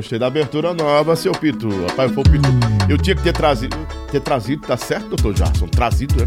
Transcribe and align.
Gostei 0.00 0.18
da 0.18 0.28
abertura 0.28 0.72
nova, 0.72 1.14
seu 1.14 1.30
Pitu. 1.30 1.68
Rapaz, 1.86 2.10
foi 2.12 2.22
o 2.22 2.30
Pitu. 2.30 2.48
Eu 2.88 2.96
tinha 2.96 3.14
que 3.14 3.22
ter 3.22 3.34
trazido. 3.34 3.76
Ter 4.10 4.20
trazido, 4.20 4.66
tá 4.66 4.74
certo, 4.74 5.08
doutor 5.08 5.36
Jarson? 5.36 5.66
Trazido, 5.66 6.14
né? 6.16 6.26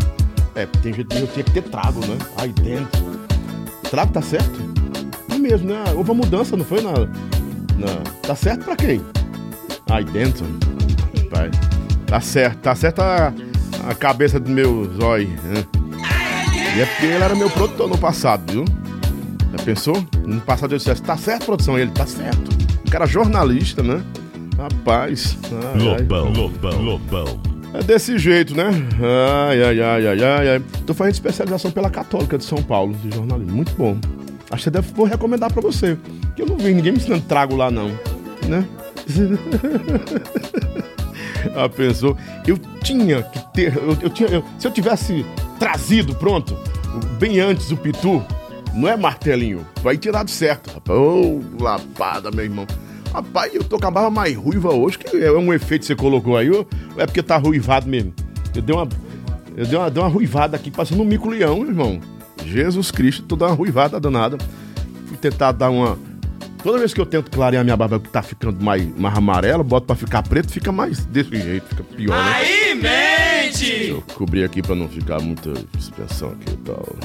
É, 0.54 0.68
tem 0.68 0.94
gente 0.94 1.08
que 1.08 1.18
eu 1.18 1.26
tinha 1.26 1.44
que 1.44 1.50
ter 1.50 1.64
trago, 1.64 2.00
né? 2.02 2.16
Aí 2.38 2.50
dentro. 2.50 3.04
Trago 3.90 4.14
tá 4.14 4.22
certo? 4.22 4.62
Não 5.28 5.40
mesmo, 5.40 5.70
né? 5.70 5.84
Houve 5.96 6.12
uma 6.12 6.24
mudança, 6.24 6.56
não 6.56 6.64
foi? 6.64 6.82
Na, 6.82 6.92
na... 6.92 8.04
Tá 8.22 8.36
certo 8.36 8.64
pra 8.64 8.76
quem? 8.76 9.02
Aí 9.90 10.04
dentro. 10.04 10.46
Rapaz. 11.24 11.52
Tá 12.06 12.22
certo, 12.22 12.60
tá 12.60 12.76
certo 12.76 13.00
a, 13.00 13.34
a 13.90 13.96
cabeça 13.96 14.40
do 14.40 14.52
meu 14.52 14.88
zóio, 15.02 15.30
né? 15.46 15.66
E 16.78 16.80
é 16.80 16.86
porque 16.86 17.08
ele 17.08 17.24
era 17.24 17.34
meu 17.34 17.50
produtor 17.50 17.90
no 17.90 17.98
passado, 17.98 18.52
viu? 18.52 18.66
Já 19.58 19.64
pensou? 19.66 20.06
No 20.28 20.40
passado 20.42 20.76
eu 20.76 20.78
disse, 20.78 20.94
tá 21.02 21.18
certo, 21.18 21.48
produção? 21.48 21.80
Ele, 21.80 21.90
tá 21.90 22.06
certo. 22.06 22.63
Cara 22.94 23.08
jornalista, 23.08 23.82
né? 23.82 24.04
Rapaz. 24.56 25.36
Ai, 25.52 25.82
Lobão, 25.82 26.28
ai. 26.28 26.34
Lobão, 26.36 26.80
Lobão. 26.80 27.42
É 27.74 27.82
desse 27.82 28.20
jeito, 28.20 28.56
né? 28.56 28.70
Ai, 29.50 29.64
ai, 29.64 29.82
ai, 29.82 30.08
ai, 30.10 30.24
ai, 30.24 30.50
ai. 30.50 30.62
Tô 30.86 30.94
fazendo 30.94 31.16
especialização 31.16 31.72
pela 31.72 31.90
Católica 31.90 32.38
de 32.38 32.44
São 32.44 32.62
Paulo, 32.62 32.94
de 32.94 33.16
jornalismo. 33.16 33.52
Muito 33.52 33.74
bom. 33.74 33.98
Acho 34.52 34.66
que 34.66 34.70
deve, 34.70 34.94
vou 34.94 35.08
recomendar 35.08 35.52
pra 35.52 35.60
você. 35.60 35.98
Que 36.36 36.44
eu 36.44 36.46
não 36.46 36.56
vi 36.56 36.72
ninguém 36.72 36.92
me 36.92 37.00
ensinando 37.00 37.24
trago 37.24 37.56
lá, 37.56 37.72
não. 37.72 37.88
Né? 38.48 38.64
ah, 41.58 41.68
pensou? 41.68 42.16
Eu 42.46 42.60
tinha 42.84 43.24
que 43.24 43.54
ter. 43.54 43.76
Eu, 43.76 43.98
eu 44.04 44.10
tinha, 44.12 44.30
eu, 44.30 44.46
se 44.60 44.68
eu 44.68 44.72
tivesse 44.72 45.26
trazido, 45.58 46.14
pronto, 46.14 46.56
bem 47.18 47.40
antes 47.40 47.72
o 47.72 47.76
Pitu, 47.76 48.24
não 48.74 48.88
é 48.88 48.96
martelinho, 48.96 49.66
vai 49.82 49.98
tirado 49.98 50.30
certo, 50.30 50.72
rapaz. 50.72 51.00
Ô, 51.00 51.42
oh, 51.60 51.64
lapada, 51.64 52.30
meu 52.30 52.44
irmão. 52.44 52.68
Rapaz, 53.14 53.54
eu 53.54 53.64
tô 53.64 53.78
com 53.78 53.86
a 53.86 53.92
barba 53.92 54.10
mais 54.10 54.36
ruiva 54.36 54.74
hoje, 54.74 54.98
que 54.98 55.18
é 55.18 55.32
um 55.32 55.54
efeito 55.54 55.82
que 55.82 55.88
você 55.88 55.96
colocou 55.96 56.36
aí, 56.36 56.50
ou 56.50 56.68
é 56.98 57.06
porque 57.06 57.22
tá 57.22 57.38
ruivado 57.38 57.88
mesmo? 57.88 58.12
Eu 58.56 58.62
dei 58.64 58.76
uma. 58.76 58.90
Eu 59.56 59.68
dei 59.68 59.78
uma, 59.78 59.92
dei 59.92 60.02
uma 60.02 60.10
ruivada 60.10 60.58
aqui, 60.58 60.72
passando 60.72 61.04
um 61.04 61.06
mico-leão, 61.06 61.64
irmão. 61.64 62.02
Jesus 62.44 62.90
Cristo, 62.90 63.22
tô 63.24 63.36
dando 63.36 63.52
uma 63.52 63.56
ruivada 63.56 64.00
danada. 64.00 64.38
Fui 65.06 65.16
tentar 65.16 65.52
dar 65.52 65.70
uma. 65.70 65.98
Toda 66.64 66.80
vez 66.80 66.92
que 66.92 67.00
eu 67.00 67.06
tento 67.06 67.30
clarear 67.30 67.64
minha 67.64 67.78
barba 67.78 68.00
que 68.00 68.10
tá 68.10 68.24
ficando 68.24 68.64
mais, 68.64 68.84
mais 68.98 69.16
amarela, 69.16 69.64
boto 69.64 69.86
pra 69.86 69.96
ficar 69.96 70.24
preto, 70.24 70.52
fica 70.52 70.72
mais 70.72 71.06
desse 71.06 71.36
jeito, 71.36 71.68
fica 71.68 71.84
pior, 71.84 72.16
né? 72.18 72.34
Aí, 72.34 72.74
mente! 72.74 73.66
Deixa 73.66 73.92
eu 73.92 74.04
cobrir 74.16 74.44
aqui 74.44 74.62
pra 74.62 74.74
não 74.74 74.90
ficar 74.90 75.20
muita 75.20 75.54
suspensão 75.78 76.30
aqui 76.30 76.52
e 76.52 76.58
tal. 76.58 76.96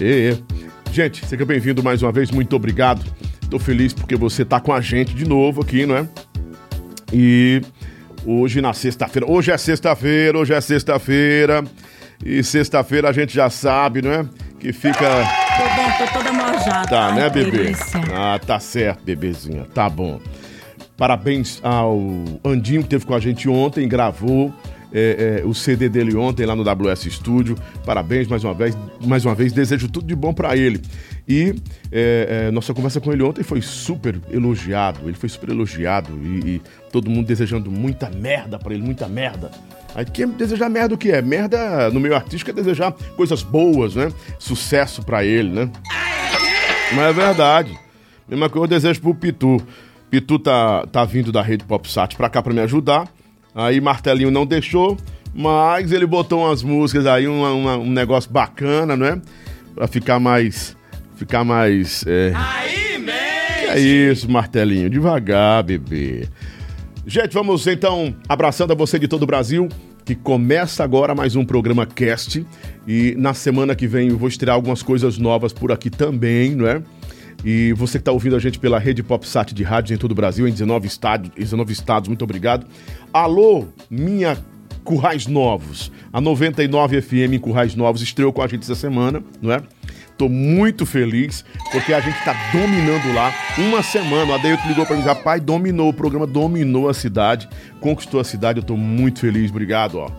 E, 0.00 0.32
e. 0.32 0.66
Gente, 0.90 1.26
seja 1.26 1.44
bem-vindo 1.44 1.82
mais 1.82 2.02
uma 2.02 2.10
vez, 2.10 2.30
muito 2.30 2.56
obrigado. 2.56 3.04
Tô 3.50 3.58
feliz 3.58 3.92
porque 3.92 4.16
você 4.16 4.44
tá 4.44 4.60
com 4.60 4.72
a 4.72 4.80
gente 4.80 5.14
de 5.14 5.26
novo 5.26 5.62
aqui, 5.62 5.86
não 5.86 5.96
é? 5.96 6.08
E 7.12 7.62
hoje 8.24 8.60
na 8.60 8.72
sexta-feira, 8.72 9.30
hoje 9.30 9.50
é 9.52 9.56
sexta-feira, 9.56 10.38
hoje 10.38 10.52
é 10.52 10.60
sexta-feira. 10.60 11.64
E 12.24 12.42
sexta-feira 12.42 13.08
a 13.08 13.12
gente 13.12 13.34
já 13.34 13.48
sabe, 13.50 14.02
não 14.02 14.10
é? 14.10 14.26
Que 14.58 14.72
fica. 14.72 14.98
Tô 14.98 15.64
bom, 15.76 16.06
tô 16.06 16.12
toda 16.12 16.32
mojada. 16.32 16.88
Tá, 16.88 17.06
Ai, 17.08 17.14
né, 17.14 17.30
bebê? 17.30 17.50
delícia. 17.50 18.00
Ah, 18.12 18.38
tá 18.44 18.58
certo, 18.58 19.04
bebezinha. 19.04 19.66
Tá 19.72 19.88
bom. 19.88 20.20
Parabéns 20.96 21.60
ao 21.62 22.00
Andinho 22.42 22.82
que 22.82 22.88
teve 22.88 23.04
com 23.04 23.14
a 23.14 23.20
gente 23.20 23.48
ontem, 23.48 23.86
gravou 23.86 24.52
é, 24.92 25.42
é, 25.42 25.46
o 25.46 25.52
CD 25.52 25.90
dele 25.90 26.16
ontem 26.16 26.46
lá 26.46 26.56
no 26.56 26.62
WS 26.62 27.10
Studio. 27.10 27.54
Parabéns 27.84 28.26
mais 28.26 28.42
uma 28.42 28.54
vez, 28.54 28.76
mais 29.04 29.24
uma 29.24 29.34
vez. 29.34 29.52
Desejo 29.52 29.88
tudo 29.88 30.06
de 30.06 30.16
bom 30.16 30.32
para 30.32 30.56
ele. 30.56 30.80
E 31.28 31.54
é, 31.90 32.46
é, 32.46 32.50
nossa 32.52 32.72
conversa 32.72 33.00
com 33.00 33.12
ele 33.12 33.22
ontem 33.22 33.42
foi 33.42 33.60
super 33.60 34.20
elogiado. 34.30 35.00
Ele 35.04 35.14
foi 35.16 35.28
super 35.28 35.48
elogiado 35.50 36.10
e, 36.22 36.56
e 36.56 36.62
todo 36.92 37.10
mundo 37.10 37.26
desejando 37.26 37.70
muita 37.70 38.08
merda 38.10 38.58
para 38.58 38.72
ele, 38.74 38.82
muita 38.82 39.08
merda. 39.08 39.50
Aí 39.94 40.04
quem 40.04 40.28
desejar 40.28 40.68
merda 40.68 40.94
o 40.94 40.98
que 40.98 41.10
é? 41.10 41.20
Merda 41.22 41.90
no 41.90 41.98
meio 41.98 42.14
artístico 42.14 42.50
é 42.50 42.54
desejar 42.54 42.92
coisas 43.16 43.42
boas, 43.42 43.94
né? 43.96 44.12
Sucesso 44.38 45.02
para 45.02 45.24
ele, 45.24 45.48
né? 45.48 45.70
Mas 46.94 47.06
é 47.08 47.12
verdade. 47.12 47.76
Mesma 48.28 48.48
coisa 48.48 48.64
eu 48.64 48.68
desejo 48.68 49.00
pro 49.00 49.14
Pitu. 49.14 49.56
Pitu 50.10 50.38
tá, 50.38 50.86
tá 50.86 51.04
vindo 51.04 51.32
da 51.32 51.42
rede 51.42 51.64
PopSat 51.64 52.14
pra 52.16 52.28
cá 52.28 52.42
pra 52.42 52.52
me 52.52 52.60
ajudar. 52.60 53.08
Aí 53.54 53.80
Martelinho 53.80 54.30
não 54.30 54.44
deixou, 54.46 54.96
mas 55.34 55.90
ele 55.90 56.06
botou 56.06 56.44
umas 56.46 56.62
músicas 56.62 57.06
aí, 57.06 57.26
uma, 57.26 57.50
uma- 57.52 57.76
um 57.78 57.90
negócio 57.90 58.30
bacana, 58.30 58.96
né? 58.96 59.20
Pra 59.74 59.88
ficar 59.88 60.20
mais. 60.20 60.75
Ficar 61.16 61.44
mais. 61.44 62.04
É... 62.06 62.32
Aí! 62.34 62.76
Que 63.66 63.72
é 63.72 63.80
isso, 63.80 64.30
Martelinho? 64.30 64.88
Devagar, 64.88 65.64
bebê. 65.64 66.28
Gente, 67.04 67.32
vamos 67.32 67.66
então 67.66 68.14
abraçando 68.28 68.70
a 68.70 68.74
você 68.76 68.98
de 68.98 69.08
todo 69.08 69.24
o 69.24 69.26
Brasil, 69.26 69.68
que 70.04 70.14
começa 70.14 70.84
agora 70.84 71.14
mais 71.14 71.34
um 71.34 71.44
programa 71.44 71.84
Cast. 71.84 72.46
E 72.86 73.14
na 73.18 73.34
semana 73.34 73.74
que 73.74 73.88
vem 73.88 74.08
eu 74.08 74.16
vou 74.16 74.28
estrear 74.28 74.54
algumas 74.54 74.82
coisas 74.82 75.18
novas 75.18 75.52
por 75.52 75.72
aqui 75.72 75.90
também, 75.90 76.54
não 76.54 76.66
é? 76.68 76.80
E 77.44 77.72
você 77.72 77.98
que 77.98 78.02
está 78.02 78.12
ouvindo 78.12 78.36
a 78.36 78.38
gente 78.38 78.58
pela 78.58 78.78
rede 78.78 79.02
PopSat 79.02 79.52
de 79.52 79.64
rádios 79.64 79.90
em 79.90 80.00
todo 80.00 80.12
o 80.12 80.14
Brasil, 80.14 80.46
em 80.46 80.52
19 80.52 80.86
estados, 80.86 81.30
19 81.36 81.72
estados 81.72 82.08
muito 82.08 82.22
obrigado. 82.22 82.66
Alô, 83.12 83.66
minha 83.90 84.38
Currais 84.84 85.26
Novos. 85.26 85.90
A 86.12 86.20
99 86.20 87.02
FM 87.02 87.34
em 87.34 87.38
Currais 87.38 87.74
Novos 87.74 88.00
estreou 88.00 88.32
com 88.32 88.42
a 88.42 88.46
gente 88.46 88.62
essa 88.62 88.76
semana, 88.76 89.22
não 89.42 89.50
é? 89.50 89.60
Tô 90.16 90.28
muito 90.28 90.86
feliz, 90.86 91.44
porque 91.70 91.92
a 91.92 92.00
gente 92.00 92.16
tá 92.24 92.34
dominando 92.50 93.12
lá 93.14 93.32
uma 93.58 93.82
semana. 93.82 94.32
O 94.32 94.34
Adeilton 94.34 94.68
ligou 94.68 94.86
pra 94.86 94.96
mim, 94.96 95.02
rapaz, 95.02 95.42
dominou, 95.42 95.90
o 95.90 95.92
programa 95.92 96.26
dominou 96.26 96.88
a 96.88 96.94
cidade, 96.94 97.48
conquistou 97.80 98.18
a 98.18 98.24
cidade, 98.24 98.60
eu 98.60 98.64
tô 98.64 98.76
muito 98.76 99.20
feliz, 99.20 99.50
obrigado, 99.50 99.98
ó. 99.98 100.10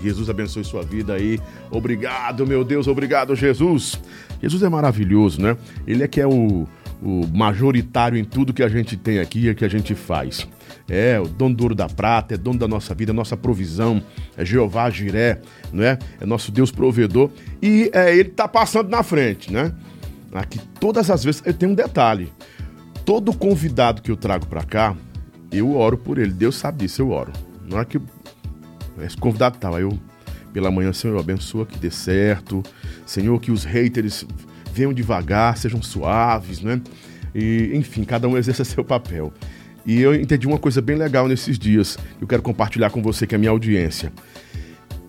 Jesus 0.00 0.30
abençoe 0.30 0.62
sua 0.62 0.82
vida 0.82 1.14
aí. 1.14 1.40
Obrigado, 1.70 2.46
meu 2.46 2.62
Deus, 2.62 2.86
obrigado, 2.86 3.34
Jesus. 3.34 3.98
Jesus 4.40 4.62
é 4.62 4.68
maravilhoso, 4.68 5.40
né? 5.40 5.56
Ele 5.86 6.04
é 6.04 6.08
que 6.08 6.20
é 6.20 6.26
o, 6.26 6.68
o 7.02 7.26
majoritário 7.26 8.18
em 8.18 8.24
tudo 8.24 8.52
que 8.52 8.62
a 8.62 8.68
gente 8.68 8.96
tem 8.96 9.18
aqui 9.18 9.48
e 9.48 9.54
que 9.54 9.64
a 9.64 9.68
gente 9.68 9.94
faz. 9.94 10.46
É 10.88 11.18
o 11.20 11.26
dono 11.26 11.54
do 11.54 11.62
ouro 11.62 11.74
da 11.74 11.88
prata, 11.88 12.34
é 12.34 12.36
dono 12.36 12.58
da 12.58 12.68
nossa 12.68 12.94
vida, 12.94 13.12
nossa 13.12 13.36
provisão, 13.36 14.02
é 14.36 14.44
Jeová 14.44 14.88
Jiré, 14.88 15.40
não 15.72 15.82
é? 15.82 15.98
É 16.20 16.26
nosso 16.26 16.52
Deus 16.52 16.70
provedor 16.70 17.30
e 17.60 17.90
é, 17.92 18.16
ele 18.16 18.30
tá 18.30 18.46
passando 18.46 18.88
na 18.88 19.02
frente, 19.02 19.52
né? 19.52 19.72
Aqui 20.32 20.60
todas 20.80 21.10
as 21.10 21.24
vezes, 21.24 21.42
eu 21.44 21.54
tenho 21.54 21.72
um 21.72 21.74
detalhe. 21.74 22.32
Todo 23.04 23.32
convidado 23.32 24.02
que 24.02 24.10
eu 24.10 24.16
trago 24.16 24.46
pra 24.46 24.62
cá, 24.62 24.96
eu 25.50 25.76
oro 25.76 25.96
por 25.96 26.18
ele. 26.18 26.32
Deus 26.32 26.56
sabe 26.56 26.78
disso, 26.78 27.02
eu 27.02 27.10
oro. 27.10 27.32
Na 27.68 27.76
hora 27.76 27.84
que 27.84 28.00
esse 29.00 29.16
convidado 29.16 29.58
tava 29.58 29.80
eu 29.80 29.96
pela 30.52 30.70
manhã, 30.70 30.92
Senhor, 30.92 31.18
abençoa 31.18 31.66
que 31.66 31.78
dê 31.78 31.90
certo. 31.90 32.62
Senhor, 33.04 33.38
que 33.40 33.50
os 33.50 33.64
haters 33.64 34.26
venham 34.76 34.92
devagar, 34.92 35.56
sejam 35.56 35.80
suaves, 35.80 36.60
né? 36.60 36.80
E, 37.34 37.70
enfim, 37.74 38.04
cada 38.04 38.28
um 38.28 38.36
exerça 38.36 38.64
seu 38.64 38.84
papel. 38.84 39.32
E 39.86 40.00
eu 40.00 40.14
entendi 40.14 40.46
uma 40.46 40.58
coisa 40.58 40.82
bem 40.82 40.96
legal 40.96 41.26
nesses 41.26 41.58
dias. 41.58 41.96
que 42.18 42.24
Eu 42.24 42.28
quero 42.28 42.42
compartilhar 42.42 42.90
com 42.90 43.00
você, 43.00 43.26
que 43.26 43.34
é 43.34 43.36
a 43.36 43.38
minha 43.38 43.50
audiência. 43.50 44.12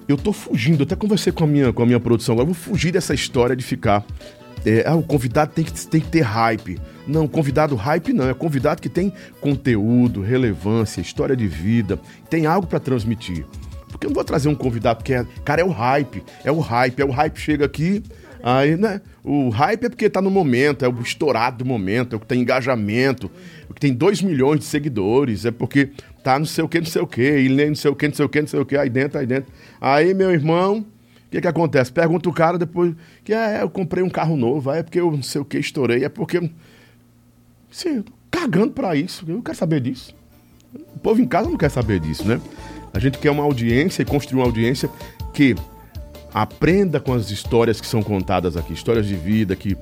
Eu 0.07 0.15
tô 0.15 0.31
fugindo, 0.31 0.83
até 0.83 0.95
conversei 0.95 1.33
com 1.33 1.43
a 1.43 1.47
minha, 1.47 1.73
com 1.73 1.83
a 1.83 1.85
minha 1.85 1.99
produção 1.99 2.33
agora, 2.33 2.47
eu 2.47 2.53
vou 2.53 2.63
fugir 2.63 2.91
dessa 2.93 3.13
história 3.13 3.55
de 3.55 3.63
ficar. 3.63 4.05
é, 4.65 4.83
ah, 4.87 4.95
o 4.95 5.03
convidado 5.03 5.51
tem 5.53 5.65
que, 5.65 5.87
tem 5.87 5.99
que 5.99 6.07
ter 6.07 6.21
hype. 6.21 6.79
Não, 7.05 7.27
convidado 7.27 7.75
hype 7.75 8.13
não, 8.13 8.29
é 8.29 8.33
convidado 8.33 8.81
que 8.81 8.89
tem 8.89 9.11
conteúdo, 9.41 10.21
relevância, 10.21 11.01
história 11.01 11.35
de 11.35 11.47
vida, 11.47 11.99
tem 12.29 12.45
algo 12.45 12.67
para 12.67 12.79
transmitir. 12.79 13.45
Porque 13.89 14.05
eu 14.05 14.09
não 14.09 14.15
vou 14.15 14.23
trazer 14.23 14.47
um 14.49 14.55
convidado 14.55 15.03
que 15.03 15.13
é. 15.13 15.25
Cara, 15.43 15.61
é 15.61 15.65
o 15.65 15.71
hype. 15.71 16.23
É 16.43 16.51
o 16.51 16.59
hype. 16.59 16.99
É 16.99 17.05
o 17.05 17.09
hype 17.09 17.37
chega 17.37 17.65
aqui. 17.65 18.03
Aí, 18.43 18.75
né? 18.77 19.01
O 19.23 19.49
hype 19.49 19.85
é 19.85 19.89
porque 19.89 20.09
tá 20.09 20.21
no 20.21 20.29
momento, 20.29 20.85
é 20.85 20.87
o 20.87 21.01
estourado 21.01 21.59
do 21.59 21.65
momento, 21.65 22.13
é 22.13 22.17
o 22.17 22.19
que 22.19 22.25
tem 22.25 22.41
engajamento, 22.41 23.29
o 23.69 23.73
que 23.73 23.79
tem 23.79 23.93
2 23.93 24.21
milhões 24.21 24.59
de 24.59 24.65
seguidores, 24.65 25.45
é 25.45 25.51
porque 25.51 25.89
tá 26.23 26.37
não 26.37 26.45
sei 26.45 26.63
o 26.63 26.67
que, 26.69 26.79
não 26.79 26.87
sei 26.87 27.01
o 27.01 27.07
que, 27.07 27.39
e 27.39 27.49
nem 27.49 27.69
não 27.69 27.75
sei 27.75 27.91
o 27.91 27.95
que, 27.95 28.07
não 28.07 28.15
sei 28.15 28.25
o 28.25 28.29
que, 28.29 28.41
não 28.41 28.47
sei 28.47 28.59
o 28.59 28.65
que, 28.65 28.77
aí 28.77 28.89
dentro, 28.89 29.19
aí 29.19 29.25
dentro. 29.25 29.51
Aí, 29.79 30.13
meu 30.13 30.31
irmão, 30.31 30.79
o 30.79 31.29
que 31.29 31.41
que 31.41 31.47
acontece? 31.47 31.91
Pergunta 31.91 32.29
o 32.29 32.33
cara 32.33 32.57
depois, 32.57 32.93
que 33.23 33.33
é, 33.33 33.61
eu 33.61 33.69
comprei 33.69 34.03
um 34.03 34.09
carro 34.09 34.37
novo, 34.37 34.71
é 34.71 34.81
porque 34.81 34.99
eu 34.99 35.11
não 35.11 35.23
sei 35.23 35.41
o 35.41 35.45
que, 35.45 35.57
estourei, 35.57 36.03
é 36.03 36.09
porque. 36.09 36.49
Sim, 37.69 38.03
cagando 38.31 38.71
pra 38.71 38.95
isso, 38.95 39.25
eu 39.27 39.35
não 39.35 39.41
quero 39.41 39.57
saber 39.57 39.81
disso. 39.81 40.15
O 40.95 40.99
povo 40.99 41.21
em 41.21 41.27
casa 41.27 41.49
não 41.49 41.57
quer 41.57 41.69
saber 41.69 41.99
disso, 41.99 42.27
né? 42.27 42.39
A 42.93 42.99
gente 42.99 43.17
quer 43.17 43.29
uma 43.29 43.43
audiência 43.43 44.01
e 44.01 44.05
construir 44.05 44.39
uma 44.39 44.45
audiência 44.45 44.89
que 45.33 45.55
aprenda 46.33 46.99
com 46.99 47.13
as 47.13 47.31
histórias 47.31 47.79
que 47.79 47.87
são 47.87 48.01
contadas 48.01 48.55
aqui, 48.55 48.73
histórias 48.73 49.05
de 49.05 49.15
vida 49.15 49.55
que 49.55 49.77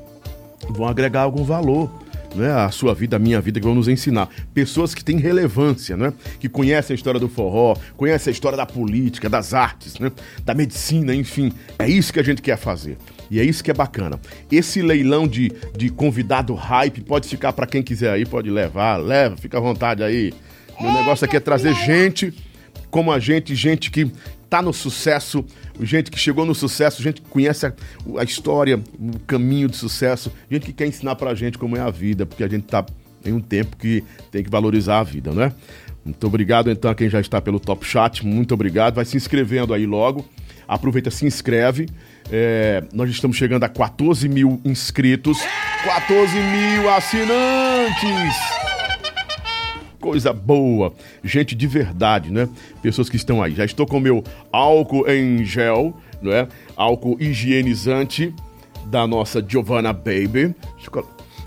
vão 0.70 0.88
agregar 0.88 1.22
algum 1.22 1.44
valor, 1.44 1.92
né? 2.36 2.52
A 2.52 2.70
sua 2.70 2.94
vida, 2.94 3.16
a 3.16 3.20
minha 3.20 3.40
vida, 3.40 3.60
que 3.60 3.66
vão 3.66 3.76
nos 3.76 3.88
ensinar. 3.88 4.30
Pessoas 4.54 4.94
que 4.94 5.04
têm 5.04 5.18
relevância, 5.18 5.96
né? 5.96 6.14
Que 6.40 6.50
conhecem 6.50 6.94
a 6.94 6.96
história 6.96 7.20
do 7.20 7.30
forró, 7.30 7.76
conhecem 7.96 8.32
a 8.32 8.34
história 8.34 8.58
da 8.58 8.66
política, 8.66 9.30
das 9.30 9.54
artes, 9.54 9.98
né? 10.00 10.12
Da 10.44 10.54
medicina, 10.54 11.16
enfim. 11.16 11.52
É 11.80 11.88
isso 11.88 12.12
que 12.12 12.20
a 12.20 12.24
gente 12.24 12.42
quer 12.42 12.58
fazer. 12.58 12.98
E 13.32 13.40
é 13.40 13.44
isso 13.44 13.64
que 13.64 13.72
é 13.72 13.74
bacana. 13.74 14.20
Esse 14.52 14.82
leilão 14.82 15.28
de, 15.28 15.52
de 15.76 15.90
convidado 15.90 16.54
hype 16.54 17.02
pode 17.02 17.28
ficar 17.28 17.54
para 17.54 17.66
quem 17.66 17.82
quiser 17.82 18.12
aí, 18.12 18.26
pode 18.26 18.50
levar, 18.50 18.98
leva, 18.98 19.38
fica 19.38 19.58
à 19.58 19.62
vontade 19.62 20.04
aí. 20.04 20.34
Meu 20.80 20.92
negócio 20.92 21.26
aqui 21.26 21.38
é 21.38 21.40
trazer 21.40 21.74
gente 21.74 22.34
como 22.92 23.12
a 23.12 23.20
gente, 23.20 23.56
gente 23.56 23.92
que 23.92 24.10
tá 24.50 24.62
no 24.62 24.74
sucesso, 24.74 25.46
gente 25.82 26.12
que 26.12 26.20
chegou 26.20 26.46
no 26.46 26.56
sucesso, 26.56 27.02
gente 27.02 27.22
que 27.22 27.30
conhece 27.30 27.66
a, 27.66 27.74
a 28.18 28.24
história, 28.24 28.80
o 29.00 29.20
caminho 29.20 29.68
do 29.68 29.76
sucesso, 29.76 30.32
gente 30.50 30.66
que 30.66 30.74
quer 30.74 30.88
ensinar 30.88 31.16
pra 31.16 31.34
gente 31.36 31.58
como 31.58 31.76
é 31.78 31.82
a 31.82 31.90
vida, 31.90 32.26
porque 32.26 32.44
a 32.44 32.48
gente 32.48 32.64
tá 32.64 32.86
em 33.26 33.34
um 33.34 33.42
tempo 33.42 33.76
que 33.78 34.04
tem 34.32 34.44
que 34.44 34.50
valorizar 34.50 35.00
a 35.00 35.04
vida, 35.04 35.32
né? 35.32 35.52
Muito 36.04 36.28
obrigado 36.28 36.70
então 36.70 36.92
a 36.92 36.96
quem 36.96 37.10
já 37.10 37.20
está 37.20 37.42
pelo 37.42 37.60
Top 37.60 37.84
Chat, 37.86 38.24
muito 38.24 38.54
obrigado. 38.54 38.96
Vai 38.96 39.06
se 39.06 39.18
inscrevendo 39.18 39.74
aí 39.74 39.88
logo. 39.88 40.24
Aproveita, 40.68 41.10
se 41.10 41.26
inscreve. 41.26 41.88
É, 42.32 42.84
nós 42.94 43.10
estamos 43.10 43.36
chegando 43.38 43.64
a 43.64 43.70
14 43.70 44.30
mil 44.30 44.62
inscritos. 44.64 45.40
14 45.84 46.36
mil 46.36 46.90
assinantes! 46.90 48.75
Coisa 50.06 50.32
boa. 50.32 50.94
Gente 51.24 51.56
de 51.56 51.66
verdade, 51.66 52.30
né? 52.30 52.48
Pessoas 52.80 53.10
que 53.10 53.16
estão 53.16 53.42
aí. 53.42 53.56
Já 53.56 53.66
estou 53.66 53.88
com 53.88 54.00
meu 54.00 54.24
álcool 54.52 55.10
em 55.10 55.44
gel, 55.44 55.98
não 56.22 56.32
é? 56.32 56.48
Álcool 56.76 57.18
higienizante 57.20 58.32
da 58.86 59.08
nossa 59.08 59.44
Giovanna 59.46 59.92
Baby. 59.92 60.54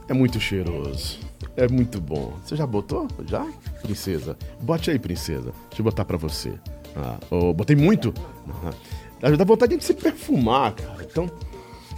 É 0.08 0.12
muito 0.12 0.40
cheiroso. 0.40 1.20
É 1.56 1.69
muito 1.69 2.00
bom. 2.00 2.32
Você 2.44 2.56
já 2.56 2.66
botou? 2.66 3.06
Já? 3.28 3.46
Princesa. 3.81 4.37
Bote 4.61 4.90
aí, 4.90 4.99
princesa. 4.99 5.52
Deixa 5.69 5.78
eu 5.78 5.84
botar 5.84 6.04
pra 6.04 6.16
você. 6.16 6.52
Ah, 6.96 7.16
oh, 7.31 7.54
botei 7.54 7.76
muito? 7.76 8.12
Uhum. 8.44 9.37
Dá 9.37 9.44
vontade 9.44 9.76
de 9.76 9.84
se 9.84 9.94
perfumar, 9.94 10.72
cara. 10.72 11.06
Então, 11.08 11.31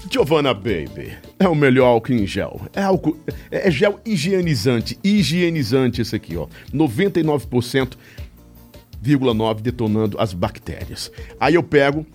Giovanna 0.08 0.54
Baby 0.54 1.12
é 1.38 1.46
o 1.48 1.54
melhor 1.54 1.86
álcool 1.86 2.12
em 2.12 2.26
gel. 2.26 2.60
É 2.72 2.82
álcool, 2.82 3.16
é, 3.50 3.68
é 3.68 3.70
gel 3.70 4.00
higienizante, 4.04 4.98
higienizante 5.04 6.00
esse 6.00 6.16
aqui, 6.16 6.34
ó. 6.36 6.48
99,9 6.72 9.60
detonando 9.60 10.18
as 10.18 10.32
bactérias. 10.32 11.12
Aí 11.38 11.54
eu 11.54 11.62
pego 11.62 12.06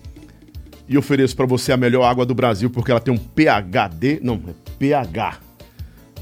e 0.88 0.98
ofereço 0.98 1.36
para 1.36 1.46
você 1.46 1.72
a 1.72 1.76
melhor 1.76 2.04
água 2.04 2.26
do 2.26 2.34
Brasil 2.34 2.68
porque 2.70 2.90
ela 2.90 2.98
tem 3.00 3.14
um 3.14 3.18
PHD, 3.18 4.18
não, 4.22 4.34
é 4.34 4.54
pH. 4.78 5.38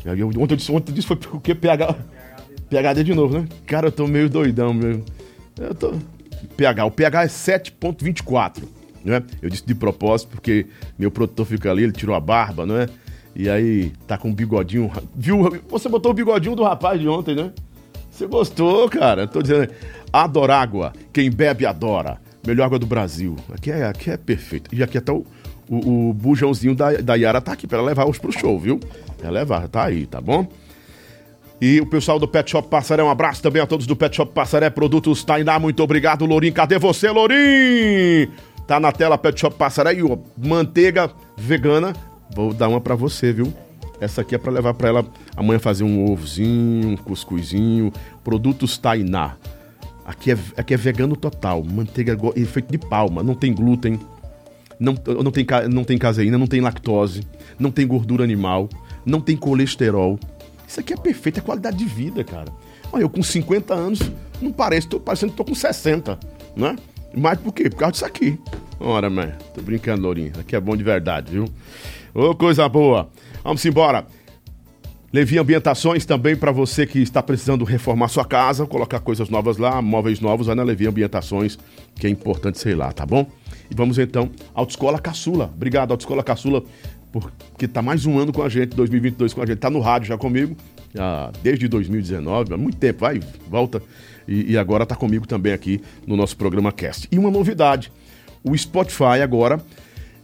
Eu, 0.05 0.29
ontem 0.29 0.53
eu 0.53 0.57
disse, 0.57 0.71
ontem 0.71 0.93
eu 0.93 0.95
disse 0.95 1.07
foi 1.07 1.19
o 1.33 1.41
que 1.41 1.55
pH? 1.55 1.97
PHD 2.69 3.05
de 3.05 3.15
novo, 3.15 3.39
né? 3.39 3.49
Cara, 3.67 3.87
eu 3.89 3.93
tô 3.93 4.07
meio 4.07 4.29
doidão 4.29 4.75
mesmo. 4.75 5.03
Eu 5.59 5.75
tô 5.75 5.95
pH, 6.57 6.85
o 6.85 6.91
pH 6.91 7.25
é 7.25 7.27
7.24 7.27 8.84
né? 9.05 9.23
Eu 9.43 9.51
disse 9.51 9.67
de 9.67 9.75
propósito 9.75 10.31
porque 10.31 10.67
meu 10.99 11.11
produtor 11.11 11.47
fica 11.47 11.71
ali, 11.71 11.83
ele 11.83 11.93
tirou 11.93 12.17
a 12.17 12.21
barba, 12.21 12.65
não 12.65 12.77
é? 12.77 12.89
E 13.37 13.49
aí 13.51 13.93
tá 14.06 14.17
com 14.17 14.29
um 14.29 14.35
bigodinho. 14.35 14.91
Viu? 15.15 15.61
Você 15.69 15.89
botou 15.89 16.12
o 16.12 16.15
bigodinho 16.15 16.55
do 16.55 16.62
rapaz 16.62 17.01
de 17.01 17.09
ontem, 17.09 17.35
né? 17.35 17.53
Você 18.11 18.27
gostou, 18.27 18.89
cara? 18.89 19.27
Tô 19.27 19.43
dizendo. 19.43 19.69
Adora 20.12 20.56
água. 20.56 20.93
Quem 21.12 21.31
bebe 21.31 21.67
adora. 21.67 22.19
Melhor 22.47 22.67
água 22.67 22.79
do 22.79 22.87
Brasil. 22.87 23.37
Aqui 23.53 23.73
é, 23.73 23.85
aqui 23.87 24.11
é 24.11 24.17
perfeito. 24.17 24.73
E 24.73 24.83
aqui 24.83 24.99
até 24.99 25.11
o, 25.11 25.27
o, 25.69 26.11
o 26.11 26.12
bujãozinho 26.12 26.77
da, 26.77 26.93
da 26.93 27.15
Yara 27.17 27.41
tá 27.41 27.53
aqui 27.53 27.67
para 27.67 27.83
levar 27.83 28.09
os 28.09 28.19
pro 28.19 28.31
show, 28.31 28.59
viu? 28.59 28.79
Ela 29.21 29.41
levar, 29.41 29.67
tá 29.67 29.85
aí, 29.85 30.06
tá 30.06 30.21
bom? 30.21 30.47
E 31.61 31.81
o 31.81 31.87
pessoal 31.87 32.19
do 32.19 32.29
Pet 32.29 32.51
Shop 32.51 32.69
Passaré, 32.69 33.03
um 33.03 33.11
abraço 33.11 33.43
também 33.43 33.62
a 33.62 33.67
todos 33.67 33.87
do 33.87 33.97
Pet 33.97 34.15
Shop 34.15 34.33
Passaré, 34.33 34.69
Produtos 34.71 35.25
Tainá, 35.25 35.59
muito 35.59 35.83
obrigado, 35.83 36.27
Lourim. 36.27 36.53
Cadê 36.53 36.79
você, 36.79 37.11
Lourim? 37.11 38.29
Tá 38.67 38.81
na 38.81 38.91
tela 38.93 39.19
Pet 39.19 39.39
Shop 39.39 39.57
Passaré 39.57 40.03
ó, 40.03 40.19
manteiga 40.37 41.11
vegana. 41.37 41.93
Vou 42.35 42.53
dar 42.53 42.69
uma 42.69 42.81
para 42.81 42.95
você, 42.95 43.33
viu? 43.33 43.53
Essa 44.01 44.23
aqui 44.23 44.35
é 44.35 44.39
para 44.39 44.53
levar 44.53 44.75
para 44.75 44.89
ela 44.89 45.07
amanhã 45.37 45.59
fazer 45.59 45.85
um 45.85 46.11
ovozinho, 46.11 46.89
um 46.89 46.97
cuscuzinho. 46.97 47.93
Produtos 48.23 48.79
Tainá. 48.79 49.37
Aqui 50.05 50.33
é, 50.33 50.39
aqui 50.57 50.75
é 50.75 50.77
vegano 50.77 51.17
total. 51.17 51.63
Manteiga 51.63 52.17
feito 52.47 52.71
de 52.71 52.79
palma, 52.79 53.23
não 53.23 53.35
tem 53.35 53.55
glúten, 53.55 53.99
não, 54.79 54.95
não, 55.23 55.31
tem, 55.31 55.47
não 55.71 55.85
tem 55.85 55.97
caseína, 55.97 56.37
não 56.37 56.47
tem 56.47 56.61
lactose, 56.61 57.23
não 57.59 57.71
tem 57.71 57.87
gordura 57.87 58.25
animal, 58.25 58.69
não 59.05 59.21
tem 59.21 59.37
colesterol. 59.37 60.19
Isso 60.67 60.81
aqui 60.81 60.93
é 60.93 60.97
perfeito, 60.97 61.39
é 61.39 61.43
qualidade 61.43 61.77
de 61.77 61.85
vida, 61.85 62.25
cara. 62.25 62.51
Olha, 62.93 63.03
eu 63.03 63.09
com 63.09 63.23
50 63.23 63.73
anos, 63.75 64.01
não 64.41 64.53
parece, 64.53 64.89
tô 64.89 64.99
parecendo 65.01 65.33
que 65.33 65.39
tô 65.39 65.45
com 65.45 65.55
60, 65.55 66.19
né? 66.57 66.77
Mas 67.17 67.39
por 67.39 67.53
quê? 67.53 67.71
Por 67.71 67.77
causa 67.77 67.93
disso 67.93 68.05
aqui. 68.05 68.39
Ora, 68.81 69.09
mãe, 69.09 69.33
tô 69.55 69.63
brincando, 69.63 70.03
Lourinho. 70.03 70.33
Aqui 70.39 70.57
é 70.57 70.61
bom 70.61 70.77
de 70.77 70.83
verdade, 70.83 71.33
viu? 71.33 71.47
Ô, 72.15 72.35
coisa 72.35 72.69
boa. 72.69 73.09
Vamos 73.43 73.65
embora. 73.65 74.07
Levi 75.15 75.39
Ambientações 75.39 76.05
também 76.05 76.35
para 76.35 76.51
você 76.51 76.85
que 76.85 76.99
está 76.99 77.23
precisando 77.23 77.65
reformar 77.65 78.09
sua 78.09 78.25
casa, 78.25 78.67
colocar 78.67 78.99
coisas 78.99 79.29
novas 79.29 79.59
lá, 79.59 79.81
móveis 79.81 80.19
novos, 80.19 80.49
vai 80.49 80.57
na 80.57 80.65
Levi 80.65 80.89
Ambientações, 80.89 81.57
que 81.95 82.09
é 82.09 82.11
importante, 82.11 82.59
sei 82.59 82.75
lá, 82.75 82.91
tá 82.93 83.07
bom? 83.07 83.25
E 83.71 83.75
vamos 83.77 83.97
então, 83.97 84.29
Autoescola 84.53 84.99
Caçula. 84.99 85.53
Obrigado, 85.55 85.93
Autoescola 85.93 86.21
Caçula, 86.25 86.65
porque 87.13 87.69
tá 87.69 87.81
mais 87.81 88.07
um 88.07 88.19
ano 88.19 88.33
com 88.33 88.43
a 88.43 88.49
gente, 88.49 88.75
2022 88.75 89.33
com 89.33 89.41
a 89.41 89.47
gente. 89.47 89.59
Tá 89.59 89.71
no 89.71 89.79
rádio 89.79 90.09
já 90.09 90.19
comigo, 90.19 90.57
já 90.94 91.32
desde 91.43 91.67
2019, 91.67 92.55
há 92.55 92.56
muito 92.56 92.76
tempo, 92.76 93.00
vai, 93.00 93.20
volta 93.49 93.82
e, 94.29 94.52
e 94.52 94.58
agora 94.58 94.85
está 94.85 94.94
comigo 94.94 95.26
também 95.26 95.52
aqui 95.52 95.81
no 96.06 96.17
nosso 96.17 96.37
programa 96.37 96.73
Cast. 96.73 97.08
E 97.11 97.19
uma 97.19 97.31
novidade: 97.31 97.91
o 98.43 98.56
Spotify 98.56 99.20
agora 99.23 99.61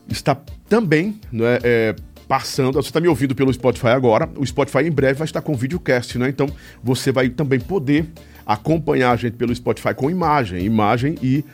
está 0.08 0.36
também 0.68 1.18
né, 1.32 1.58
é, 1.62 1.96
passando. 2.28 2.74
Você 2.74 2.88
está 2.88 3.00
me 3.00 3.08
ouvindo 3.08 3.34
pelo 3.34 3.52
Spotify 3.52 3.88
agora. 3.88 4.28
O 4.36 4.46
Spotify 4.46 4.86
em 4.86 4.90
breve 4.90 5.14
vai 5.14 5.26
estar 5.26 5.42
com 5.42 5.54
videocast, 5.54 6.16
né? 6.16 6.28
Então 6.28 6.48
você 6.82 7.10
vai 7.10 7.28
também 7.28 7.58
poder 7.60 8.06
acompanhar 8.46 9.12
a 9.12 9.16
gente 9.16 9.36
pelo 9.36 9.54
Spotify 9.54 9.94
com 9.94 10.10
imagem, 10.10 10.64
imagem 10.64 11.16
e 11.22 11.44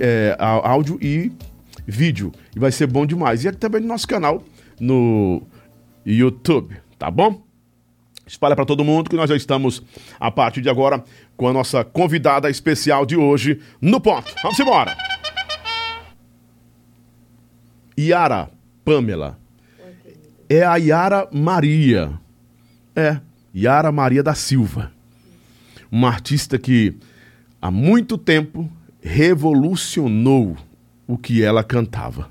é, 0.00 0.36
áudio 0.38 0.98
e 1.00 1.32
vídeo. 1.86 2.32
E 2.54 2.58
vai 2.58 2.72
ser 2.72 2.86
bom 2.86 3.06
demais. 3.06 3.44
E 3.44 3.48
aqui 3.48 3.58
também 3.58 3.80
no 3.80 3.88
nosso 3.88 4.06
canal 4.06 4.42
no 4.78 5.42
YouTube, 6.04 6.76
tá 6.98 7.10
bom? 7.10 7.49
Espalha 8.30 8.54
para 8.54 8.64
todo 8.64 8.84
mundo 8.84 9.10
que 9.10 9.16
nós 9.16 9.28
já 9.28 9.34
estamos, 9.34 9.82
a 10.20 10.30
partir 10.30 10.60
de 10.60 10.70
agora, 10.70 11.02
com 11.36 11.48
a 11.48 11.52
nossa 11.52 11.82
convidada 11.82 12.48
especial 12.48 13.04
de 13.04 13.16
hoje 13.16 13.60
no 13.82 14.00
ponto. 14.00 14.32
Vamos 14.40 14.58
embora! 14.60 14.96
Yara 17.98 18.48
Pamela. 18.84 19.36
É 20.48 20.62
a 20.62 20.76
Yara 20.76 21.28
Maria. 21.32 22.12
É, 22.94 23.18
Yara 23.52 23.90
Maria 23.90 24.22
da 24.22 24.32
Silva. 24.36 24.92
Uma 25.90 26.06
artista 26.06 26.56
que 26.56 26.96
há 27.60 27.68
muito 27.68 28.16
tempo 28.16 28.70
revolucionou 29.02 30.56
o 31.04 31.18
que 31.18 31.42
ela 31.42 31.64
cantava. 31.64 32.30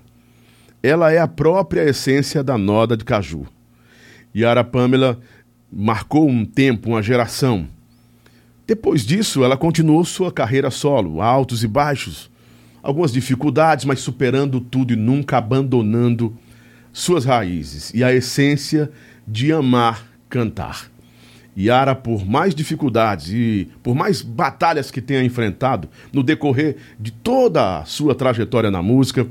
Ela 0.81 1.11
é 1.11 1.19
a 1.19 1.27
própria 1.27 1.83
essência 1.83 2.41
da 2.41 2.57
noda 2.57 2.95
de 2.95 3.03
caju. 3.03 3.45
Yara 4.33 4.63
Pamela 4.63 5.19
marcou 5.71 6.27
um 6.27 6.45
tempo, 6.45 6.89
uma 6.89 7.01
geração. 7.01 7.67
Depois 8.65 9.05
disso, 9.05 9.43
ela 9.43 9.57
continuou 9.57 10.03
sua 10.05 10.31
carreira 10.31 10.69
solo, 10.69 11.21
altos 11.21 11.63
e 11.63 11.67
baixos, 11.67 12.29
algumas 12.83 13.11
dificuldades, 13.11 13.85
mas 13.85 13.99
superando 13.99 14.59
tudo 14.59 14.93
e 14.93 14.95
nunca 14.95 15.37
abandonando 15.37 16.35
suas 16.91 17.25
raízes 17.25 17.91
e 17.93 18.03
a 18.03 18.13
essência 18.13 18.91
de 19.27 19.51
amar 19.51 20.05
cantar. 20.29 20.89
Yara, 21.57 21.93
por 21.95 22.25
mais 22.25 22.55
dificuldades 22.55 23.29
e 23.29 23.69
por 23.83 23.95
mais 23.95 24.21
batalhas 24.21 24.91
que 24.91 25.01
tenha 25.01 25.23
enfrentado 25.23 25.89
no 26.13 26.23
decorrer 26.23 26.77
de 26.99 27.11
toda 27.11 27.79
a 27.79 27.85
sua 27.85 28.15
trajetória 28.15 28.71
na 28.71 28.81
música, 28.81 29.27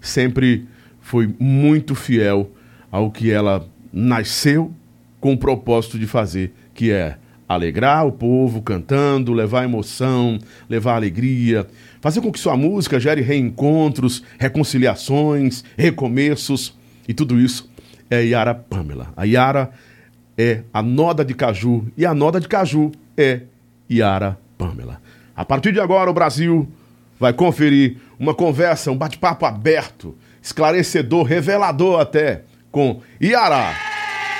sempre 0.00 0.66
foi 1.00 1.34
muito 1.38 1.94
fiel 1.94 2.50
ao 2.90 3.10
que 3.10 3.30
ela 3.30 3.66
nasceu 3.92 4.74
com 5.20 5.32
o 5.32 5.38
propósito 5.38 5.98
de 5.98 6.06
fazer, 6.06 6.52
que 6.74 6.90
é 6.90 7.16
alegrar 7.48 8.06
o 8.06 8.12
povo 8.12 8.62
cantando, 8.62 9.32
levar 9.32 9.64
emoção, 9.64 10.38
levar 10.68 10.94
alegria, 10.94 11.66
fazer 12.00 12.20
com 12.20 12.30
que 12.30 12.38
sua 12.38 12.56
música 12.56 13.00
gere 13.00 13.22
reencontros, 13.22 14.22
reconciliações, 14.38 15.64
recomeços 15.76 16.72
e 17.08 17.12
tudo 17.12 17.40
isso 17.40 17.68
é 18.08 18.24
Yara 18.24 18.54
Pamela. 18.54 19.12
A 19.16 19.24
Yara 19.24 19.70
é 20.38 20.62
a 20.72 20.80
noda 20.80 21.24
de 21.24 21.34
caju 21.34 21.86
e 21.96 22.06
a 22.06 22.14
noda 22.14 22.40
de 22.40 22.46
caju 22.46 22.92
é 23.16 23.42
Yara 23.90 24.38
Pamela. 24.56 25.00
A 25.34 25.44
partir 25.44 25.72
de 25.72 25.80
agora 25.80 26.08
o 26.08 26.14
Brasil 26.14 26.68
vai 27.18 27.32
conferir 27.32 27.96
uma 28.16 28.32
conversa, 28.32 28.92
um 28.92 28.96
bate-papo 28.96 29.44
aberto, 29.44 30.16
esclarecedor, 30.40 31.24
revelador 31.24 32.00
até 32.00 32.42
com 32.70 33.00
Yara 33.20 33.89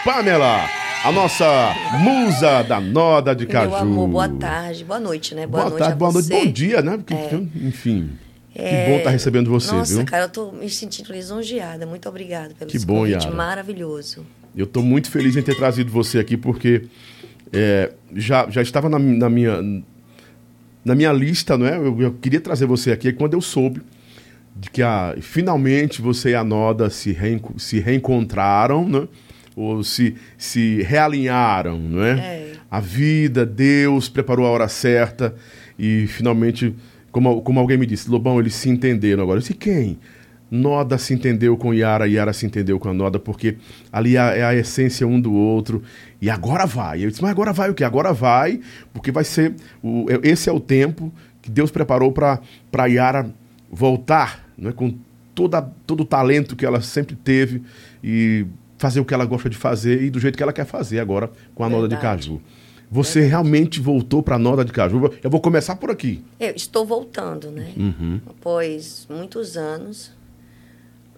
Pamela. 0.04 0.68
a 1.04 1.12
nossa 1.12 1.74
musa 1.98 2.62
da 2.62 2.80
noda 2.80 3.34
de 3.34 3.46
caju. 3.46 3.70
Meu 3.70 3.78
amor, 3.78 4.08
boa 4.08 4.28
tarde, 4.28 4.84
boa 4.84 5.00
noite, 5.00 5.34
né? 5.34 5.46
Boa, 5.46 5.64
noite 5.64 5.78
tarde, 5.78 5.92
a 5.92 5.96
boa 5.96 6.12
noite, 6.12 6.26
você. 6.26 6.34
bom 6.34 6.46
dia, 6.50 6.82
né? 6.82 6.98
Porque, 7.04 7.34
Enfim. 7.66 8.10
Que 8.52 8.58
bom 8.90 8.96
estar 8.98 9.10
recebendo 9.10 9.48
você, 9.48 9.72
Nossa, 9.72 9.94
viu? 9.94 10.04
cara, 10.04 10.24
eu 10.24 10.28
tô 10.28 10.50
me 10.52 10.68
sentindo 10.68 11.12
lisonjeada. 11.12 11.86
Muito 11.86 12.08
obrigada 12.08 12.52
pelo 12.58 12.70
Que 12.70 12.78
bom, 12.80 12.98
convite 12.98 13.24
Yara. 13.24 13.34
maravilhoso. 13.36 14.26
Eu 14.56 14.64
estou 14.64 14.82
muito 14.82 15.08
feliz 15.10 15.36
em 15.36 15.42
ter 15.42 15.54
trazido 15.56 15.90
você 15.92 16.18
aqui, 16.18 16.36
porque 16.36 16.82
é, 17.52 17.92
já, 18.14 18.50
já 18.50 18.60
estava 18.60 18.88
na, 18.88 18.98
na 18.98 19.30
minha, 19.30 19.62
na 20.84 20.94
minha 20.96 21.12
lista, 21.12 21.56
não 21.56 21.64
é? 21.66 21.76
Eu, 21.76 22.00
eu 22.02 22.12
queria 22.14 22.40
trazer 22.40 22.66
você 22.66 22.90
aqui 22.90 23.12
quando 23.12 23.34
eu 23.34 23.40
soube 23.40 23.80
de 24.56 24.68
que 24.68 24.82
ah, 24.82 25.14
finalmente 25.20 26.02
você 26.02 26.30
e 26.30 26.34
a 26.34 26.42
Noda 26.42 26.90
se, 26.90 27.12
reenco- 27.12 27.58
se 27.58 27.78
reencontraram, 27.78 28.86
né? 28.88 29.06
Ou 29.60 29.84
se, 29.84 30.14
se 30.38 30.82
realinharam, 30.82 31.78
não 31.78 32.02
é? 32.02 32.12
É. 32.12 32.52
A 32.70 32.80
vida, 32.80 33.44
Deus 33.44 34.08
preparou 34.08 34.46
a 34.46 34.50
hora 34.50 34.68
certa 34.68 35.34
e 35.78 36.06
finalmente, 36.06 36.74
como, 37.10 37.42
como 37.42 37.58
alguém 37.58 37.76
me 37.76 37.86
disse, 37.86 38.08
Lobão, 38.08 38.38
eles 38.38 38.54
se 38.54 38.68
entenderam 38.68 39.22
agora. 39.22 39.38
Eu 39.38 39.40
disse, 39.40 39.54
quem? 39.54 39.98
Noda 40.50 40.98
se 40.98 41.14
entendeu 41.14 41.56
com 41.56 41.72
Yara, 41.72 42.08
Yara 42.08 42.32
se 42.32 42.44
entendeu 42.44 42.78
com 42.78 42.88
a 42.88 42.94
Noda, 42.94 43.18
porque 43.18 43.56
ali 43.92 44.16
é 44.16 44.20
a, 44.20 44.36
é 44.36 44.44
a 44.44 44.54
essência 44.54 45.06
um 45.06 45.20
do 45.20 45.32
outro. 45.32 45.82
E 46.20 46.28
agora 46.28 46.66
vai. 46.66 47.04
Eu 47.04 47.10
disse, 47.10 47.22
mas 47.22 47.30
agora 47.30 47.52
vai 47.52 47.70
o 47.70 47.74
quê? 47.74 47.84
Agora 47.84 48.12
vai, 48.12 48.60
porque 48.92 49.12
vai 49.12 49.24
ser. 49.24 49.54
O, 49.82 50.06
é- 50.10 50.28
esse 50.28 50.48
é 50.48 50.52
o 50.52 50.58
tempo 50.58 51.12
que 51.40 51.50
Deus 51.50 51.70
preparou 51.70 52.12
para 52.12 52.86
Yara 52.86 53.32
voltar 53.70 54.44
né, 54.58 54.72
com 54.72 54.94
toda, 55.34 55.62
todo 55.86 56.00
o 56.00 56.04
talento 56.04 56.56
que 56.56 56.66
ela 56.66 56.80
sempre 56.80 57.14
teve 57.14 57.62
e 58.02 58.44
fazer 58.80 58.98
o 58.98 59.04
que 59.04 59.12
ela 59.12 59.26
gosta 59.26 59.50
de 59.50 59.58
fazer 59.58 60.02
e 60.02 60.08
do 60.08 60.18
jeito 60.18 60.36
que 60.38 60.42
ela 60.42 60.54
quer 60.54 60.64
fazer 60.64 61.00
agora 61.00 61.30
com 61.54 61.62
a 61.62 61.68
Noda 61.68 61.86
de 61.86 61.94
Verdade. 61.96 62.28
Caju. 62.28 62.40
Você 62.90 63.20
realmente 63.20 63.78
voltou 63.78 64.22
para 64.22 64.36
a 64.36 64.38
Noda 64.38 64.64
de 64.64 64.72
Caju? 64.72 65.12
Eu 65.22 65.28
vou 65.30 65.38
começar 65.38 65.76
por 65.76 65.90
aqui. 65.90 66.24
Eu 66.40 66.54
estou 66.56 66.86
voltando, 66.86 67.50
né? 67.50 67.72
Uhum. 67.76 68.20
Após 68.26 69.06
muitos 69.10 69.56
anos. 69.58 70.12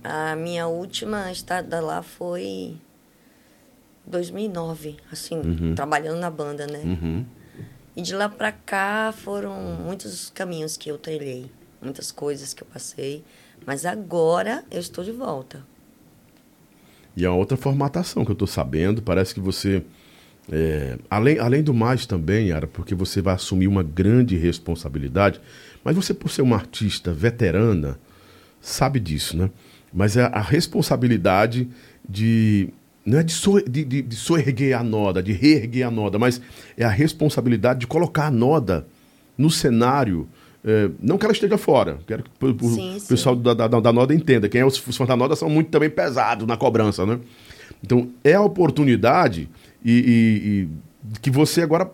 A 0.03 0.35
minha 0.35 0.67
última 0.67 1.31
estada 1.31 1.81
lá 1.81 2.03
foi 2.03 2.75
2009, 4.05 4.97
assim, 5.13 5.37
Uhum. 5.37 5.75
trabalhando 5.77 6.19
na 6.19 6.31
banda, 6.31 6.67
né? 6.67 7.25
E 7.95 8.03
de 8.03 8.13
lá 8.13 8.29
pra 8.29 8.51
cá 8.51 9.15
foram 9.17 9.55
muitos 9.85 10.31
caminhos 10.31 10.77
que 10.77 10.91
eu 10.91 10.99
trilhei, 10.99 11.47
muitas 11.81 12.11
coisas 12.11 12.53
que 12.53 12.63
eu 12.63 12.67
passei, 12.67 13.23
mas 13.65 13.87
agora 13.87 14.65
eu 14.71 14.81
estou 14.81 15.05
de 15.05 15.13
volta. 15.13 15.65
E 17.17 17.25
é 17.25 17.29
uma 17.29 17.37
outra 17.37 17.57
formatação 17.57 18.25
que 18.25 18.31
eu 18.31 18.35
estou 18.35 18.49
sabendo. 18.49 19.03
Parece 19.03 19.35
que 19.35 19.41
você, 19.41 19.83
é, 20.51 20.99
além, 21.11 21.39
além 21.39 21.63
do 21.63 21.75
mais 21.75 22.07
também, 22.07 22.49
Yara, 22.49 22.67
porque 22.67 22.95
você 22.95 23.21
vai 23.21 23.35
assumir 23.35 23.67
uma 23.67 23.83
grande 23.83 24.37
responsabilidade, 24.37 25.41
mas 25.85 25.95
você, 25.95 26.15
por 26.15 26.31
ser 26.31 26.43
uma 26.43 26.57
artista 26.57 27.13
veterana, 27.13 27.99
sabe 28.61 29.01
disso, 29.01 29.37
né? 29.37 29.51
Mas 29.93 30.17
é 30.17 30.23
a 30.25 30.41
responsabilidade 30.41 31.69
de. 32.09 32.69
Não 33.05 33.19
é 33.19 33.23
de, 33.23 33.33
so, 33.33 33.61
de, 33.61 33.85
de, 33.85 34.01
de 34.01 34.17
soerguer 34.17 34.79
a 34.79 34.83
noda, 34.83 35.21
de 35.21 35.33
reerguer 35.33 35.87
a 35.87 35.91
noda, 35.91 36.21
mas 36.21 36.41
é 36.77 36.85
a 36.85 36.89
responsabilidade 36.89 37.81
de 37.81 37.87
colocar 37.87 38.27
a 38.27 38.31
noda 38.31 38.87
no 39.37 39.51
cenário. 39.51 40.29
É, 40.65 40.91
não 41.01 41.19
que 41.19 41.25
ela 41.25 41.33
esteja 41.33 41.59
fora, 41.59 41.99
quero 42.07 42.23
que 42.23 42.31
o- 42.45 42.51
o 42.51 42.71
Sim, 42.75 42.99
sim. 42.99 43.07
pessoal 43.09 43.35
da, 43.37 43.53
da, 43.55 43.67
da 43.69 43.93
Noda 43.93 44.15
entenda. 44.15 44.49
Quem 44.49 44.61
é 44.61 44.67
os 44.67 44.77
fãs 44.77 44.97
da 45.09 45.17
Noda 45.17 45.35
são 45.37 45.49
muito 45.51 45.71
também 45.71 45.91
pesados 45.91 46.47
na 46.47 46.57
cobrança, 46.57 47.05
né? 47.05 47.19
Então, 47.83 48.09
é 48.23 48.35
a 48.35 48.41
oportunidade 48.41 49.49
e, 49.85 49.93
e- 49.93 50.69
e 51.15 51.19
que 51.21 51.31
você 51.31 51.63
agora 51.63 51.91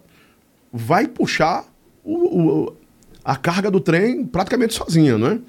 vai 0.73 1.07
puxar 1.09 1.65
o- 2.05 2.39
o- 2.67 2.77
a 3.25 3.37
carga 3.37 3.71
do 3.71 3.81
trem 3.81 4.25
praticamente 4.25 4.75
sozinha, 4.75 5.17
né? 5.17 5.41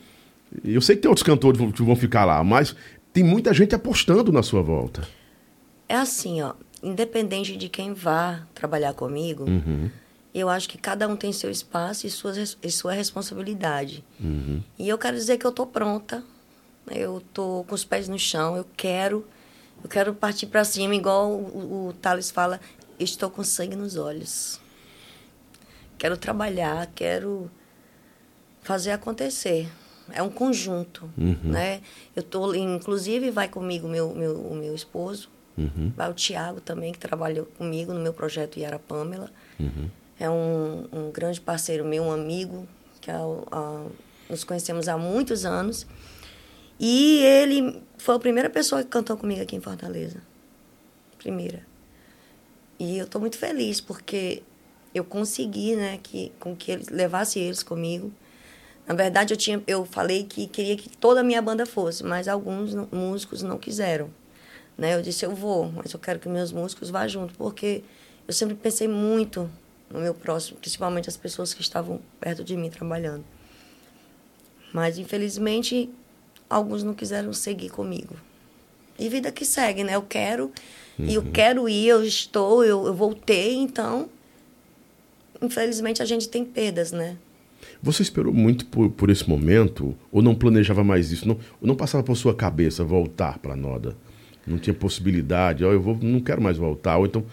Eu 0.63 0.81
sei 0.81 0.95
que 0.95 1.01
tem 1.01 1.09
outros 1.09 1.23
cantores 1.23 1.59
que 1.73 1.83
vão 1.83 1.95
ficar 1.95 2.25
lá, 2.25 2.43
mas 2.43 2.75
tem 3.13 3.23
muita 3.23 3.53
gente 3.53 3.75
apostando 3.75 4.31
na 4.31 4.41
sua 4.41 4.61
volta. 4.61 5.07
É 5.87 5.95
assim, 5.95 6.41
ó, 6.41 6.53
independente 6.81 7.57
de 7.57 7.67
quem 7.67 7.93
vá 7.93 8.41
trabalhar 8.55 8.93
comigo, 8.93 9.45
eu 10.33 10.49
acho 10.49 10.69
que 10.69 10.77
cada 10.77 11.07
um 11.07 11.15
tem 11.15 11.31
seu 11.33 11.49
espaço 11.49 12.05
e 12.05 12.09
sua, 12.09 12.31
res- 12.33 12.57
e 12.61 12.71
sua 12.71 12.93
responsabilidade. 12.93 14.03
E 14.77 14.87
eu 14.87 14.97
quero 14.97 15.15
dizer 15.17 15.37
que 15.37 15.45
eu 15.45 15.51
tô 15.51 15.65
pronta, 15.65 16.23
eu 16.91 17.21
tô 17.33 17.65
com 17.67 17.75
os 17.75 17.83
pés 17.83 18.07
no 18.07 18.17
chão, 18.19 18.55
eu 18.57 18.65
quero, 18.77 19.25
eu 19.83 19.89
quero 19.89 20.13
partir 20.13 20.47
para 20.47 20.63
cima, 20.63 20.95
igual 20.95 21.31
o, 21.31 21.87
o, 21.89 21.93
Thales 21.93 22.29
fala, 22.31 22.59
estou 22.99 23.29
com 23.29 23.43
sangue 23.43 23.75
nos 23.75 23.95
olhos. 23.95 24.59
Quero 25.97 26.15
trabalhar, 26.17 26.87
quero 26.95 27.49
fazer 28.61 28.91
acontecer. 28.91 29.69
É 30.11 30.23
um 30.23 30.29
conjunto, 30.29 31.09
né? 31.51 31.81
Eu 32.15 32.23
tô, 32.23 32.53
inclusive, 32.55 33.29
vai 33.29 33.47
comigo 33.47 33.87
meu, 33.87 34.13
meu, 34.15 34.35
o 34.39 34.55
meu 34.55 34.73
esposo, 34.73 35.29
vai 35.95 36.09
o 36.09 36.13
Tiago 36.13 36.59
também, 36.61 36.91
que 36.93 36.97
trabalhou 36.99 37.45
comigo 37.45 37.93
no 37.93 37.99
meu 37.99 38.13
projeto 38.13 38.57
Yara 38.59 38.79
Pamela. 38.79 39.29
É 40.19 40.29
um, 40.29 40.85
um 40.91 41.11
grande 41.11 41.39
parceiro 41.39 41.85
meu, 41.85 42.03
um 42.03 42.11
amigo, 42.11 42.67
que 42.99 43.09
é 43.09 43.17
o- 43.17 43.45
a- 43.51 43.85
nos 44.29 44.43
conhecemos 44.43 44.87
há 44.87 44.97
muitos 44.97 45.45
anos. 45.45 45.87
E 46.79 47.19
ele 47.23 47.81
foi 47.97 48.15
a 48.15 48.19
primeira 48.19 48.49
pessoa 48.49 48.83
que 48.83 48.89
cantou 48.89 49.17
comigo 49.17 49.41
aqui 49.41 49.55
em 49.55 49.61
Fortaleza. 49.61 50.21
Primeira. 51.17 51.65
E 52.77 52.97
eu 52.97 53.05
estou 53.05 53.19
muito 53.19 53.37
feliz 53.37 53.81
porque 53.81 54.43
eu 54.93 55.03
consegui, 55.03 55.75
né, 55.75 55.99
que 56.01 56.31
com 56.39 56.55
que 56.55 56.71
eles 56.71 56.87
levasse 56.89 57.39
eles 57.39 57.61
comigo. 57.63 58.11
Na 58.87 58.95
verdade, 58.95 59.33
eu 59.33 59.37
tinha 59.37 59.61
eu 59.67 59.85
falei 59.85 60.23
que 60.23 60.47
queria 60.47 60.75
que 60.75 60.89
toda 60.89 61.19
a 61.19 61.23
minha 61.23 61.41
banda 61.41 61.65
fosse, 61.65 62.03
mas 62.03 62.27
alguns 62.27 62.73
músicos 62.91 63.41
não 63.43 63.57
quiseram. 63.57 64.09
Né? 64.77 64.95
Eu 64.95 65.01
disse, 65.01 65.25
eu 65.25 65.35
vou, 65.35 65.71
mas 65.71 65.91
eu 65.93 65.99
quero 65.99 66.19
que 66.19 66.29
meus 66.29 66.51
músicos 66.51 66.89
vá 66.89 67.05
junto, 67.07 67.33
porque 67.35 67.83
eu 68.27 68.33
sempre 68.33 68.55
pensei 68.55 68.87
muito 68.87 69.49
no 69.91 69.99
meu 69.99 70.13
próximo, 70.13 70.57
principalmente 70.59 71.09
as 71.09 71.17
pessoas 71.17 71.53
que 71.53 71.61
estavam 71.61 71.99
perto 72.19 72.43
de 72.43 72.55
mim 72.55 72.69
trabalhando. 72.69 73.23
Mas 74.73 74.97
infelizmente 74.97 75.89
alguns 76.49 76.83
não 76.83 76.93
quiseram 76.93 77.33
seguir 77.33 77.69
comigo. 77.69 78.15
E 78.97 79.07
vida 79.07 79.31
que 79.31 79.45
segue, 79.45 79.83
né? 79.83 79.95
Eu 79.95 80.01
quero, 80.01 80.51
e 80.97 81.13
eu 81.13 81.23
quero 81.31 81.69
ir, 81.69 81.87
eu 81.87 82.03
estou, 82.03 82.63
eu, 82.63 82.85
eu 82.85 82.93
voltei, 82.93 83.55
então 83.55 84.09
infelizmente 85.41 86.01
a 86.01 86.05
gente 86.05 86.27
tem 86.27 86.43
perdas, 86.43 86.91
né? 86.91 87.17
Você 87.81 88.03
esperou 88.03 88.33
muito 88.33 88.65
por, 88.65 88.89
por 88.89 89.09
esse 89.09 89.27
momento 89.27 89.95
ou 90.11 90.21
não 90.21 90.35
planejava 90.35 90.83
mais 90.83 91.11
isso? 91.11 91.27
Não, 91.27 91.35
ou 91.61 91.67
não 91.67 91.75
passava 91.75 92.03
por 92.03 92.15
sua 92.15 92.35
cabeça 92.35 92.83
voltar 92.83 93.39
para 93.39 93.53
a 93.53 93.55
Noda? 93.55 93.95
Não 94.49 94.57
tinha 94.57 94.73
possibilidade, 94.73 95.63
ó, 95.63 95.71
eu 95.71 95.79
vou, 95.79 95.97
não 96.01 96.19
quero 96.19 96.41
mais 96.41 96.57
voltar. 96.57 96.97
Ou 96.97 97.05
então, 97.05 97.23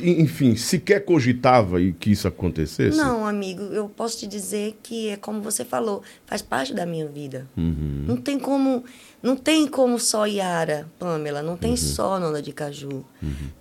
enfim, 0.00 0.56
sequer 0.56 1.04
cogitava 1.04 1.80
e 1.80 1.92
que 1.92 2.10
isso 2.10 2.26
acontecesse? 2.26 2.96
Não, 2.96 3.24
amigo, 3.24 3.62
eu 3.62 3.88
posso 3.88 4.18
te 4.18 4.26
dizer 4.26 4.76
que 4.82 5.10
é 5.10 5.16
como 5.16 5.40
você 5.40 5.64
falou, 5.64 6.02
faz 6.26 6.42
parte 6.42 6.74
da 6.74 6.84
minha 6.84 7.06
vida. 7.06 7.46
Não 7.56 8.16
tem 8.16 8.38
como, 8.38 8.84
não 9.22 9.36
tem 9.36 9.68
como 9.68 9.98
só 10.00 10.26
Yara, 10.26 10.88
Pamela, 10.98 11.42
não 11.42 11.56
tem 11.56 11.76
só 11.76 12.18
Noda 12.18 12.42
de 12.42 12.52
Caju. 12.52 13.04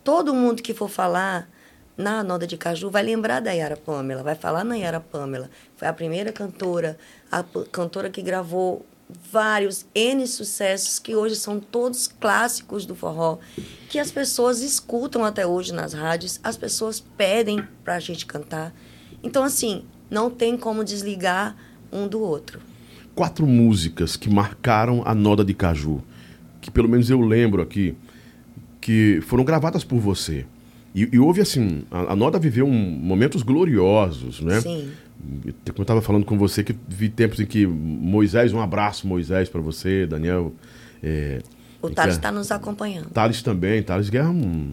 Todo 0.03 0.33
mundo 0.33 0.63
que 0.63 0.74
for 0.74 0.89
falar 0.89 1.47
na 1.95 2.24
Noda 2.24 2.47
de 2.47 2.57
Caju 2.57 2.89
vai 2.89 3.03
lembrar 3.03 3.39
da 3.39 3.51
Yara 3.51 3.77
Pamela, 3.77 4.24
vai 4.24 4.36
falar 4.36 4.63
na 4.63 4.75
Yara 4.75 5.00
Pamela. 5.00 5.50
Foi 5.75 5.88
a 5.88 5.93
primeira 5.93 6.31
cantora, 6.31 6.97
a 7.31 7.43
cantora 7.71 8.09
que 8.09 8.21
gravou 8.21 8.86
vários 9.31 9.85
N 9.95 10.25
sucessos 10.27 10.99
que 10.99 11.15
hoje 11.15 11.35
são 11.35 11.59
todos 11.59 12.07
clássicos 12.07 12.85
do 12.85 12.93
forró, 12.95 13.37
que 13.89 13.99
as 13.99 14.11
pessoas 14.11 14.61
escutam 14.61 15.23
até 15.23 15.45
hoje 15.47 15.73
nas 15.73 15.93
rádios, 15.93 16.39
as 16.43 16.57
pessoas 16.57 16.99
pedem 16.99 17.63
pra 17.83 17.99
gente 17.99 18.25
cantar. 18.25 18.73
Então, 19.23 19.43
assim, 19.43 19.83
não 20.09 20.29
tem 20.29 20.57
como 20.57 20.83
desligar 20.83 21.55
um 21.91 22.07
do 22.07 22.19
outro. 22.21 22.59
Quatro 23.15 23.47
músicas 23.47 24.15
que 24.15 24.29
marcaram 24.29 25.01
a 25.05 25.15
Noda 25.15 25.43
de 25.43 25.53
Caju, 25.53 26.03
que 26.61 26.69
pelo 26.69 26.89
menos 26.89 27.09
eu 27.09 27.19
lembro 27.21 27.61
aqui, 27.61 27.95
que 28.81 29.19
foram 29.25 29.43
gravadas 29.43 29.83
por 29.83 29.99
você. 29.99 30.45
E, 30.93 31.09
e 31.13 31.19
houve 31.19 31.41
assim, 31.41 31.83
a, 31.89 32.13
a 32.13 32.15
Noda 32.15 32.37
viveu 32.39 32.65
um- 32.65 32.89
momentos 32.91 33.41
gloriosos, 33.41 34.41
né? 34.41 34.59
Sim. 34.61 34.91
Eu 35.46 35.81
estava 35.81 36.01
falando 36.01 36.25
com 36.25 36.38
você 36.38 36.63
que 36.63 36.75
vi 36.88 37.10
tempos 37.10 37.39
em 37.39 37.46
que 37.46 37.65
Moisés, 37.67 38.53
um 38.53 38.60
abraço 38.62 39.07
Moisés 39.07 39.50
para 39.50 39.62
você, 39.62 40.05
Daniel. 40.07 40.53
É, 41.03 41.41
O 41.81 41.89
Thales 41.89 42.15
está 42.15 42.31
nos 42.31 42.51
acompanhando. 42.51 43.10
Thales 43.10 43.41
também, 43.41 43.84
Thales 43.84 44.10
que 44.10 44.17
é 44.17 44.24
um, 44.24 44.72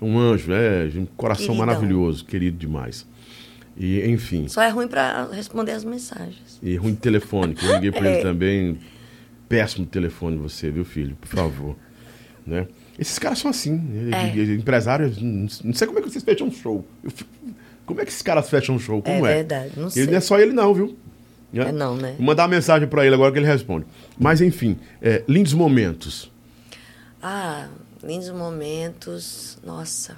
um 0.00 0.18
anjo, 0.18 0.52
é 0.52 0.90
um 0.96 1.06
coração 1.16 1.46
Queridão. 1.46 1.66
maravilhoso, 1.66 2.24
querido 2.24 2.56
demais. 2.58 3.06
E 3.76 4.00
enfim, 4.08 4.48
Só 4.48 4.62
é 4.62 4.68
ruim 4.68 4.86
para 4.88 5.28
responder 5.32 5.72
as 5.72 5.84
mensagens. 5.84 6.58
e 6.62 6.76
ruim 6.76 6.92
de 6.92 6.98
telefone, 7.00 7.54
que 7.54 7.64
eu 7.64 7.72
liguei 7.74 7.90
para 7.92 8.08
ele 8.08 8.18
É. 8.20 8.22
também. 8.22 8.78
Péssimo 9.48 9.84
telefone 9.86 10.36
você, 10.38 10.70
viu, 10.70 10.84
filho? 10.84 11.16
Por 11.20 11.28
favor. 11.28 11.76
Né? 12.44 12.66
Esses 12.98 13.20
caras 13.20 13.38
são 13.38 13.48
assim. 13.52 13.80
É. 14.12 14.34
e- 14.36 14.40
e- 14.40 14.56
Empresários. 14.56 15.22
Não 15.22 15.46
não 15.62 15.72
sei 15.72 15.86
como 15.86 16.00
é 16.00 16.02
que 16.02 16.10
vocês 16.10 16.24
fecham 16.24 16.48
um 16.48 16.50
show. 16.50 16.84
Eu 17.04 17.10
fico- 17.12 17.30
como 17.92 18.02
é 18.02 18.04
que 18.04 18.10
esses 18.10 18.22
caras 18.22 18.48
fecham 18.48 18.74
um 18.74 18.78
show? 18.78 19.02
Como 19.02 19.26
é? 19.26 19.34
verdade, 19.34 19.72
não 19.76 19.90
sei. 19.90 20.02
Ele 20.02 20.12
não 20.12 20.18
é 20.18 20.20
só 20.20 20.38
ele, 20.38 20.52
não, 20.52 20.74
viu? 20.74 20.96
É 21.54 21.70
não, 21.70 21.96
né? 21.96 22.14
Vou 22.16 22.26
mandar 22.26 22.44
uma 22.44 22.48
mensagem 22.48 22.88
pra 22.88 23.04
ele 23.04 23.14
agora 23.14 23.30
que 23.30 23.38
ele 23.38 23.46
responde. 23.46 23.84
Mas, 24.18 24.40
enfim, 24.40 24.78
é, 25.02 25.22
lindos 25.28 25.52
momentos. 25.52 26.30
Ah, 27.22 27.68
lindos 28.02 28.30
momentos. 28.30 29.58
Nossa, 29.62 30.16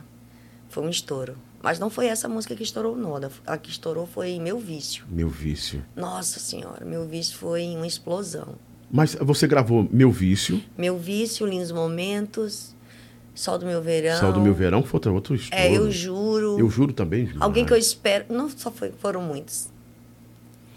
foi 0.68 0.84
um 0.84 0.88
estouro. 0.88 1.34
Mas 1.60 1.78
não 1.78 1.90
foi 1.90 2.06
essa 2.06 2.28
música 2.28 2.54
que 2.54 2.62
estourou 2.62 2.94
o 2.94 2.96
Noda. 2.96 3.30
A 3.46 3.56
que 3.56 3.70
estourou 3.70 4.06
foi 4.06 4.38
Meu 4.38 4.58
Vício. 4.58 5.04
Meu 5.08 5.28
vício. 5.28 5.82
Nossa 5.96 6.38
Senhora, 6.38 6.84
Meu 6.84 7.06
Vício 7.06 7.36
foi 7.36 7.74
uma 7.74 7.86
explosão. 7.86 8.54
Mas 8.90 9.14
você 9.14 9.46
gravou 9.46 9.88
Meu 9.90 10.12
Vício, 10.12 10.62
Meu 10.78 10.96
Vício, 10.96 11.46
Lindos 11.46 11.72
Momentos, 11.72 12.74
Sol 13.34 13.58
do 13.58 13.66
Meu 13.66 13.82
Verão. 13.82 14.20
Sal 14.20 14.32
do 14.32 14.40
Meu 14.40 14.54
Verão, 14.54 14.82
foi 14.82 14.98
outro, 14.98 15.14
outro 15.14 15.34
estouro. 15.34 15.64
É, 15.64 15.76
Eu 15.76 15.90
Juro. 15.90 16.23
Eu 16.58 16.68
juro 16.70 16.92
também. 16.92 17.30
Alguém 17.40 17.64
que 17.64 17.72
eu 17.72 17.76
espero. 17.76 18.24
Não 18.28 18.48
só 18.48 18.70
foi, 18.70 18.90
foram 18.98 19.22
muitos. 19.22 19.68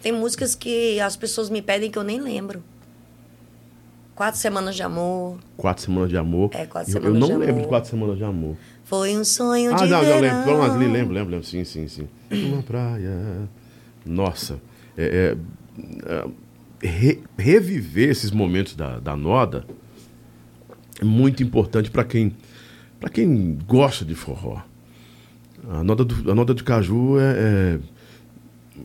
Tem 0.01 0.11
músicas 0.11 0.55
que 0.55 0.99
as 0.99 1.15
pessoas 1.15 1.49
me 1.49 1.61
pedem 1.61 1.89
que 1.91 1.97
eu 1.97 2.03
nem 2.03 2.19
lembro. 2.21 2.63
Quatro 4.15 4.39
Semanas 4.39 4.75
de 4.75 4.81
Amor. 4.83 5.37
Quatro 5.55 5.83
Semanas 5.83 6.09
de 6.09 6.17
Amor. 6.17 6.49
É, 6.53 6.65
Quatro 6.65 6.91
eu, 6.91 6.95
eu 6.97 7.01
Semanas 7.03 7.19
não 7.19 7.27
de 7.27 7.33
lembro 7.33 7.49
Amor. 7.53 7.61
de 7.61 7.67
Quatro 7.67 7.89
Semanas 7.89 8.17
de 8.17 8.23
Amor. 8.23 8.57
Foi 8.83 9.15
um 9.17 9.23
sonho 9.23 9.73
Ah, 9.73 9.77
de 9.77 9.87
não, 9.87 9.99
verão. 9.99 10.15
eu 10.15 10.21
lembro. 10.21 10.45
Vamos 10.45 10.59
lá, 10.67 10.73
lembro, 10.75 10.93
lembro, 11.13 11.13
lembro. 11.31 11.43
Sim, 11.43 11.63
sim, 11.63 11.87
sim. 11.87 12.07
Uma 12.31 12.63
praia. 12.63 13.47
Nossa. 14.05 14.59
É, 14.97 15.35
é, 16.09 16.15
é, 16.15 16.87
re- 16.87 17.19
reviver 17.37 18.09
esses 18.09 18.31
momentos 18.31 18.75
da, 18.75 18.99
da 18.99 19.15
Noda 19.15 19.65
é 20.99 21.05
muito 21.05 21.43
importante 21.43 21.91
para 21.91 22.03
quem, 22.03 22.35
pra 22.99 23.09
quem 23.09 23.57
gosta 23.67 24.03
de 24.03 24.15
forró. 24.15 24.61
A 25.69 25.83
Noda 25.83 26.05
do, 26.05 26.31
a 26.31 26.35
Noda 26.35 26.53
do 26.53 26.63
Caju 26.63 27.19
é, 27.19 27.79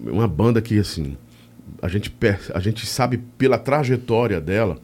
é 0.06 0.10
uma 0.10 0.26
banda 0.26 0.60
que, 0.60 0.78
assim, 0.78 1.16
a 1.80 1.88
gente, 1.88 2.12
a 2.54 2.60
gente 2.60 2.86
sabe 2.86 3.18
pela 3.38 3.58
trajetória 3.58 4.40
dela 4.40 4.78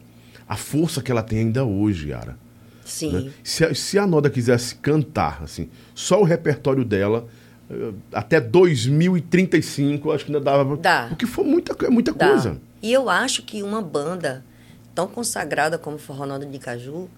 a 0.47 0.55
força 0.55 1.01
que 1.01 1.11
ela 1.11 1.21
tem 1.21 1.39
ainda 1.39 1.63
hoje, 1.65 2.09
Yara. 2.09 2.37
Sim. 2.85 3.11
né? 3.11 3.31
Se, 3.43 3.63
a- 3.65 3.75
se 3.75 3.99
a 3.99 4.07
Noda 4.07 4.29
quisesse 4.29 4.75
cantar, 4.75 5.41
assim, 5.43 5.69
só 5.93 6.19
o 6.21 6.23
repertório 6.23 6.83
dela, 6.85 7.27
eh, 7.69 7.91
até 8.13 8.39
2035, 8.41 10.07
eu 10.09 10.11
acho 10.13 10.25
que 10.25 10.31
ainda 10.31 10.43
dava. 10.43 10.75
Dá. 10.77 11.05
Porque 11.09 11.25
foi 11.25 11.43
muita, 11.45 11.75
é 11.85 11.89
muita 11.89 12.11
Dá. 12.13 12.29
coisa. 12.29 12.57
E 12.81 12.91
eu 12.91 13.09
acho 13.09 13.43
que 13.43 13.61
uma 13.61 13.81
banda 13.81 14.43
tão 14.95 15.07
consagrada 15.07 15.77
como 15.77 15.97
Forró 15.97 16.25
Noda 16.25 16.45
de 16.45 16.59
Caju, 16.59 17.09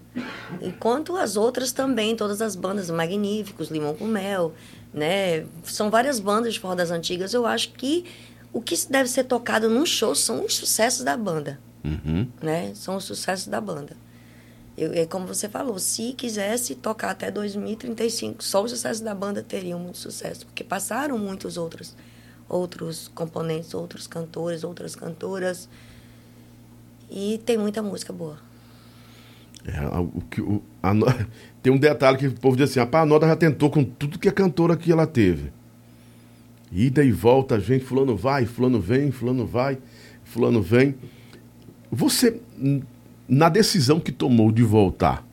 enquanto 0.62 1.16
as 1.16 1.36
outras 1.36 1.72
também, 1.72 2.16
todas 2.16 2.42
as 2.42 2.56
bandas 2.56 2.90
Magníficos, 2.90 3.70
Limão 3.70 3.96
com 3.96 4.06
Mel, 4.06 4.54
né? 4.94 5.46
São 5.64 5.90
várias 5.90 6.20
bandas 6.20 6.54
de 6.54 6.60
forró 6.60 6.76
das 6.76 6.92
antigas. 6.92 7.34
Eu 7.34 7.46
acho 7.46 7.72
que 7.74 8.06
o 8.54 8.62
que 8.62 8.76
deve 8.90 9.10
ser 9.10 9.24
tocado 9.24 9.70
num 9.70 9.86
show 9.86 10.14
são 10.14 10.46
os 10.46 10.56
sucessos 10.56 11.04
da 11.04 11.16
banda, 11.16 11.60
Uhum. 11.84 12.28
né? 12.42 12.74
São 12.76 12.98
os 12.98 13.06
sucessos 13.06 13.48
da 13.48 13.60
banda. 13.62 13.96
Eu, 14.78 14.94
é 14.94 15.06
como 15.06 15.28
você 15.28 15.50
falou, 15.50 15.78
se 15.80 16.14
quisesse 16.14 16.76
tocar 16.76 17.12
até 17.12 17.30
2035, 17.32 18.44
só 18.44 18.64
os 18.64 18.72
sucessos 18.72 19.02
da 19.02 19.14
banda 19.14 19.42
teriam 19.44 19.80
muito 19.80 19.98
sucesso, 19.98 20.46
porque 20.46 20.64
passaram 20.64 21.18
muitos 21.18 21.58
outros 21.58 21.96
outros 22.50 23.08
componentes, 23.16 23.74
outros 23.74 24.08
cantores, 24.08 24.66
outras 24.66 24.94
cantoras. 24.94 25.70
E 27.12 27.40
tem 27.46 27.58
muita 27.58 27.84
música 27.84 28.14
boa. 28.14 28.38
É, 29.66 29.80
o 30.00 30.22
que, 30.30 30.42
o- 30.42 30.62
a 30.82 30.92
Tem 31.62 31.72
um 31.72 31.78
detalhe 31.78 32.18
que 32.18 32.28
o 32.28 32.32
povo 32.34 32.58
diz 32.58 32.72
assim: 32.72 32.80
"Rapaz, 32.80 33.04
a 33.04 33.06
Noda 33.06 33.28
já 33.28 33.36
tentou 33.36 33.70
com 33.70 33.84
tudo 33.84 34.18
que 34.18 34.28
a 34.28 34.32
cantora 34.32 34.76
que 34.76 34.92
ela 34.92 35.06
teve. 35.06 35.52
Ida 36.72 37.04
e 37.04 37.12
volta, 37.12 37.60
gente, 37.60 37.84
fulano 37.84 38.16
vai, 38.16 38.46
fulano 38.46 38.80
vem, 38.80 39.12
fulano 39.12 39.46
vai, 39.46 39.78
fulano 40.24 40.62
vem. 40.62 40.96
Você, 41.92 42.40
na 43.28 43.50
decisão 43.50 44.00
que 44.00 44.12
tomou 44.12 44.52
de 44.52 44.64
voltar, 44.64 45.24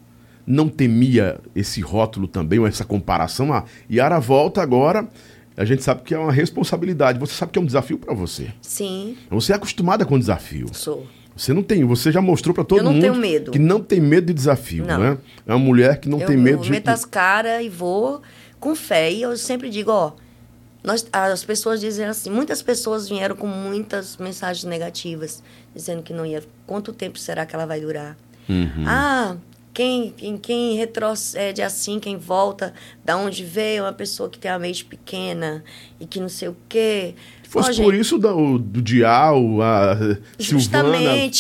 não 0.45 0.69
temia 0.69 1.39
esse 1.55 1.81
rótulo 1.81 2.27
também, 2.27 2.59
ou 2.59 2.67
essa 2.67 2.85
comparação? 2.85 3.53
A 3.53 3.65
Yara 3.91 4.19
volta 4.19 4.61
agora, 4.61 5.09
a 5.57 5.65
gente 5.65 5.83
sabe 5.85 6.03
que 6.03 6.13
é 6.13 6.19
uma 6.19 6.33
responsabilidade, 6.33 7.21
você 7.21 7.35
sabe 7.35 7.53
que 7.53 7.59
é 7.59 7.63
um 7.63 7.67
desafio 7.67 7.99
para 7.99 8.13
você. 8.13 8.53
Sim, 8.61 9.17
Você 9.31 9.53
é 9.53 9.57
acostumada 9.57 10.05
com 10.05 10.19
desafio. 10.19 10.67
sou. 10.75 11.07
Você 11.39 11.53
não 11.53 11.63
tem, 11.63 11.85
você 11.85 12.11
já 12.11 12.21
mostrou 12.21 12.53
para 12.53 12.65
todo 12.65 12.79
Eu 12.79 12.85
não 12.85 12.93
mundo 12.93 13.01
tenho 13.01 13.15
medo. 13.15 13.53
que 13.53 13.59
não 13.61 13.81
tem 13.81 14.01
medo 14.01 14.27
de 14.27 14.35
desafio, 14.35 14.85
Não. 14.85 14.99
né? 14.99 15.19
É 15.47 15.53
uma 15.53 15.59
mulher 15.59 16.01
que 16.01 16.09
não 16.09 16.21
eu, 16.21 16.27
tem 16.27 16.37
medo 16.37 16.59
eu 16.59 16.63
de 16.65 16.71
meto 16.73 16.89
as 16.89 17.05
caras 17.05 17.65
e 17.65 17.69
vou 17.69 18.21
com 18.59 18.75
fé. 18.75 19.13
E 19.13 19.23
eu 19.23 19.37
sempre 19.37 19.71
digo, 19.71 19.93
ó, 19.93 20.13
nós, 20.83 21.07
as 21.13 21.45
pessoas 21.45 21.81
dizem 21.81 22.07
assim, 22.07 22.29
muitas 22.29 22.61
pessoas 22.61 23.09
vieram 23.09 23.37
com 23.37 23.47
muitas 23.47 24.17
mensagens 24.17 24.65
negativas, 24.65 25.41
dizendo 25.73 26.03
que 26.03 26.13
não 26.13 26.27
ia. 26.27 26.43
Quanto 26.67 26.93
tempo 26.93 27.19
será 27.19 27.47
que 27.47 27.55
ela 27.55 27.67
vai 27.67 27.81
durar? 27.81 28.17
Uhum. 28.49 28.85
Ah, 28.85 29.37
quem, 29.73 30.11
quem, 30.17 30.37
quem 30.37 30.77
retrocede 30.77 31.63
assim, 31.63 32.01
quem 32.01 32.17
volta 32.17 32.75
da 33.05 33.17
onde 33.17 33.45
veio, 33.45 33.81
é 33.81 33.83
uma 33.83 33.93
pessoa 33.93 34.29
que 34.29 34.39
tem 34.41 34.51
a 34.51 34.59
mente 34.59 34.85
pequena 34.85 35.63
e 36.01 36.07
que 36.07 36.19
não 36.19 36.29
sei 36.29 36.49
o 36.49 36.57
quê. 36.69 37.15
Se 37.49 37.53
fosse 37.53 37.83
por 37.83 37.93
gente, 37.95 38.03
isso 38.03 38.19
da- 38.19 38.35
o- 38.35 38.59
do 38.59 38.83
Dial, 38.83 39.41
a 39.63 39.97
Silvana. 40.39 40.93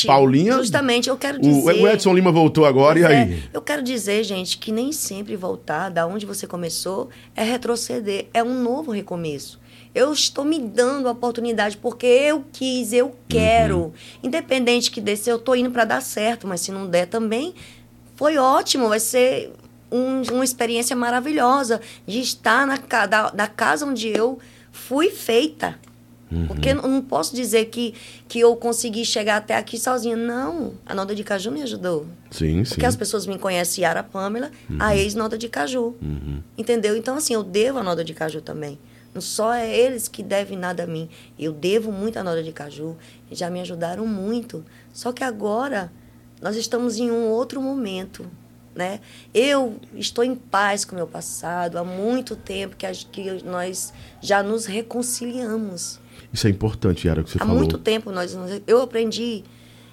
Paulinha. 0.06 0.52
Justamente, 0.54 1.10
eu 1.10 1.16
quero 1.18 1.38
dizer. 1.38 1.82
o 1.82 1.86
Edson 1.86 2.14
Lima 2.14 2.32
voltou 2.32 2.64
agora, 2.64 2.98
e 2.98 3.02
é, 3.02 3.06
aí? 3.06 3.42
eu 3.52 3.60
quero 3.60 3.82
dizer, 3.82 4.24
gente, 4.24 4.56
que 4.56 4.72
nem 4.72 4.90
sempre 4.90 5.36
voltar 5.36 5.90
da 5.90 6.06
onde 6.06 6.24
você 6.24 6.46
começou 6.46 7.10
é 7.36 7.42
retroceder, 7.44 8.26
é 8.32 8.42
um 8.42 8.62
novo 8.62 8.90
recomeço. 8.90 9.60
Eu 9.94 10.10
estou 10.12 10.44
me 10.46 10.58
dando 10.58 11.08
a 11.08 11.10
oportunidade 11.12 11.76
porque 11.76 12.06
eu 12.06 12.42
quis, 12.52 12.92
eu 12.94 13.14
quero. 13.28 13.78
Uhum. 13.78 13.92
Independente 14.22 14.90
que 14.90 15.02
desse, 15.02 15.28
eu 15.28 15.36
estou 15.36 15.54
indo 15.56 15.70
para 15.70 15.84
dar 15.84 16.00
certo, 16.00 16.46
mas 16.46 16.62
se 16.62 16.72
não 16.72 16.86
der 16.86 17.06
também, 17.06 17.52
foi 18.16 18.38
ótimo, 18.38 18.88
vai 18.88 19.00
ser 19.00 19.52
um- 19.92 20.22
uma 20.32 20.44
experiência 20.44 20.96
maravilhosa 20.96 21.80
de 22.06 22.20
estar 22.20 22.66
na, 22.66 22.76
da, 23.06 23.30
da 23.30 23.46
casa 23.46 23.84
onde 23.84 24.08
eu 24.08 24.38
fui 24.72 25.10
feita. 25.10 25.78
Porque 26.46 26.68
eu 26.70 26.74
não 26.82 27.00
posso 27.02 27.34
dizer 27.34 27.66
que, 27.66 27.94
que 28.28 28.38
eu 28.40 28.54
consegui 28.56 29.04
chegar 29.04 29.36
até 29.38 29.56
aqui 29.56 29.78
sozinha. 29.78 30.14
Não, 30.16 30.74
a 30.84 30.94
Noda 30.94 31.14
de 31.14 31.24
Caju 31.24 31.50
me 31.50 31.62
ajudou. 31.62 32.06
Sim, 32.30 32.64
sim. 32.64 32.70
Porque 32.74 32.84
as 32.86 32.96
pessoas 32.96 33.26
me 33.26 33.38
conhecem 33.38 33.82
Yara 33.82 34.02
Pamela, 34.02 34.50
a 34.78 34.94
ex-Noda 34.96 35.38
de 35.38 35.48
Caju. 35.48 35.94
Entendeu? 36.56 36.96
Então, 36.96 37.16
assim, 37.16 37.32
eu 37.34 37.42
devo 37.42 37.78
a 37.78 37.82
Noda 37.82 38.04
de 38.04 38.12
Caju 38.12 38.40
também. 38.42 38.78
Não 39.14 39.22
só 39.22 39.54
é 39.54 39.74
eles 39.74 40.06
que 40.06 40.22
devem 40.22 40.58
nada 40.58 40.82
a 40.82 40.86
mim. 40.86 41.08
Eu 41.38 41.52
devo 41.52 41.90
muito 41.90 42.18
à 42.18 42.22
Noda 42.22 42.42
de 42.42 42.52
Caju. 42.52 42.94
Já 43.32 43.48
me 43.48 43.60
ajudaram 43.60 44.06
muito. 44.06 44.62
Só 44.92 45.12
que 45.12 45.24
agora 45.24 45.90
nós 46.42 46.56
estamos 46.56 46.98
em 46.98 47.10
um 47.10 47.28
outro 47.28 47.60
momento. 47.62 48.26
Né? 48.74 49.00
Eu 49.34 49.76
estou 49.96 50.22
em 50.22 50.36
paz 50.36 50.84
com 50.84 50.92
o 50.92 50.94
meu 50.96 51.06
passado 51.06 51.78
há 51.78 51.82
muito 51.84 52.36
tempo 52.36 52.76
que, 52.76 52.86
a- 52.86 52.92
que 52.92 53.42
nós 53.42 53.92
já 54.20 54.40
nos 54.42 54.66
reconciliamos. 54.66 55.98
Isso 56.32 56.46
é 56.46 56.50
importante, 56.50 57.06
Yara, 57.08 57.22
que 57.22 57.30
você 57.30 57.38
Há 57.38 57.40
falou. 57.40 57.56
muito 57.56 57.78
tempo 57.78 58.10
nós, 58.12 58.34
nós- 58.34 58.60
eu 58.66 58.82
aprendi 58.82 59.42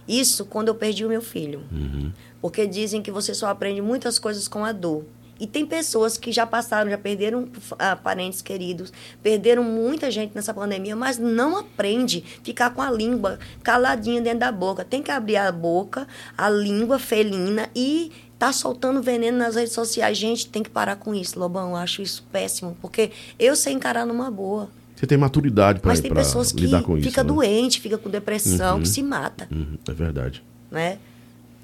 isso 0.07 0.45
quando 0.45 0.67
eu 0.67 0.75
perdi 0.75 1.05
o 1.05 1.09
meu 1.09 1.21
filho. 1.21 1.63
Uhum. 1.71 2.11
Porque 2.41 2.67
dizem 2.67 3.01
que 3.01 3.09
você 3.11 3.33
só 3.33 3.47
aprende 3.47 3.81
muitas 3.81 4.19
coisas 4.19 4.47
com 4.47 4.63
a 4.63 4.71
dor. 4.71 5.03
E 5.37 5.45
tem 5.45 5.65
pessoas 5.65 6.17
que 6.17 6.31
já 6.31 6.45
passaram, 6.47 6.89
já 6.89 6.97
perderam 6.97 7.49
ah, 7.77 7.95
parentes 7.95 8.41
queridos, 8.41 8.93
perderam 9.21 9.63
muita 9.63 10.09
gente 10.09 10.33
nessa 10.33 10.53
pandemia, 10.53 10.95
mas 10.95 11.17
não 11.17 11.57
aprende 11.57 12.23
ficar 12.41 12.69
com 12.69 12.81
a 12.81 12.89
língua 12.89 13.37
caladinha 13.61 14.21
dentro 14.21 14.39
da 14.39 14.51
boca. 14.51 14.85
Tem 14.85 15.03
que 15.03 15.11
abrir 15.11 15.35
a 15.35 15.51
boca, 15.51 16.07
a 16.37 16.49
língua 16.49 16.97
felina 16.99 17.69
e 17.75 18.13
tá 18.39 18.53
soltando 18.53 19.01
veneno 19.01 19.37
nas 19.37 19.55
redes 19.55 19.73
sociais. 19.73 20.17
Gente, 20.17 20.47
tem 20.47 20.63
que 20.63 20.69
parar 20.69 20.95
com 20.95 21.13
isso, 21.13 21.37
Lobão. 21.37 21.71
Eu 21.71 21.75
acho 21.75 22.01
isso 22.01 22.23
péssimo, 22.31 22.77
porque 22.81 23.11
eu 23.37 23.57
sei 23.57 23.73
encarar 23.73 24.05
numa 24.05 24.31
boa. 24.31 24.69
Você 24.95 25.05
tem 25.05 25.17
maturidade 25.17 25.79
para 25.79 25.89
Mas 25.89 25.99
tem 25.99 26.13
pessoas 26.13 26.51
que 26.51 26.61
lidar 26.65 26.81
com 26.81 26.95
fica 26.95 27.09
isso. 27.09 27.19
né? 27.19 27.23
doente, 27.23 27.81
fica 27.81 27.97
com 27.97 28.09
depressão, 28.09 28.79
que 28.79 28.87
se 28.87 29.03
mata, 29.03 29.47
Uhum, 29.51 29.77
é 29.87 29.91
verdade. 29.91 30.43
né? 30.71 30.99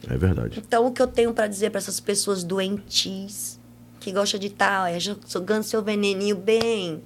É 0.09 0.17
verdade. 0.17 0.59
Então, 0.65 0.87
o 0.87 0.91
que 0.91 1.01
eu 1.01 1.07
tenho 1.07 1.33
para 1.33 1.47
dizer 1.47 1.69
para 1.69 1.77
essas 1.77 1.99
pessoas 1.99 2.43
doentes, 2.43 3.59
que 3.99 4.11
gostam 4.11 4.39
de 4.39 4.47
estar 4.47 4.91
tá, 4.91 4.99
jogando 4.99 5.63
seu 5.63 5.81
veneninho 5.83 6.35
bem, 6.35 7.01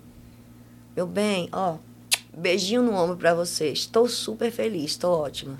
meu 0.95 1.05
bem, 1.05 1.49
ó, 1.51 1.75
beijinho 2.35 2.81
no 2.81 2.93
ombro 2.93 3.17
para 3.17 3.33
você. 3.33 3.69
Estou 3.69 4.07
super 4.07 4.49
feliz, 4.49 4.91
estou 4.91 5.11
ótima. 5.11 5.59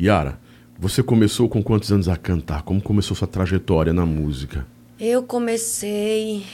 Yara, 0.00 0.38
você 0.78 1.02
começou 1.02 1.48
com 1.48 1.62
quantos 1.62 1.90
anos 1.90 2.08
a 2.08 2.16
cantar? 2.16 2.62
Como 2.62 2.82
começou 2.82 3.16
sua 3.16 3.26
trajetória 3.26 3.92
na 3.94 4.04
música? 4.04 4.66
Eu 5.00 5.22
comecei 5.22 6.44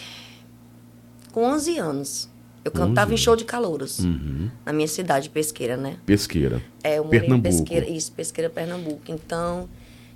com 1.32 1.44
11 1.44 1.78
anos. 1.78 2.31
Eu 2.64 2.70
cantava 2.70 3.10
em 3.10 3.14
11? 3.14 3.22
show 3.22 3.34
de 3.36 3.44
calouros, 3.44 3.98
Uhum. 4.00 4.50
na 4.64 4.72
minha 4.72 4.86
cidade, 4.88 5.28
Pesqueira, 5.30 5.76
né? 5.76 5.98
Pesqueira. 6.06 6.62
É, 6.84 6.98
eu 6.98 7.04
morei 7.04 7.20
Pernambuco. 7.20 7.48
em 7.48 7.50
Pesqueira, 7.58 7.88
isso, 7.88 8.12
Pesqueira, 8.12 8.48
Pernambuco. 8.48 9.02
Então, 9.08 9.68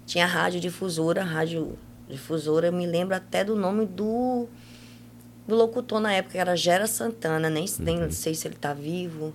tinha 0.06 0.26
rádio 0.26 0.60
difusora, 0.60 1.22
rádio 1.24 1.76
Difusora, 2.08 2.68
eu 2.68 2.72
me 2.72 2.86
lembro 2.86 3.16
até 3.16 3.42
do 3.42 3.56
nome 3.56 3.84
do, 3.84 4.46
do 5.44 5.56
locutor 5.56 5.98
na 5.98 6.12
época, 6.12 6.32
que 6.34 6.38
era 6.38 6.54
Gera 6.54 6.86
Santana. 6.86 7.50
Nem, 7.50 7.64
nem 7.80 8.10
sei 8.12 8.32
se 8.32 8.46
ele 8.46 8.54
tá 8.54 8.72
vivo. 8.72 9.32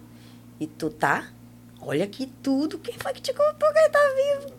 E 0.57 0.65
tu 0.67 0.89
tá? 0.89 1.27
Olha 1.81 2.07
que 2.07 2.27
tudo. 2.41 2.79
Quem 2.79 2.93
foi 2.97 3.11
que 3.11 3.21
te 3.21 3.33
contou 3.33 3.73
que 3.73 3.77
ele 3.77 3.89
tá 3.89 3.99
vivo? 4.15 4.53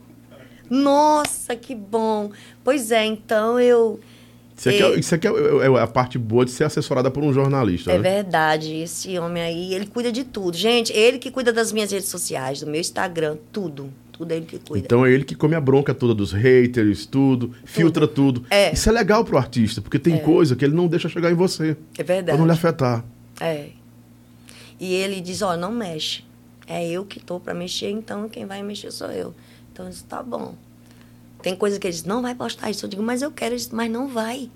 Nossa, 0.68 1.56
que 1.56 1.74
bom. 1.74 2.32
Pois 2.62 2.90
é, 2.90 3.04
então 3.06 3.58
eu. 3.58 3.98
Isso 4.56 4.68
aqui, 4.68 4.82
é, 4.82 4.98
isso 4.98 5.14
aqui 5.14 5.26
é, 5.26 5.30
é- 5.30 5.66
é 5.66 5.80
a 5.80 5.86
parte 5.86 6.18
boa 6.18 6.44
de 6.44 6.50
ser 6.50 6.64
assessorada 6.64 7.10
por 7.10 7.22
um 7.24 7.32
jornalista, 7.32 7.90
É 7.90 7.98
né? 7.98 8.14
verdade, 8.14 8.74
esse 8.76 9.18
homem 9.18 9.42
aí, 9.42 9.74
ele 9.74 9.86
cuida 9.86 10.12
de 10.12 10.24
tudo. 10.24 10.56
Gente, 10.56 10.92
ele 10.92 11.18
que 11.18 11.30
cuida 11.30 11.52
das 11.52 11.72
minhas 11.72 11.90
redes 11.90 12.08
sociais, 12.08 12.60
do 12.60 12.66
meu 12.66 12.80
Instagram, 12.80 13.36
tudo. 13.50 13.92
Tudo 14.12 14.30
é 14.32 14.36
ele 14.36 14.46
que 14.46 14.58
cuida. 14.58 14.84
Então 14.84 15.04
é 15.06 15.10
ele 15.10 15.24
que 15.24 15.34
come 15.34 15.54
a 15.54 15.60
bronca 15.60 15.92
toda 15.94 16.14
dos 16.14 16.32
haters, 16.32 17.06
tudo, 17.06 17.52
filtra 17.64 18.06
tudo. 18.06 18.44
É. 18.50 18.72
Isso 18.72 18.88
é 18.88 18.92
legal 18.92 19.24
pro 19.24 19.38
artista, 19.38 19.80
porque 19.80 19.98
tem 19.98 20.18
coisa 20.18 20.54
que 20.54 20.64
ele 20.64 20.74
não 20.74 20.86
deixa 20.86 21.08
chegar 21.08 21.30
em 21.32 21.34
você. 21.34 21.70
é 21.98 22.02
Pra 22.04 22.14
verdade. 22.14 22.38
não 22.38 22.44
lhe 22.46 22.52
afetar. 22.52 23.04
É. 23.40 23.68
E 24.78 24.94
ele 24.94 25.20
diz, 25.20 25.42
ó, 25.42 25.56
não 25.56 25.72
mexe. 25.72 26.24
É 26.66 26.86
eu 26.88 27.04
que 27.04 27.18
tô 27.18 27.40
pra 27.40 27.54
mexer, 27.54 27.90
então 27.90 28.28
quem 28.28 28.46
vai 28.46 28.62
mexer 28.62 28.90
sou 28.92 29.08
eu. 29.10 29.34
Então 29.72 29.88
isso 29.88 30.04
tá 30.04 30.22
bom. 30.22 30.54
Tem 31.42 31.56
coisa 31.56 31.78
que 31.78 31.86
ele 31.86 31.92
diz, 31.92 32.04
não 32.04 32.22
vai 32.22 32.34
postar 32.34 32.70
isso. 32.70 32.86
Eu 32.86 32.88
digo, 32.90 33.02
mas 33.02 33.20
eu 33.20 33.30
quero, 33.30 33.56
mas 33.72 33.90
não 33.90 34.08
vai. 34.08 34.48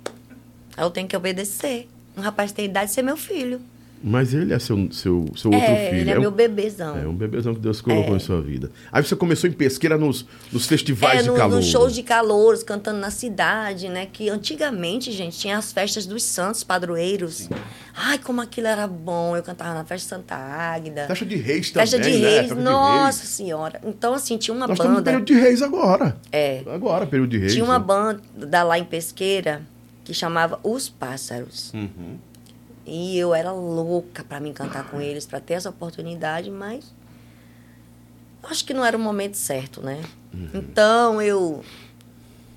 Eu 0.77 0.91
tenho 0.91 1.09
que 1.09 1.17
obedecer. 1.17 1.89
Um 2.17 2.21
rapaz 2.21 2.53
tem 2.53 2.67
idade 2.67 2.89
de 2.89 2.95
ser 2.95 3.03
meu 3.03 3.17
filho. 3.17 3.61
Mas 4.09 4.33
ele 4.33 4.55
é 4.55 4.59
seu, 4.61 4.77
seu, 4.93 5.25
seu 5.35 5.51
outro 5.51 5.69
é, 5.69 5.91
filho. 5.91 6.01
ele 6.03 6.11
é, 6.13 6.17
um- 6.17 6.21
meu 6.21 6.31
bebezão. 6.31 6.97
É 6.97 7.09
um 7.09 7.13
bebezão 7.15 7.53
que 7.53 7.59
Deus 7.61 7.81
colocou 7.81 8.15
em 8.15 8.21
sua 8.21 8.41
vida. 8.41 8.71
Aí 8.93 9.03
você 9.03 9.17
começou 9.17 9.51
em 9.51 9.53
pesqueira 9.53 9.99
nos, 9.99 10.25
nos 10.53 10.65
festivais 10.65 11.27
É, 11.27 11.31
de 11.31 11.37
calor. 11.37 11.57
nos 11.57 11.67
shows 11.67 11.93
de 11.93 12.05
calouros, 12.05 12.63
cantando 12.63 13.01
na 13.01 13.11
cidade, 13.11 13.89
né? 13.89 14.07
Que 14.07 14.29
antigamente, 14.29 15.11
gente, 15.11 15.37
tinha 15.37 15.59
as 15.59 15.73
festas 15.73 16.07
dos 16.07 16.23
santos 16.23 16.63
padroeiros. 16.63 17.49
Ai, 17.97 18.17
como 18.19 18.41
aquilo 18.41 18.69
era 18.69 18.87
bom. 18.87 19.37
Eu 19.37 19.43
cantava 19.43 19.75
na 19.75 19.85
festa 19.85 20.17
Santa 20.17 20.37
Águida. 20.37 21.07
Festa 21.09 21.27
de 21.27 21.35
reis 21.35 21.71
também, 21.73 21.89
Festa 21.89 21.99
de 21.99 22.11
né? 22.17 22.29
reis, 22.29 22.39
Festa 22.43 22.55
de 22.55 22.61
nossa 22.63 23.19
reis. 23.23 23.31
senhora. 23.31 23.81
Então, 23.85 24.15
assim, 24.15 24.37
tinha 24.39 24.55
uma 24.55 24.69
Nós 24.69 24.75
estamos 24.79 24.93
no 24.93 24.99
banda. 25.03 25.11
período 25.11 25.27
de 25.27 25.35
reis 25.35 25.63
agora. 25.63 26.17
É. 26.31 26.63
Agora, 26.73 27.07
período 27.09 27.31
de 27.31 27.39
reis. 27.39 27.55
Tinha 27.55 27.65
uma 27.65 27.79
né? 27.81 27.85
banda 27.85 28.63
lá 28.63 28.79
em 28.79 28.85
Pesqueira 28.85 29.63
que 30.05 30.15
chamava 30.15 30.61
Os 30.63 30.89
Pássaros. 30.89 31.73
Uhum. 31.75 32.19
E 32.87 33.19
eu 33.19 33.35
era 33.35 33.51
louca 33.53 34.23
para 34.23 34.39
me 34.39 34.53
cantar 34.53 34.89
com 34.89 35.01
eles, 35.01 35.27
para 35.27 35.41
ter 35.41 35.55
essa 35.55 35.69
oportunidade, 35.71 36.51
mas 36.51 36.95
acho 38.45 38.65
que 38.65 38.73
não 38.73 38.85
era 38.85 38.97
o 38.97 39.01
momento 39.01 39.37
certo, 39.37 39.83
né? 39.83 40.01
Uhum. 40.33 40.51
Então 40.55 41.21
eu 41.21 41.65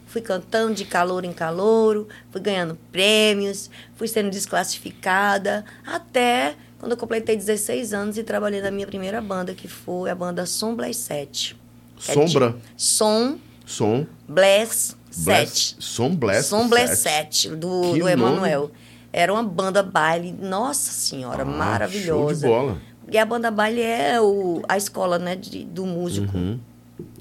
fui 0.05 0.21
cantando 0.21 0.73
de 0.75 0.85
calor 0.85 1.23
em 1.25 1.33
calor, 1.33 2.07
fui 2.31 2.41
ganhando 2.41 2.77
prêmios, 2.91 3.69
fui 3.95 4.07
sendo 4.07 4.29
desclassificada, 4.29 5.65
até 5.85 6.55
quando 6.79 6.91
eu 6.93 6.97
completei 6.97 7.35
16 7.35 7.93
anos 7.93 8.17
e 8.17 8.23
trabalhei 8.23 8.61
na 8.61 8.71
minha 8.71 8.87
primeira 8.87 9.21
banda, 9.21 9.53
que 9.53 9.67
foi 9.67 10.09
a 10.09 10.15
banda 10.15 10.45
Som 10.45 10.75
Bless 10.75 10.99
7. 11.01 11.55
que 11.97 12.11
é 12.11 12.15
de- 12.15 12.31
Sombra, 12.31 12.55
Som 12.77 13.37
som, 13.65 14.05
Bless 14.27 14.95
7. 15.11 15.75
som 15.79 16.15
bless, 16.15 16.47
Som 16.47 16.67
Bless 16.69 16.99
sete. 17.01 17.47
7, 17.49 17.55
do, 17.55 17.93
Que 17.93 17.99
do 17.99 18.07
Emanuel. 18.07 18.71
Era 19.12 19.34
uma 19.34 19.43
banda 19.43 19.82
baile, 19.82 20.32
nossa 20.32 20.91
senhora, 20.91 21.43
Ah, 21.43 21.45
maravilhosa. 21.45 22.48
Show 22.48 22.58
de 22.58 22.62
bola. 22.62 22.78
E 23.12 23.17
a 23.17 23.26
banda 23.26 23.50
baile 23.50 23.82
é 23.82 24.22
o, 24.22 24.62
a 24.69 24.78
escola 24.78 25.17
né, 25.17 25.36
de, 25.36 25.63
do 25.65 25.86
músico. 25.86 26.38
Uhum. 26.38 26.60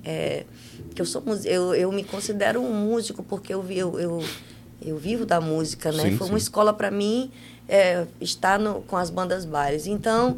É, 0.05 0.45
que 0.95 1.01
eu, 1.01 1.07
sou, 1.07 1.23
eu, 1.45 1.75
eu 1.75 1.93
me 1.93 2.05
considero 2.05 2.61
um 2.61 2.75
músico 2.75 3.23
porque 3.23 3.55
eu, 3.55 3.65
eu, 3.71 3.99
eu, 3.99 4.25
eu 4.85 4.99
vivo 4.99 5.25
da 5.25 5.41
música, 5.41 5.91
né? 5.93 6.05
Sim, 6.05 6.17
Foi 6.17 6.27
sim. 6.27 6.33
uma 6.33 6.39
escola 6.39 6.73
para 6.73 6.91
mim 6.91 7.31
é, 7.69 8.07
estar 8.21 8.59
no, 8.59 8.83
com 8.83 8.97
as 8.97 9.09
bandas 9.09 9.45
bailes. 9.45 9.87
Então, 9.87 10.37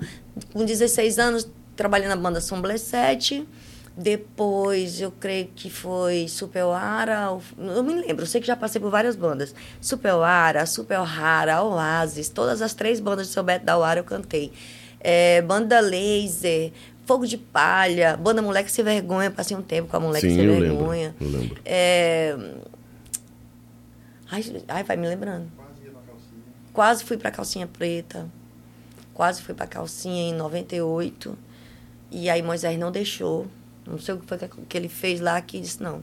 com 0.52 0.64
16 0.64 1.18
anos, 1.18 1.48
trabalhei 1.74 2.08
na 2.08 2.16
banda 2.16 2.40
Som 2.40 2.60
Bless 2.60 2.84
7. 2.86 3.46
Depois, 4.00 4.98
eu 4.98 5.12
creio 5.12 5.48
que 5.54 5.68
foi 5.68 6.26
Superara, 6.26 7.38
eu 7.58 7.82
me 7.82 7.92
lembro, 7.92 8.22
eu 8.22 8.26
sei 8.26 8.40
que 8.40 8.46
já 8.46 8.56
passei 8.56 8.80
por 8.80 8.90
várias 8.90 9.14
bandas. 9.14 9.54
Superara, 9.78 10.64
Super 10.64 11.00
Rara, 11.00 11.62
Oasis, 11.62 12.30
todas 12.30 12.62
as 12.62 12.72
três 12.72 12.98
bandas 12.98 13.26
de 13.26 13.34
Seu 13.34 13.42
Beto 13.42 13.66
da 13.66 13.76
Uara 13.76 14.00
eu 14.00 14.04
cantei. 14.04 14.52
É, 15.00 15.42
banda 15.42 15.80
Laser, 15.80 16.72
Fogo 17.04 17.26
de 17.26 17.36
Palha, 17.36 18.16
Banda 18.16 18.40
Moleque 18.40 18.72
Sem 18.72 18.82
Vergonha, 18.82 19.30
passei 19.30 19.54
um 19.54 19.60
tempo 19.60 19.90
com 19.90 19.98
a 19.98 20.00
Moleque 20.00 20.30
Sim, 20.30 20.34
Sem 20.34 20.44
eu 20.46 20.52
lembro. 20.58 20.78
Vergonha. 20.78 21.14
Eu 21.20 21.28
lembro. 21.28 21.60
É... 21.62 22.36
Ai, 24.30 24.62
ai, 24.66 24.82
vai 24.82 24.96
me 24.96 25.08
lembrando. 25.08 25.46
Quase 26.72 27.04
fui 27.04 27.18
pra 27.18 27.30
calcinha 27.30 27.66
preta. 27.66 28.26
Quase 29.12 29.42
fui 29.42 29.54
pra 29.54 29.66
calcinha 29.66 30.30
em 30.30 30.34
98. 30.34 31.36
E 32.10 32.30
aí 32.30 32.40
Moisés 32.42 32.78
não 32.78 32.90
deixou. 32.90 33.46
Não 33.86 33.98
sei 33.98 34.14
o 34.14 34.18
que 34.18 34.26
foi 34.26 34.38
que 34.68 34.76
ele 34.76 34.88
fez 34.88 35.20
lá 35.20 35.40
que 35.40 35.60
disse, 35.60 35.82
não. 35.82 36.02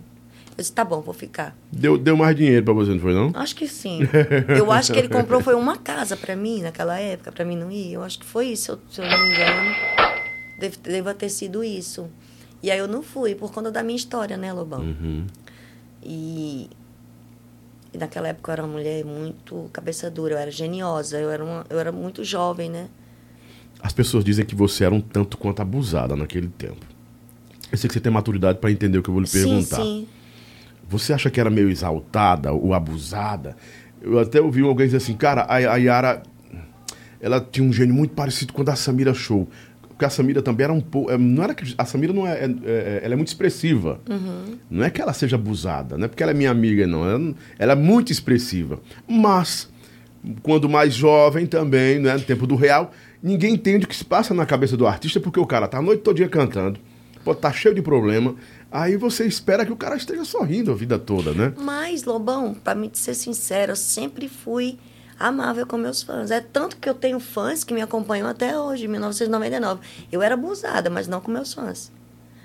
Eu 0.57 0.61
disse, 0.61 0.73
tá 0.73 0.83
bom, 0.83 1.01
vou 1.01 1.13
ficar. 1.13 1.55
Deu, 1.71 1.97
deu 1.97 2.17
mais 2.17 2.35
dinheiro 2.35 2.65
pra 2.65 2.73
você, 2.73 2.89
não 2.91 2.99
foi 2.99 3.13
não? 3.13 3.31
Acho 3.35 3.55
que 3.55 3.67
sim. 3.67 3.99
Eu 4.57 4.71
acho 4.71 4.91
que 4.91 4.97
ele 4.97 5.07
comprou 5.07 5.39
foi 5.39 5.53
uma 5.53 5.77
casa 5.77 6.17
pra 6.17 6.35
mim 6.35 6.63
naquela 6.63 6.99
época, 6.99 7.31
pra 7.31 7.45
mim 7.45 7.55
não 7.55 7.69
ir. 7.69 7.93
Eu 7.93 8.03
acho 8.03 8.17
que 8.17 8.25
foi 8.25 8.47
isso, 8.47 8.63
se 8.63 8.71
eu, 8.71 8.79
se 8.89 9.01
eu 9.01 9.05
não 9.05 9.23
me 9.23 9.33
engano. 9.33 9.75
Deve, 10.59 10.77
deva 10.77 11.13
ter 11.13 11.29
sido 11.29 11.63
isso. 11.63 12.09
E 12.63 12.71
aí 12.71 12.79
eu 12.79 12.87
não 12.87 13.03
fui, 13.03 13.35
por 13.35 13.51
conta 13.51 13.71
da 13.71 13.83
minha 13.83 13.95
história, 13.95 14.35
né, 14.35 14.51
Lobão? 14.51 14.81
Uhum. 14.81 15.27
E, 16.01 16.67
e 17.93 17.97
naquela 17.99 18.29
época 18.29 18.49
eu 18.49 18.53
era 18.53 18.63
uma 18.63 18.73
mulher 18.73 19.05
muito 19.05 19.69
cabeça 19.71 20.09
dura, 20.09 20.33
eu 20.33 20.37
era 20.39 20.49
geniosa, 20.49 21.19
eu 21.19 21.29
era, 21.29 21.45
uma, 21.45 21.65
eu 21.69 21.79
era 21.79 21.91
muito 21.91 22.23
jovem, 22.23 22.67
né? 22.67 22.89
As 23.79 23.93
pessoas 23.93 24.23
dizem 24.23 24.43
que 24.43 24.55
você 24.55 24.85
era 24.85 24.95
um 24.95 25.01
tanto 25.01 25.37
quanto 25.37 25.61
abusada 25.61 26.15
naquele 26.15 26.47
tempo. 26.47 26.96
Eu 27.71 27.77
sei 27.77 27.87
que 27.87 27.93
você 27.93 27.99
tem 27.99 28.11
maturidade 28.11 28.59
pra 28.59 28.71
entender 28.71 28.97
o 28.97 29.03
que 29.03 29.09
eu 29.09 29.13
vou 29.13 29.21
lhe 29.21 29.29
perguntar. 29.29 29.77
Sim, 29.77 29.83
sim. 29.83 30.07
Você 30.89 31.11
acha 31.13 31.29
que 31.29 31.39
era 31.39 31.49
meio 31.49 31.69
exaltada 31.69 32.53
ou 32.53 32.73
abusada? 32.73 33.55
Eu 34.01 34.19
até 34.19 34.39
ouvi 34.39 34.61
alguém 34.61 34.85
dizer 34.85 34.97
assim, 34.97 35.13
cara, 35.15 35.41
a, 35.41 35.55
a 35.55 35.75
Yara, 35.77 36.23
ela 37.19 37.41
tinha 37.41 37.67
um 37.67 37.73
gênio 37.73 37.93
muito 37.93 38.13
parecido 38.13 38.53
com 38.53 38.61
o 38.61 38.65
da 38.65 38.75
Samira 38.75 39.13
Show. 39.13 39.47
Porque 39.89 40.05
a 40.05 40.09
Samira 40.09 40.41
também 40.43 40.63
era 40.65 40.71
um 40.73 40.79
pouco. 40.79 41.09
é, 41.11 41.17
Não 41.17 41.43
era 41.43 41.55
que. 41.55 41.73
A 41.77 41.83
Samira 41.83 42.13
não 42.13 42.25
é, 42.27 42.45
é- 42.45 42.45
é- 42.65 43.01
Ela 43.03 43.13
é 43.13 43.17
muito 43.17 43.29
expressiva. 43.29 43.99
Não 44.69 44.83
é 44.83 44.89
que 44.91 45.01
ela 45.01 45.11
seja 45.11 45.35
abusada, 45.35 45.97
não 45.97 46.05
é 46.05 46.07
porque 46.07 46.21
ela 46.21 46.31
é 46.31 46.35
minha 46.35 46.51
amiga, 46.51 46.85
não. 46.85 47.03
Ela, 47.09 47.33
ela 47.57 47.71
é 47.73 47.75
muito 47.75 48.11
expressiva. 48.11 48.79
Mas, 49.09 49.67
quando 50.43 50.69
mais 50.69 50.93
jovem 50.93 51.47
também, 51.47 51.97
né, 51.99 52.13
no 52.13 52.21
tempo 52.21 52.45
do 52.45 52.55
real, 52.55 52.91
ninguém 53.23 53.55
entende 53.55 53.85
o 53.85 53.87
que 53.89 53.95
se 53.95 54.05
passa 54.05 54.33
na 54.35 54.45
cabeça 54.45 54.77
do 54.77 54.85
artista, 54.85 55.19
porque 55.19 55.39
o 55.39 55.45
cara 55.47 55.67
tá 55.67 55.79
a 55.79 55.81
noite 55.81 56.03
todinha 56.03 56.29
cantando, 56.29 56.79
pode 57.27 57.41
tá 57.41 57.51
cheio 57.51 57.75
de 57.75 57.81
problema. 57.81 58.35
Aí 58.71 58.95
você 58.95 59.25
espera 59.25 59.65
que 59.65 59.71
o 59.71 59.75
cara 59.75 59.97
esteja 59.97 60.23
sorrindo 60.23 60.71
a 60.71 60.75
vida 60.75 60.97
toda, 60.97 61.33
né? 61.33 61.53
Mas, 61.57 62.05
Lobão, 62.05 62.53
pra 62.53 62.73
me 62.73 62.89
ser 62.93 63.13
sincera, 63.13 63.73
eu 63.73 63.75
sempre 63.75 64.29
fui 64.29 64.77
amável 65.19 65.65
com 65.67 65.77
meus 65.77 66.01
fãs. 66.01 66.31
É 66.31 66.39
tanto 66.39 66.77
que 66.77 66.87
eu 66.87 66.93
tenho 66.93 67.19
fãs 67.19 67.63
que 67.63 67.73
me 67.73 67.81
acompanham 67.81 68.27
até 68.27 68.57
hoje, 68.57 68.85
em 68.85 68.87
1999. 68.87 69.81
Eu 70.11 70.21
era 70.21 70.35
abusada, 70.35 70.89
mas 70.89 71.07
não 71.07 71.19
com 71.19 71.29
meus 71.29 71.53
fãs. 71.53 71.91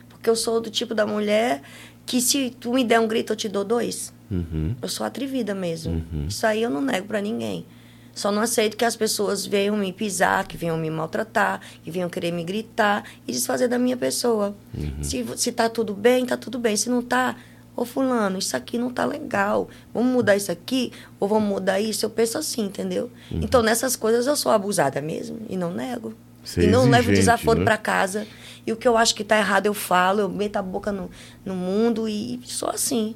Porque 0.09 0.29
eu 0.29 0.35
sou 0.35 0.61
do 0.61 0.71
tipo 0.71 0.95
da 0.95 1.07
mulher 1.07 1.62
que 2.05 2.21
se 2.21 2.51
tu 2.51 2.73
me 2.73 2.85
der 2.85 2.99
um 2.99 3.07
grito, 3.07 3.33
eu 3.33 3.37
te 3.37 3.49
dou 3.49 3.64
dois. 3.64 4.12
Uhum. 4.31 4.75
Eu 4.83 4.88
sou 4.88 5.07
atrevida 5.07 5.55
mesmo. 5.55 6.05
Isso 6.29 6.47
aí 6.47 6.62
eu 6.62 6.71
não 6.71 6.81
nego 6.81 7.07
pra 7.07 7.21
ninguém. 7.21 7.66
Só 8.14 8.31
não 8.31 8.42
aceito 8.42 8.77
que 8.77 8.85
as 8.85 8.94
pessoas 8.94 9.46
venham 9.46 9.77
me 9.77 9.92
pisar, 9.92 10.46
que 10.46 10.57
venham 10.57 10.77
me 10.77 10.90
maltratar, 10.90 11.61
que 11.83 11.90
venham 11.90 12.11
querer 12.11 12.31
me 12.31 12.44
gritar 12.44 13.05
e 13.27 13.33
desfazer 13.33 13.68
da 13.68 13.79
minha 13.79 13.96
pessoa. 13.96 14.55
Se, 15.01 15.25
se 15.37 15.51
tá 15.53 15.68
tudo 15.68 15.94
bem, 15.94 16.27
tá 16.27 16.37
tudo 16.37 16.59
bem. 16.59 16.77
Se 16.77 16.90
não 16.90 17.01
tá, 17.03 17.37
ô 17.75 17.87
fulano, 17.87 18.38
isso 18.38 18.55
aqui 18.55 18.77
não 18.77 18.90
tá 18.90 19.07
legal. 19.07 19.68
Vamos 19.94 20.12
mudar 20.12 20.37
isso 20.37 20.53
aqui 20.53 20.92
ou 21.18 21.27
vamos 21.27 21.48
mudar 21.48 21.81
isso? 21.81 22.05
Eu 22.05 22.11
penso 22.11 22.37
assim, 22.37 22.66
entendeu? 22.66 23.11
Então 23.31 23.62
nessas 23.62 23.96
coisas 23.96 24.27
eu 24.27 24.37
sou 24.37 24.53
abusada 24.53 25.01
mesmo 25.01 25.38
e 25.48 25.57
não 25.57 25.72
nego. 25.72 26.12
Ser 26.44 26.64
e 26.64 26.66
não 26.66 26.83
levo 26.85 27.11
exigente, 27.12 27.20
desaforo 27.20 27.61
né? 27.61 27.64
pra 27.64 27.77
casa. 27.79 28.27
E 28.66 28.72
o 28.72 28.77
que 28.77 28.87
eu 28.87 28.96
acho 28.96 29.14
que 29.14 29.25
tá 29.25 29.38
errado 29.38 29.66
eu 29.66 29.75
falo, 29.75 30.20
eu 30.20 30.29
meto 30.29 30.57
a 30.57 30.62
boca 30.62 30.92
no, 30.92 31.11
no 31.46 31.55
mundo 31.55 32.07
e 32.07 32.38
sou 32.44 32.68
assim. 32.68 33.14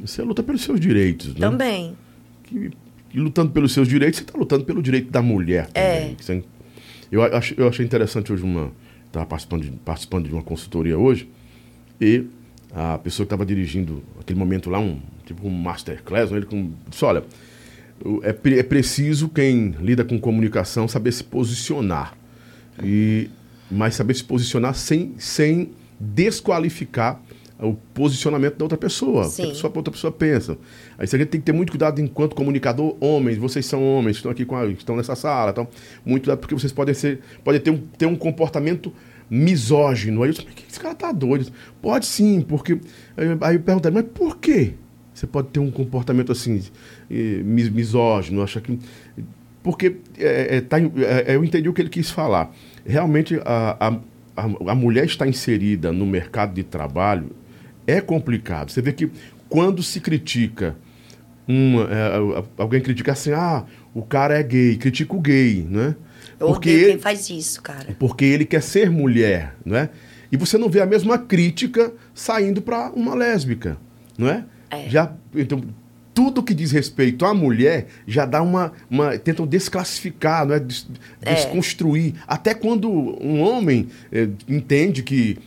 Você 0.00 0.22
luta 0.22 0.42
pelos 0.42 0.62
seus 0.62 0.78
direitos, 0.78 1.34
né? 1.34 1.40
Também. 1.40 1.96
Que- 2.44 2.70
e 3.16 3.20
lutando 3.20 3.50
pelos 3.50 3.72
seus 3.72 3.88
direitos, 3.88 4.18
você 4.18 4.24
está 4.24 4.38
lutando 4.38 4.64
pelo 4.64 4.82
direito 4.82 5.10
da 5.10 5.22
mulher 5.22 5.68
também. 5.68 5.88
É. 6.10 6.14
Que 6.16 6.22
você- 6.24 6.44
Eu, 7.10 7.22
ach, 7.22 7.52
eu 7.56 7.66
achei 7.66 7.84
interessante 7.84 8.30
hoje 8.32 8.42
uma. 8.42 8.70
Estava 9.06 9.24
participando 9.24 9.62
de, 9.62 9.70
participando 9.70 10.26
de 10.28 10.32
uma 10.34 10.42
consultoria 10.42 10.98
hoje 10.98 11.26
e 12.00 12.24
a 12.74 12.98
pessoa 12.98 13.24
que 13.24 13.28
estava 13.28 13.46
dirigindo 13.46 14.02
aquele 14.20 14.38
momento 14.38 14.68
lá, 14.68 14.78
um 14.78 15.00
tipo 15.24 15.46
um 15.46 15.50
masterclass, 15.50 16.30
né, 16.30 16.36
ele 16.36 16.46
com, 16.46 16.70
disse, 16.90 17.04
olha, 17.04 17.24
é, 18.22 18.58
é 18.58 18.62
preciso 18.62 19.28
quem 19.30 19.70
lida 19.80 20.04
com 20.04 20.18
comunicação 20.20 20.86
saber 20.86 21.12
se 21.12 21.24
posicionar. 21.24 22.14
E, 22.82 23.30
mas 23.70 23.94
saber 23.94 24.12
se 24.14 24.24
posicionar 24.24 24.74
sem, 24.74 25.14
sem 25.18 25.70
desqualificar 25.98 27.18
o 27.60 27.72
posicionamento 27.94 28.56
da 28.56 28.64
outra 28.64 28.76
pessoa, 28.76 29.22
o 29.26 29.34
que 29.34 29.42
a 29.42 29.44
Sim. 29.46 29.48
pessoa, 29.48 29.72
outra 29.74 29.90
pessoa 29.92 30.12
pensa. 30.12 30.52
Aí 30.98 31.04
a 31.10 31.16
gente 31.16 31.26
tem 31.28 31.40
que 31.40 31.46
ter 31.46 31.52
muito 31.52 31.70
cuidado 31.70 32.00
enquanto 32.00 32.34
comunicador, 32.34 32.96
homens, 33.00 33.38
vocês 33.38 33.64
são 33.64 33.82
homens, 33.82 34.16
estão 34.16 34.30
aqui 34.30 34.44
com 34.44 34.56
a, 34.56 34.66
estão 34.66 34.94
nessa 34.96 35.14
sala, 35.16 35.52
então, 35.52 35.66
muito 36.04 36.24
cuidado 36.24 36.38
porque 36.38 36.54
vocês 36.54 36.70
podem 36.72 36.94
ser, 36.94 37.20
podem 37.42 37.60
ter 37.60 37.70
um, 37.70 37.78
ter 37.96 38.06
um 38.06 38.14
comportamento 38.16 38.92
misógino. 39.30 40.22
Aí 40.22 40.28
eu 40.30 40.32
disse, 40.34 40.46
esse 40.68 40.78
cara 40.80 40.94
tá 40.94 41.12
doido? 41.12 41.50
Pode 41.80 42.06
sim, 42.06 42.40
porque 42.40 42.78
aí, 43.40 43.54
eu 43.54 43.60
perguntei, 43.60 43.90
mas 43.90 44.04
por 44.12 44.36
quê? 44.38 44.74
Você 45.14 45.26
pode 45.26 45.48
ter 45.48 45.60
um 45.60 45.70
comportamento 45.70 46.30
assim 46.32 46.60
eh, 47.10 47.40
mis- 47.42 47.70
misógino, 47.70 48.42
acha 48.42 48.60
que 48.60 48.78
porque 49.62 49.96
é, 50.18 50.58
é, 50.58 50.60
tá 50.60 50.78
em- 50.78 50.92
é, 50.98 51.34
eu 51.34 51.42
entendi 51.42 51.68
o 51.68 51.72
que 51.72 51.80
ele 51.82 51.88
quis 51.88 52.10
falar. 52.10 52.54
Realmente, 52.84 53.40
a, 53.44 53.98
a, 54.36 54.44
a 54.70 54.74
mulher 54.74 55.06
está 55.06 55.26
inserida 55.26 55.90
no 55.90 56.06
mercado 56.06 56.52
de 56.54 56.62
trabalho 56.62 57.30
é 57.86 58.00
complicado. 58.00 58.70
Você 58.70 58.82
vê 58.82 58.92
que 58.92 59.10
quando 59.48 59.82
se 59.82 60.00
critica, 60.00 60.76
é, 61.48 62.42
alguém 62.58 62.80
critica 62.80 63.12
assim, 63.12 63.32
ah, 63.32 63.64
o 63.94 64.02
cara 64.02 64.38
é 64.38 64.42
gay, 64.42 64.76
critica 64.76 65.14
o 65.14 65.20
gay, 65.20 65.66
né? 65.68 65.94
Eu 66.38 66.48
Porque 66.48 66.68
odeio 66.70 66.84
ele, 66.84 66.92
quem 66.94 66.98
faz 67.00 67.30
isso, 67.30 67.62
cara. 67.62 67.96
porque 67.98 68.24
ele 68.24 68.44
quer 68.44 68.62
ser 68.62 68.90
mulher, 68.90 69.54
não 69.64 69.76
é? 69.76 69.88
E 70.30 70.36
você 70.36 70.58
não 70.58 70.68
vê 70.68 70.80
a 70.80 70.86
mesma 70.86 71.16
crítica 71.18 71.92
saindo 72.14 72.60
para 72.60 72.90
uma 72.90 73.14
lésbica, 73.14 73.78
não 74.18 74.28
é? 74.28 74.44
É. 74.70 74.88
Já, 74.88 75.12
então, 75.34 75.62
tudo 76.12 76.42
que 76.42 76.52
diz 76.52 76.72
respeito 76.72 77.24
à 77.24 77.32
mulher 77.32 77.86
já 78.06 78.26
dá 78.26 78.42
uma, 78.42 78.72
uma 78.90 79.16
tentam 79.16 79.46
desclassificar, 79.46 80.44
não 80.44 80.54
é? 80.56 80.58
Des- 80.60 80.88
É. 81.22 81.34
desconstruir. 81.34 82.14
Até 82.26 82.52
quando 82.54 82.90
um 82.90 83.40
homem 83.40 83.86
eh, 84.10 84.28
entende 84.48 85.02
que 85.04 85.38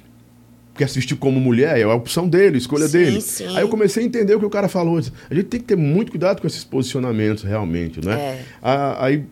quer 0.80 0.90
se 0.90 0.96
vestir 0.96 1.16
como 1.18 1.40
mulher, 1.40 1.78
é 1.78 1.84
a 1.84 1.94
opção 1.94 2.28
dele, 2.28 2.56
a 2.56 2.58
escolha 2.58 2.88
Sim, 2.88 2.98
dele. 2.98 3.22
sim. 3.22 3.46
Aí 3.56 3.62
eu 3.62 3.70
comecei 3.70 4.02
a 4.04 4.06
entender 4.06 4.34
o 4.36 4.40
que 4.40 4.46
o 4.46 4.50
cara 4.50 4.68
falou. 4.68 4.98
A 5.30 5.34
gente 5.36 5.46
tem 5.46 5.60
que 5.60 5.66
ter 5.68 5.76
muito 5.78 6.10
cuidado 6.12 6.42
com 6.42 6.48
esses 6.48 6.64
posicionamentos, 6.64 7.44
realmente, 7.44 8.04
né? 8.04 8.14
É. 8.14 8.42
Ah, 8.62 9.06
aí, 9.06 9.24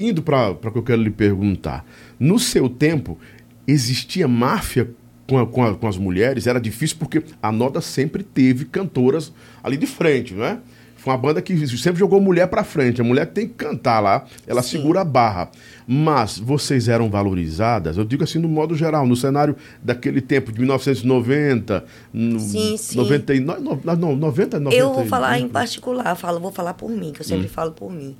indo 0.00 0.22
para 0.22 0.50
o 0.50 0.56
que 0.72 0.78
eu 0.78 0.82
quero 0.82 1.02
lhe 1.02 1.10
perguntar. 1.10 1.84
No 2.18 2.38
seu 2.38 2.68
tempo, 2.68 3.18
existia 3.66 4.26
máfia 4.28 4.90
com, 5.26 5.38
a- 5.38 5.46
com, 5.46 5.64
a- 5.64 5.74
com 5.74 5.88
as 5.88 5.96
mulheres? 5.96 6.46
Era 6.46 6.60
difícil 6.60 6.96
porque 6.98 7.22
a 7.42 7.50
Noda 7.50 7.80
sempre 7.80 8.22
teve 8.22 8.64
cantoras 8.66 9.32
ali 9.62 9.76
de 9.76 9.86
frente, 9.86 10.34
não 10.34 10.44
é? 10.44 10.58
Foi 11.04 11.12
uma 11.12 11.18
banda 11.18 11.42
que 11.42 11.54
sempre 11.76 11.98
jogou 11.98 12.18
mulher 12.18 12.46
para 12.48 12.64
frente. 12.64 12.98
A 13.02 13.04
mulher 13.04 13.26
tem 13.26 13.46
que 13.46 13.52
cantar 13.52 14.00
lá, 14.00 14.24
ela 14.46 14.62
Sim. 14.62 14.78
segura 14.78 15.02
a 15.02 15.04
barra. 15.04 15.50
Mas 15.86 16.38
vocês 16.38 16.88
eram 16.88 17.10
valorizadas, 17.10 17.98
eu 17.98 18.06
digo 18.06 18.24
assim 18.24 18.38
no 18.38 18.48
modo 18.48 18.74
geral, 18.74 19.06
no 19.06 19.14
cenário 19.14 19.54
daquele 19.82 20.22
tempo, 20.22 20.50
de 20.50 20.58
1990, 20.60 21.84
no, 22.10 22.40
Sim, 22.40 22.76
sim. 22.78 22.96
99, 22.96 23.60
no, 23.60 23.96
no, 23.96 24.16
90, 24.16 24.58
90, 24.58 24.74
Eu 24.82 24.94
vou 24.94 25.04
falar 25.04 25.38
em 25.38 25.46
particular, 25.46 26.14
falo, 26.16 26.40
vou 26.40 26.50
falar 26.50 26.72
por 26.72 26.88
mim, 26.90 27.12
que 27.12 27.20
eu 27.20 27.24
Hum. 27.26 27.28
sempre 27.28 27.48
falo 27.48 27.72
por 27.72 27.92
mim. 27.92 28.16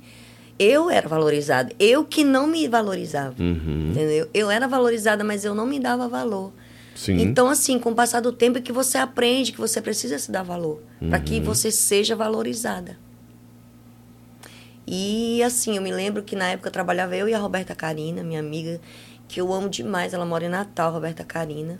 Eu 0.59 0.87
era 0.87 1.07
valorizada, 1.09 1.71
eu 1.79 2.05
que 2.05 2.23
não 2.23 2.45
me 2.45 2.67
valorizava, 2.67 3.33
Uhum. 3.39 3.89
entendeu? 3.89 4.27
Eu 4.31 4.51
era 4.51 4.67
valorizada, 4.67 5.23
mas 5.23 5.43
eu 5.43 5.55
não 5.55 5.65
me 5.65 5.79
dava 5.79 6.07
valor. 6.07 6.53
Sim. 6.95 7.21
Então, 7.21 7.47
assim, 7.49 7.77
com 7.77 7.91
o 7.91 7.95
passar 7.95 8.21
do 8.21 8.31
tempo 8.31 8.57
é 8.57 8.61
que 8.61 8.71
você 8.71 8.97
aprende 8.97 9.51
que 9.51 9.59
você 9.59 9.81
precisa 9.81 10.17
se 10.17 10.31
dar 10.31 10.41
valor, 10.43 10.81
para 11.09 11.19
Uhum. 11.19 11.23
que 11.25 11.39
você 11.41 11.69
seja 11.69 12.15
valorizada. 12.15 12.97
E, 14.87 15.41
assim, 15.43 15.75
eu 15.75 15.81
me 15.81 15.91
lembro 15.91 16.23
que 16.23 16.35
na 16.35 16.47
época 16.49 16.69
eu 16.69 16.71
trabalhava 16.71 17.15
eu 17.15 17.27
e 17.27 17.33
a 17.33 17.39
Roberta 17.39 17.73
Carina, 17.75 18.23
minha 18.23 18.39
amiga, 18.39 18.79
que 19.27 19.41
eu 19.41 19.51
amo 19.51 19.67
demais, 19.67 20.13
ela 20.13 20.25
mora 20.25 20.45
em 20.45 20.49
Natal, 20.49 20.91
Roberta 20.91 21.23
Carina. 21.23 21.79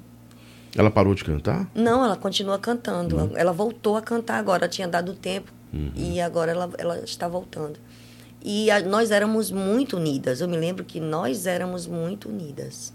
Ela 0.76 0.90
parou 0.92 1.14
de 1.16 1.24
cantar? 1.24 1.70
Não, 1.74 2.04
ela 2.04 2.18
continua 2.18 2.58
cantando. 2.60 3.16
Uhum. 3.18 3.32
Ela 3.38 3.54
voltou 3.54 3.96
a 3.96 4.02
cantar 4.02 4.38
agora. 4.38 4.64
Ela 4.66 4.70
tinha 4.70 4.88
dado 4.88 5.14
tempo 5.14 5.52
e 5.96 6.20
agora 6.20 6.52
ela, 6.52 6.70
ela 6.78 7.00
está 7.00 7.28
voltando. 7.28 7.80
E 8.44 8.70
a- 8.72 8.82
nós 8.82 9.12
éramos 9.12 9.52
muito 9.52 9.98
unidas. 9.98 10.42
Eu 10.42 10.48
me 10.50 10.58
lembro 10.58 10.84
que 10.84 11.00
nós 11.00 11.46
éramos 11.46 11.86
muito 11.88 12.28
unidas. 12.30 12.94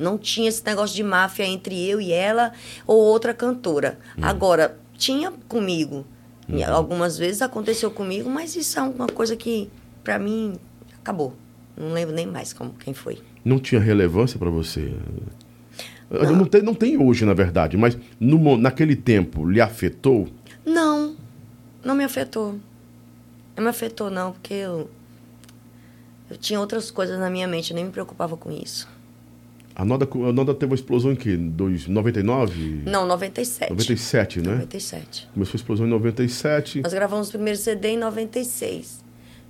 Não 0.00 0.16
tinha 0.16 0.48
esse 0.48 0.64
negócio 0.64 0.96
de 0.96 1.02
máfia 1.02 1.44
entre 1.44 1.86
eu 1.86 2.00
e 2.00 2.10
ela 2.12 2.52
ou 2.86 2.96
outra 2.98 3.34
cantora. 3.34 3.98
Uhum. 4.16 4.24
Agora, 4.24 4.78
tinha 4.96 5.30
comigo. 5.48 6.06
E 6.48 6.64
Algumas 6.64 7.16
vezes 7.16 7.42
aconteceu 7.42 7.90
comigo, 7.90 8.28
mas 8.28 8.56
isso 8.56 8.78
é 8.78 8.82
uma 8.82 9.06
coisa 9.06 9.36
que, 9.36 9.70
para 10.02 10.18
mim, 10.18 10.54
acabou. 10.98 11.34
Não 11.76 11.92
lembro 11.92 12.14
nem 12.14 12.26
mais 12.26 12.52
como, 12.52 12.72
quem 12.72 12.92
foi. 12.92 13.20
Não 13.44 13.58
tinha 13.58 13.80
relevância 13.80 14.38
para 14.38 14.50
você? 14.50 14.92
Não. 16.10 16.44
tem, 16.44 16.60
não 16.60 16.74
tem 16.74 17.00
hoje, 17.00 17.24
na 17.24 17.34
verdade, 17.34 17.76
mas 17.76 17.96
no 18.18 18.56
naquele 18.56 18.96
tempo 18.96 19.48
lhe 19.48 19.60
afetou? 19.60 20.28
Não, 20.66 21.14
não 21.84 21.94
me 21.94 22.02
afetou. 22.02 22.58
Não 23.56 23.64
me 23.64 23.70
afetou, 23.70 24.10
não, 24.10 24.32
porque 24.32 24.54
eu, 24.54 24.90
eu 26.28 26.36
tinha 26.36 26.58
outras 26.58 26.90
coisas 26.90 27.18
na 27.18 27.30
minha 27.30 27.46
mente, 27.46 27.70
eu 27.70 27.76
nem 27.76 27.84
me 27.84 27.92
preocupava 27.92 28.36
com 28.36 28.50
isso. 28.50 28.88
A 29.74 29.84
Noda, 29.84 30.06
a 30.12 30.32
Noda 30.32 30.52
teve 30.54 30.72
uma 30.72 30.74
explosão 30.74 31.12
em 31.12 31.16
que? 31.16 31.36
Dois- 31.36 31.86
99? 31.86 32.82
Não, 32.86 33.06
97. 33.06 33.70
97, 33.70 34.40
né? 34.40 34.52
97. 34.54 35.28
Começou 35.32 35.54
a 35.54 35.56
explosão 35.56 35.86
em 35.86 35.90
97. 35.90 36.82
Nós 36.82 36.92
gravamos 36.92 37.28
o 37.28 37.32
primeiro 37.32 37.58
CD 37.58 37.88
em 37.90 37.96
96. 37.98 39.02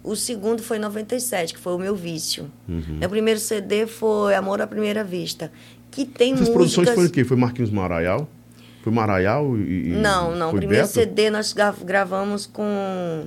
O 0.04 0.14
segundo 0.16 0.62
foi 0.62 0.76
em 0.76 0.80
97, 0.80 1.54
que 1.54 1.61
foi 1.61 1.74
o 1.74 1.78
meu 1.78 1.94
vício. 1.96 2.50
Uhum. 2.68 2.98
Meu 3.00 3.09
primeiro 3.11 3.40
CD 3.40 3.87
foi 3.87 4.35
Amor 4.35 4.61
à 4.62 4.66
Primeira 4.66 5.02
Vista, 5.04 5.50
que 5.90 6.04
tem 6.06 6.33
Essas 6.33 6.48
músicas... 6.48 6.54
produções 6.54 6.88
foram 6.90 7.09
o 7.09 7.11
quê? 7.11 7.24
Foi 7.24 7.37
Marquinhos 7.37 7.70
Maraial? 7.70 8.28
Foi 8.83 8.92
Maraial 8.92 9.56
e. 9.59 9.90
Não, 9.90 10.35
não. 10.37 10.50
O 10.50 10.54
primeiro 10.56 10.85
Beto? 10.85 10.94
CD 10.94 11.28
nós 11.28 11.52
gra- 11.52 11.74
gravamos 11.85 12.46
com. 12.46 13.26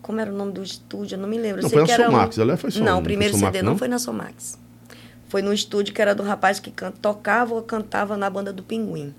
Como 0.00 0.20
era 0.20 0.32
o 0.32 0.36
nome 0.36 0.52
do 0.52 0.62
estúdio? 0.62 1.14
Eu 1.16 1.20
não 1.20 1.28
me 1.28 1.38
lembro. 1.38 1.62
Não, 1.62 1.70
foi 1.70 1.82
na 1.86 1.96
Somax, 1.96 2.38
aliás, 2.38 2.60
foi 2.60 2.70
só- 2.70 2.78
Não, 2.80 2.86
não 2.86 2.98
o 3.00 3.02
primeiro 3.02 3.34
Somax, 3.34 3.52
CD 3.52 3.62
não? 3.64 3.72
não? 3.72 3.78
foi 3.78 3.88
na 3.88 3.98
Somax. 3.98 4.58
Foi 5.32 5.40
no 5.40 5.50
estúdio 5.50 5.94
que 5.94 6.02
era 6.02 6.14
do 6.14 6.22
rapaz 6.22 6.60
que 6.60 6.70
can- 6.70 6.90
tocava 6.92 7.54
ou 7.54 7.62
cantava 7.62 8.18
na 8.18 8.28
banda 8.28 8.52
do 8.52 8.62
Pinguim. 8.62 9.14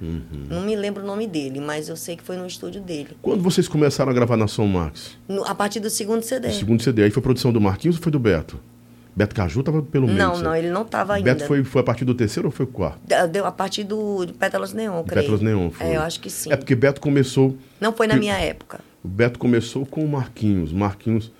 Uhum. 0.00 0.22
Não 0.48 0.60
me 0.62 0.76
lembro 0.76 1.02
o 1.02 1.06
nome 1.06 1.26
dele, 1.26 1.58
mas 1.58 1.88
eu 1.88 1.96
sei 1.96 2.14
que 2.16 2.22
foi 2.22 2.36
no 2.36 2.46
estúdio 2.46 2.80
dele. 2.80 3.16
Quando 3.20 3.42
vocês 3.42 3.66
começaram 3.66 4.12
a 4.12 4.14
gravar 4.14 4.36
na 4.36 4.46
Som 4.46 4.68
Max? 4.68 5.18
No- 5.28 5.44
a 5.44 5.52
partir 5.52 5.80
do 5.80 5.90
segundo 5.90 6.22
CD. 6.22 6.46
O 6.46 6.52
segundo 6.52 6.80
CD. 6.84 7.02
Aí 7.02 7.10
foi 7.10 7.20
produção 7.20 7.52
do 7.52 7.60
Marquinhos 7.60 7.96
ou 7.96 8.02
foi 8.04 8.12
do 8.12 8.20
Beto? 8.20 8.60
Beto 9.16 9.34
Caju 9.34 9.64
tava 9.64 9.82
pelo 9.82 10.06
meio. 10.06 10.16
não, 10.20 10.38
não, 10.38 10.54
ele 10.54 10.70
não 10.70 10.82
estava 10.82 11.14
ainda. 11.14 11.34
Beto 11.34 11.48
foi, 11.48 11.64
foi 11.64 11.80
a 11.80 11.84
partir 11.84 12.04
do 12.04 12.14
terceiro 12.14 12.46
ou 12.46 12.52
foi 12.52 12.64
o 12.64 12.68
quarto? 12.68 13.00
Deu 13.32 13.44
a 13.44 13.50
partir 13.50 13.82
do 13.82 14.24
de 14.24 14.32
Pétalas 14.32 14.72
Neon, 14.72 15.02
creio. 15.02 15.22
Pétalas 15.22 15.40
Neon, 15.40 15.70
foi. 15.72 15.84
É, 15.88 15.96
eu 15.96 16.00
acho 16.02 16.20
que 16.20 16.30
sim. 16.30 16.52
É 16.52 16.56
porque 16.56 16.76
Beto 16.76 17.00
começou. 17.00 17.56
Não 17.80 17.92
foi 17.92 18.06
na 18.06 18.14
minha 18.14 18.38
época. 18.38 18.78
O 19.02 19.08
Beto 19.08 19.36
começou 19.36 19.84
com 19.84 20.04
o 20.04 20.08
Marquinhos. 20.08 20.72
Marquinhos. 20.72 21.32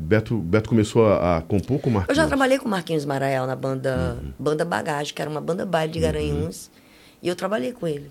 Beto, 0.00 0.36
Beto 0.38 0.68
começou 0.68 1.06
a, 1.08 1.38
a 1.38 1.42
compor 1.42 1.80
com 1.80 1.88
o 1.88 1.92
Eu 1.92 1.94
Marquinhos. 1.96 2.16
já 2.16 2.26
trabalhei 2.26 2.58
com 2.58 2.66
o 2.66 2.70
Marquinhos 2.70 3.04
Marael 3.04 3.46
na 3.46 3.56
banda, 3.56 4.16
Uhum. 4.22 4.32
banda 4.38 4.64
Bagagem, 4.64 5.12
que 5.12 5.20
era 5.20 5.30
uma 5.30 5.40
banda 5.40 5.66
baile 5.66 5.92
de 5.92 5.98
Garanhuns. 6.00 6.70
E 7.22 7.26
eu 7.28 7.34
trabalhei 7.34 7.72
com 7.72 7.86
ele. 7.86 8.10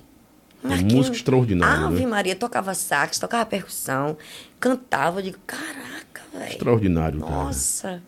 Um 0.63 0.75
músico 0.95 1.15
extraordinário, 1.15 1.85
Ave 1.85 1.99
né? 2.01 2.05
Maria, 2.07 2.35
tocava 2.35 2.73
sax, 2.73 3.19
tocava 3.19 3.45
percussão, 3.45 4.17
cantava. 4.59 5.19
Eu 5.19 5.23
digo, 5.23 5.37
caraca, 5.47 6.21
velho. 6.33 6.49
Extraordinário, 6.51 7.19
cara. 7.21 7.31
Nossa. 7.31 8.01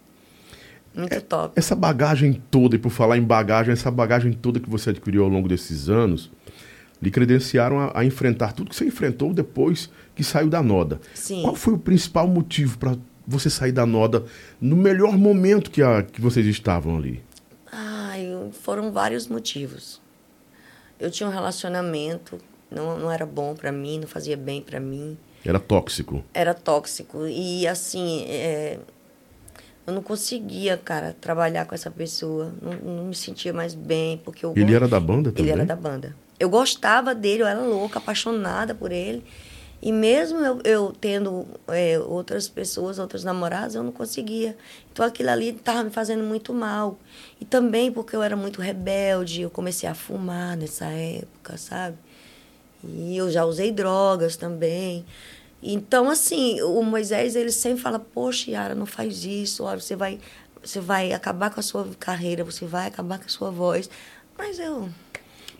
Muito 0.94 1.22
top. 1.22 1.54
Essa 1.56 1.76
bagagem 1.76 2.42
toda, 2.52 2.76
e 2.76 2.80
por 2.80 2.90
falar 2.90 3.18
em 3.18 3.22
bagagem, 3.24 3.72
essa 3.72 3.90
bagagem 3.92 4.34
toda 4.34 4.60
que 4.60 4.70
você 4.70 4.90
adquiriu 4.90 5.24
ao 5.24 5.30
longo 5.30 5.48
desses 5.48 5.88
anos, 5.88 6.30
lhe 7.02 7.12
credenciaram 7.12 7.80
a, 7.80 7.92
a 8.00 8.04
enfrentar 8.04 8.52
tudo 8.52 8.72
que 8.72 8.76
você 8.76 8.86
enfrentou 8.86 9.32
depois 9.34 9.90
que 10.16 10.24
saiu 10.24 10.50
da 10.50 10.62
Noda. 10.62 11.00
Sim. 11.14 11.44
Qual 11.44 11.56
foi 11.56 11.76
o 11.76 11.78
principal 11.78 12.28
motivo 12.28 12.78
para 12.78 12.98
você 13.30 13.50
sair 13.50 13.72
da 13.72 13.86
Noda 13.86 14.26
no 14.60 14.76
melhor 14.76 15.18
momento 15.18 15.70
que, 15.70 15.82
a, 15.82 16.04
que 16.04 16.20
vocês 16.20 16.46
estavam 16.48 16.98
ali? 16.98 17.24
Ai, 17.72 18.28
foram 18.64 18.92
vários 18.92 19.28
motivos. 19.28 20.02
Eu 21.00 21.10
tinha 21.12 21.30
um 21.30 21.32
relacionamento, 21.32 22.40
não, 22.70 22.98
não 22.98 23.12
era 23.12 23.26
bom 23.26 23.56
pra 23.56 23.72
mim, 23.72 24.00
não 24.00 24.08
fazia 24.08 24.36
bem 24.36 24.62
pra 24.62 24.80
mim. 24.80 25.18
Era 25.46 25.60
tóxico. 25.60 26.24
era 26.34 26.54
tóxico. 26.54 27.26
E 27.28 27.66
assim, 27.66 28.26
é, 28.28 28.80
eu 29.88 29.94
não 29.94 30.02
conseguia, 30.02 30.76
cara, 30.76 31.16
trabalhar 31.22 31.66
com 31.66 31.74
essa 31.74 31.90
pessoa. 31.90 32.54
Não, 32.62 32.96
não 32.96 33.06
me 33.06 33.16
sentia 33.16 33.54
mais 33.54 33.74
bem, 33.74 34.18
porque 34.18 34.46
eu... 34.46 34.54
Ele 34.56 34.74
era 34.76 34.88
da 34.88 35.00
banda 35.00 35.30
Ele 35.30 35.38
também? 35.38 35.52
era 35.54 35.66
da 35.66 35.76
banda. 35.76 36.16
Eu 36.40 36.50
gostava 36.50 37.16
dele, 37.16 37.44
eu 37.44 37.48
era 37.48 37.60
louca, 37.62 38.00
apaixonada 38.00 38.74
por 38.76 38.92
ele. 38.92 39.24
E 39.82 39.94
mesmo 39.94 40.40
eu, 40.40 40.62
eu 40.66 40.94
tendo 41.00 41.48
é, 41.70 41.98
outras 42.00 42.50
pessoas, 42.50 43.00
outros 43.00 43.24
namorados, 43.24 43.76
eu 43.76 43.84
não 43.84 43.92
conseguia. 43.92 44.58
Então 44.92 45.06
aquilo 45.06 45.30
ali 45.30 45.50
estava 45.50 45.84
me 45.84 45.90
fazendo 45.90 46.24
muito 46.24 46.54
mal. 46.54 47.00
E 47.40 47.46
também 47.46 47.92
porque 47.92 48.16
eu 48.16 48.22
era 48.22 48.36
muito 48.36 48.62
rebelde, 48.62 49.42
eu 49.42 49.50
comecei 49.50 49.88
a 49.88 49.96
fumar 49.96 50.58
nessa 50.58 50.86
época, 50.86 51.58
sabe? 51.58 51.98
E 52.84 53.16
eu 53.16 53.32
já 53.32 53.46
usei 53.46 53.72
drogas 53.72 54.36
também. 54.36 55.06
Então, 55.62 56.10
assim, 56.10 56.62
o 56.62 56.82
Moisés, 56.84 57.36
ele 57.36 57.52
sempre 57.52 57.82
fala, 57.82 58.00
poxa, 58.00 58.52
Yara, 58.52 58.74
não 58.74 58.86
faz 58.86 59.26
isso, 59.26 59.64
olha, 59.64 59.80
você 59.80 59.96
vai, 59.96 60.20
você 60.64 60.80
vai 60.80 61.12
acabar 61.12 61.50
com 61.50 61.60
a 61.60 61.64
sua 61.64 61.86
carreira, 62.00 62.44
você 62.46 62.66
vai 62.66 62.88
acabar 62.88 63.20
com 63.20 63.26
a 63.26 63.30
sua 63.30 63.52
voz. 63.52 63.90
Mas 64.38 64.58
eu... 64.58 64.90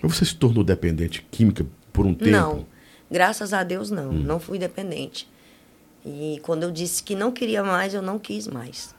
Você 0.02 0.24
se 0.24 0.36
tornou 0.36 0.64
dependente 0.64 1.26
química 1.30 1.66
por 1.92 2.06
um 2.06 2.14
tempo? 2.14 2.32
Não, 2.32 2.66
graças 3.10 3.54
a 3.54 3.64
Deus 3.64 3.90
não, 3.92 4.12
não 4.12 4.40
fui 4.40 4.58
dependente. 4.60 5.28
E 6.06 6.40
quando 6.44 6.64
eu 6.64 6.72
disse 6.72 7.04
que 7.04 7.16
não 7.16 7.32
queria 7.32 7.64
mais, 7.64 7.94
eu 7.94 8.02
não 8.02 8.18
quis 8.18 8.48
mais. 8.48 8.96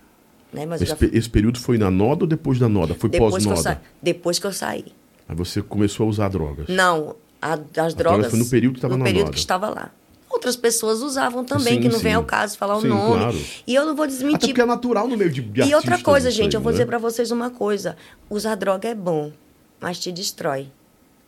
Né? 0.52 0.66
Mas 0.66 0.82
Esse, 0.82 0.96
esse 1.16 1.30
período 1.30 1.58
foi 1.58 1.78
na 1.78 1.90
noda 1.90 2.24
ou 2.24 2.28
depois 2.28 2.58
da 2.58 2.68
noda? 2.68 2.94
Foi 2.94 3.08
pós-noda? 3.08 3.60
sa... 3.60 3.80
depois 4.02 4.38
que 4.38 4.46
eu 4.46 4.52
saí. 4.52 4.86
Aí 5.28 5.34
você 5.36 5.62
começou 5.62 6.06
a 6.06 6.08
usar 6.10 6.28
drogas. 6.28 6.66
Não, 6.68 7.14
a- 7.40 7.52
as 7.52 7.60
drogas 7.68 7.94
drogas. 7.94 8.30
foi 8.30 8.38
no 8.38 8.46
período 8.46 8.72
que 8.74 8.78
estava 8.78 8.94
no 8.94 8.98
na 8.98 9.04
período 9.04 9.26
moda. 9.26 9.32
que 9.34 9.38
estava 9.38 9.68
lá. 9.70 9.90
Outras 10.28 10.56
pessoas 10.56 11.00
usavam 11.02 11.44
também, 11.44 11.74
Sim, 11.74 11.80
que 11.82 11.88
não 11.88 11.98
vem 11.98 12.12
sim. 12.12 12.16
ao 12.16 12.24
caso 12.24 12.56
falar 12.56 12.76
o 12.76 12.80
Sim, 12.82 12.88
nome. 12.88 13.16
claro. 13.18 13.38
E 13.66 13.74
eu 13.74 13.84
não 13.86 13.96
vou 13.96 14.04
Até 14.04 14.12
desmentir. 14.14 14.48
porque 14.50 14.60
é 14.60 14.66
natural 14.66 15.08
no 15.08 15.16
meio 15.16 15.30
de, 15.30 15.40
de 15.40 15.62
E 15.62 15.74
outra 15.74 15.98
coisa, 15.98 16.30
gente, 16.30 16.54
aí, 16.54 16.58
eu 16.58 16.60
vou 16.60 16.70
né? 16.70 16.74
dizer 16.78 16.86
pra 16.86 16.98
vocês 16.98 17.30
uma 17.32 17.50
coisa. 17.50 17.96
Usar 18.28 18.54
droga 18.54 18.88
é 18.88 18.94
bom, 18.94 19.32
mas 19.80 19.98
te 19.98 20.12
destrói. 20.12 20.68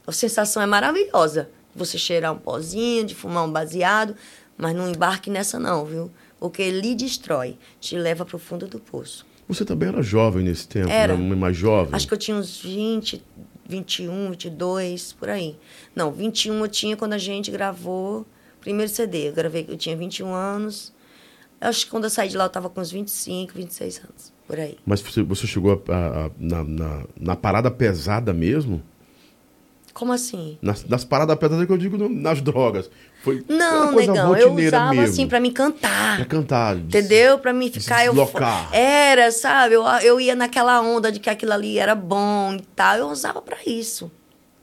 A 0.06 0.12
sensação 0.12 0.62
é 0.62 0.66
maravilhosa. 0.66 1.48
Você 1.74 1.96
cheirar 1.98 2.32
um 2.32 2.38
pozinho, 2.38 3.04
de 3.04 3.14
fumar 3.14 3.44
um 3.46 3.50
baseado, 3.52 4.14
mas 4.56 4.74
não 4.74 4.88
embarque 4.88 5.30
nessa 5.30 5.58
não, 5.58 5.84
viu? 5.84 6.10
Porque 6.38 6.70
lhe 6.70 6.94
destrói, 6.94 7.56
te 7.80 7.96
leva 7.96 8.24
pro 8.24 8.38
fundo 8.38 8.66
do 8.66 8.78
poço. 8.78 9.24
Você 9.48 9.64
também 9.64 9.88
era 9.88 10.02
jovem 10.02 10.44
nesse 10.44 10.66
tempo, 10.68 10.88
Era. 10.90 11.16
né? 11.16 11.34
mais 11.34 11.56
jovem. 11.56 11.94
Acho 11.94 12.06
que 12.08 12.14
eu 12.14 12.18
tinha 12.18 12.36
uns 12.36 12.60
20, 12.60 13.22
21, 13.68 14.30
22, 14.30 15.12
por 15.14 15.28
aí. 15.28 15.56
Não, 15.94 16.12
21 16.12 16.60
eu 16.60 16.68
tinha 16.68 16.96
quando 16.96 17.12
a 17.14 17.18
gente 17.18 17.50
gravou 17.50 18.20
o 18.20 18.26
primeiro 18.60 18.90
CD. 18.90 19.28
Eu 19.28 19.32
gravei, 19.32 19.66
eu 19.68 19.76
tinha 19.76 19.96
21 19.96 20.32
anos. 20.32 20.92
Acho 21.60 21.84
que 21.84 21.90
quando 21.90 22.04
eu 22.04 22.10
saí 22.10 22.28
de 22.28 22.36
lá 22.36 22.44
eu 22.44 22.48
estava 22.48 22.68
com 22.68 22.80
uns 22.80 22.90
25, 22.90 23.52
26 23.54 23.98
anos, 23.98 24.32
por 24.48 24.58
aí. 24.58 24.76
Mas 24.84 25.00
você, 25.00 25.22
você 25.22 25.46
chegou 25.46 25.82
a- 25.88 25.92
a- 25.94 26.26
a- 26.26 26.30
na, 26.38 26.64
na, 26.64 27.04
na 27.20 27.36
parada 27.36 27.70
pesada 27.70 28.32
mesmo? 28.32 28.82
Como 29.92 30.12
assim? 30.12 30.58
Nas, 30.62 30.84
nas 30.86 31.04
paradas 31.04 31.36
pesadas 31.36 31.66
que 31.66 31.72
eu 31.72 31.76
digo 31.76 32.08
nas 32.08 32.40
drogas. 32.40 32.90
Foi 33.22 33.44
Não, 33.48 33.92
negão, 33.92 34.36
eu 34.36 34.54
usava 34.54 34.90
mesmo. 34.90 35.04
assim 35.04 35.28
pra 35.28 35.38
me 35.38 35.52
cantar. 35.52 36.16
Pra 36.16 36.24
cantar. 36.24 36.76
Entendeu? 36.76 37.38
Pra 37.38 37.52
se 37.52 37.70
ficar 37.70 38.04
eu 38.06 38.12
deslocar. 38.14 38.74
Era, 38.74 39.30
sabe? 39.30 39.74
Eu, 39.74 39.84
eu 40.02 40.20
ia 40.20 40.34
naquela 40.34 40.80
onda 40.80 41.12
de 41.12 41.20
que 41.20 41.28
aquilo 41.28 41.52
ali 41.52 41.78
era 41.78 41.94
bom 41.94 42.54
e 42.54 42.62
tal. 42.74 42.96
Eu 42.96 43.08
usava 43.08 43.42
pra 43.42 43.58
isso. 43.66 44.10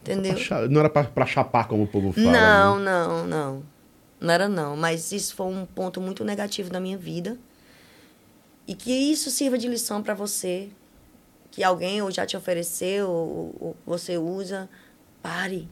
Entendeu? 0.02 0.36
Pra 0.48 0.68
Não 0.68 0.80
era 0.80 0.90
pra, 0.90 1.04
pra 1.04 1.26
chapar, 1.26 1.68
como 1.68 1.84
o 1.84 1.88
povo 1.88 2.12
fala. 2.12 2.32
Não, 2.32 2.80
né? 2.80 2.86
não, 2.92 3.28
não. 3.28 3.64
Não 4.20 4.34
era 4.34 4.50
não. 4.50 4.76
Mas 4.76 5.12
isso 5.12 5.36
foi 5.36 5.46
um 5.46 5.66
ponto 5.66 6.02
muito 6.02 6.26
negativo 6.26 6.70
da 6.72 6.80
minha 6.80 6.98
vida. 6.98 7.38
E 8.68 8.74
que 8.74 8.92
isso 8.92 9.30
sirva 9.30 9.58
de 9.58 9.68
lição 9.68 10.02
pra 10.02 10.14
você. 10.16 10.70
Que 11.52 11.64
alguém 11.64 12.02
ou 12.02 12.12
já 12.12 12.26
te 12.26 12.36
ofereceu, 12.36 13.10
ou, 13.10 13.56
ou 13.60 13.76
você 13.86 14.18
usa. 14.18 14.68
Pare. 15.22 15.68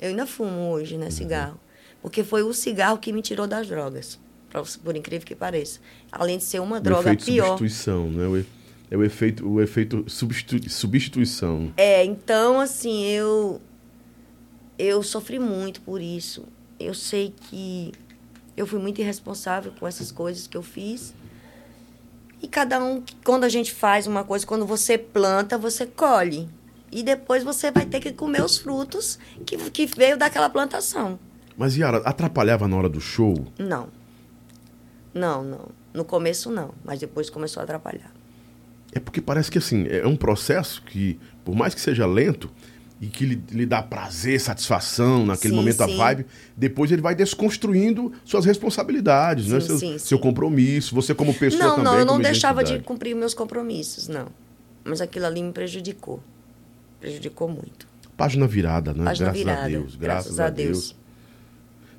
Eu 0.00 0.10
ainda 0.10 0.26
fumo 0.26 0.70
hoje, 0.70 0.94
Uhum. 0.94 1.00
né, 1.00 1.10
cigarro. 1.10 1.58
Porque 2.02 2.22
foi 2.22 2.42
o 2.42 2.52
cigarro 2.52 2.98
que 2.98 3.12
me 3.12 3.22
tirou 3.22 3.46
das 3.46 3.66
drogas. 3.66 4.18
Por 4.82 4.96
incrível 4.96 5.26
que 5.26 5.34
pareça. 5.34 5.80
Além 6.10 6.38
de 6.38 6.44
ser 6.44 6.60
uma 6.60 6.76
O 6.78 6.80
droga 6.80 7.08
efeito 7.12 7.24
pior. 7.24 7.46
substituição, 7.58 8.10
né? 8.10 8.44
É 8.90 8.96
o 8.96 9.02
efeito, 9.02 9.46
o 9.48 9.60
efeito 9.60 10.04
substitu- 10.08 10.70
substituição. 10.70 11.72
É, 11.76 12.04
então, 12.04 12.60
assim, 12.60 13.04
eu. 13.06 13.60
Eu 14.78 15.02
sofri 15.02 15.38
muito 15.38 15.80
por 15.80 16.00
isso. 16.00 16.44
Eu 16.78 16.94
sei 16.94 17.34
que 17.48 17.92
eu 18.56 18.66
fui 18.66 18.78
muito 18.78 19.00
irresponsável 19.00 19.72
com 19.78 19.86
essas 19.86 20.12
coisas 20.12 20.46
que 20.46 20.56
eu 20.56 20.62
fiz. 20.62 21.12
E 22.40 22.46
cada 22.46 22.82
um, 22.82 23.02
quando 23.24 23.44
a 23.44 23.48
gente 23.48 23.72
faz 23.72 24.06
uma 24.06 24.22
coisa, 24.22 24.46
quando 24.46 24.64
você 24.66 24.96
planta, 24.98 25.56
você 25.58 25.86
colhe. 25.86 26.48
E 26.90 27.02
depois 27.02 27.42
você 27.42 27.70
vai 27.70 27.84
ter 27.84 28.00
que 28.00 28.12
comer 28.12 28.42
os 28.42 28.58
frutos 28.58 29.18
que, 29.44 29.56
que 29.70 29.86
veio 29.86 30.16
daquela 30.16 30.48
plantação. 30.48 31.18
Mas, 31.56 31.76
Yara, 31.76 31.98
atrapalhava 31.98 32.68
na 32.68 32.76
hora 32.76 32.88
do 32.88 33.00
show? 33.00 33.34
Não. 33.58 33.88
Não, 35.12 35.42
não. 35.42 35.68
No 35.92 36.04
começo, 36.04 36.50
não. 36.50 36.72
Mas 36.84 37.00
depois 37.00 37.30
começou 37.30 37.60
a 37.60 37.64
atrapalhar. 37.64 38.12
É 38.92 39.00
porque 39.00 39.20
parece 39.20 39.50
que, 39.50 39.58
assim, 39.58 39.86
é 39.88 40.06
um 40.06 40.16
processo 40.16 40.82
que, 40.82 41.18
por 41.44 41.54
mais 41.54 41.74
que 41.74 41.80
seja 41.80 42.06
lento, 42.06 42.50
e 43.00 43.08
que 43.08 43.26
lhe, 43.26 43.42
lhe 43.50 43.66
dá 43.66 43.82
prazer, 43.82 44.40
satisfação, 44.40 45.26
naquele 45.26 45.52
Sim, 45.52 45.60
momento, 45.60 45.80
a 45.82 45.86
sim. 45.86 45.96
vibe, 45.96 46.26
depois 46.56 46.90
ele 46.90 47.02
vai 47.02 47.14
desconstruindo 47.14 48.12
suas 48.24 48.44
responsabilidades, 48.44 49.48
né? 49.48 49.60
Sim, 49.60 49.66
Seu, 49.66 49.78
sim, 49.78 49.98
seu 49.98 50.16
sim. 50.18 50.22
compromisso, 50.22 50.94
você 50.94 51.14
como 51.14 51.34
pessoa 51.34 51.62
não, 51.62 51.70
também. 51.76 51.84
não, 51.84 51.98
eu 51.98 52.06
não 52.06 52.18
deixava 52.18 52.64
de 52.64 52.70
identidade. 52.70 52.86
cumprir 52.86 53.14
meus 53.14 53.34
compromissos, 53.34 54.08
não. 54.08 54.28
Mas 54.82 55.00
aquilo 55.00 55.26
ali 55.26 55.42
me 55.42 55.52
prejudicou. 55.52 56.22
Prejudicou 57.06 57.48
muito. 57.48 57.86
Página 58.16 58.46
virada, 58.46 58.92
né? 58.92 59.04
Página 59.04 59.26
graças 59.30 59.38
virada, 59.44 59.62
a 59.62 59.68
Deus, 59.68 59.96
graças, 59.96 59.98
graças 59.98 60.40
a 60.40 60.50
Deus. 60.50 60.68
Deus. 60.68 60.96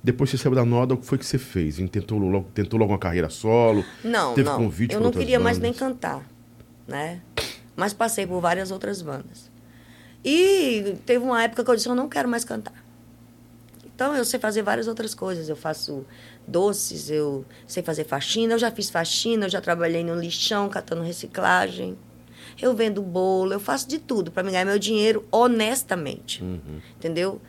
Depois 0.04 0.30
você 0.30 0.38
saiu 0.38 0.56
da 0.56 0.66
Noda, 0.66 0.94
o 0.94 0.98
que 0.98 1.06
foi 1.06 1.18
que 1.18 1.26
você 1.26 1.38
fez? 1.38 1.78
Tentou 1.92 2.18
logo, 2.18 2.50
tentou 2.54 2.80
logo 2.80 2.92
uma 2.92 3.00
carreira 3.00 3.30
solo? 3.30 3.84
Não, 4.04 4.34
Teve 4.34 4.50
não. 4.50 4.58
convite 4.58 4.94
eu 4.96 5.02
não 5.02 5.12
queria 5.12 5.40
mais 5.40 5.58
nem 5.58 5.72
bandas? 5.72 5.88
cantar, 5.88 6.26
né? 6.88 7.22
Mas 7.76 7.94
passei 7.94 8.26
por 8.26 8.40
várias 8.42 8.72
outras 8.72 9.02
bandas. 9.02 9.52
E 10.24 10.96
teve 11.06 11.24
uma 11.24 11.44
época 11.44 11.64
que 11.64 11.70
eu 11.70 11.76
disse, 11.76 11.88
eu 11.88 11.96
não 11.96 12.10
quero 12.10 12.28
mais 12.28 12.44
cantar. 12.44 12.74
Então 13.96 14.16
eu 14.16 14.24
sei 14.26 14.40
fazer 14.40 14.62
várias 14.62 14.88
outras 14.88 15.16
coisas. 15.16 15.50
Eu 15.50 15.56
faço 15.56 16.06
doces, 16.48 17.10
eu 17.10 17.46
sei 17.66 17.82
fazer 17.82 18.04
faxina, 18.04 18.54
eu 18.54 18.60
já 18.60 18.72
fiz 18.72 18.90
faxina, 18.90 19.46
eu 19.46 19.50
já 19.50 19.60
trabalhei 19.60 20.04
no 20.04 20.16
lixão, 20.16 20.70
catando 20.70 21.02
reciclagem. 21.02 21.98
Eu 22.62 22.74
vendo 22.76 23.02
bolo, 23.02 23.54
eu 23.54 23.60
faço 23.60 23.88
de 23.88 24.00
tudo 24.00 24.32
para 24.32 24.42
me 24.44 24.52
ganhar 24.52 24.66
meu 24.66 24.80
dinheiro 24.80 25.26
honestamente. 25.32 26.44
Entendeu? 26.98 27.40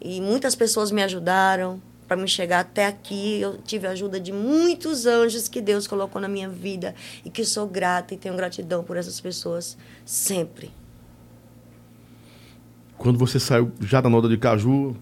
E 0.00 0.20
muitas 0.20 0.54
pessoas 0.54 0.90
me 0.90 1.02
ajudaram 1.02 1.80
para 2.06 2.16
me 2.16 2.26
chegar 2.26 2.60
até 2.60 2.86
aqui. 2.86 3.40
Eu 3.40 3.58
tive 3.58 3.86
a 3.86 3.90
ajuda 3.90 4.18
de 4.18 4.32
muitos 4.32 5.04
anjos 5.06 5.48
que 5.48 5.60
Deus 5.60 5.86
colocou 5.86 6.20
na 6.20 6.28
minha 6.28 6.48
vida 6.48 6.94
e 7.24 7.30
que 7.30 7.44
sou 7.44 7.66
grata 7.66 8.14
e 8.14 8.16
tenho 8.16 8.34
gratidão 8.36 8.82
por 8.82 8.96
essas 8.96 9.20
pessoas 9.20 9.76
sempre. 10.06 10.70
Quando 12.96 13.18
você 13.18 13.38
saiu 13.38 13.70
já 13.80 14.00
da 14.00 14.08
Noda 14.08 14.28
de 14.28 14.36
Caju, 14.38 14.96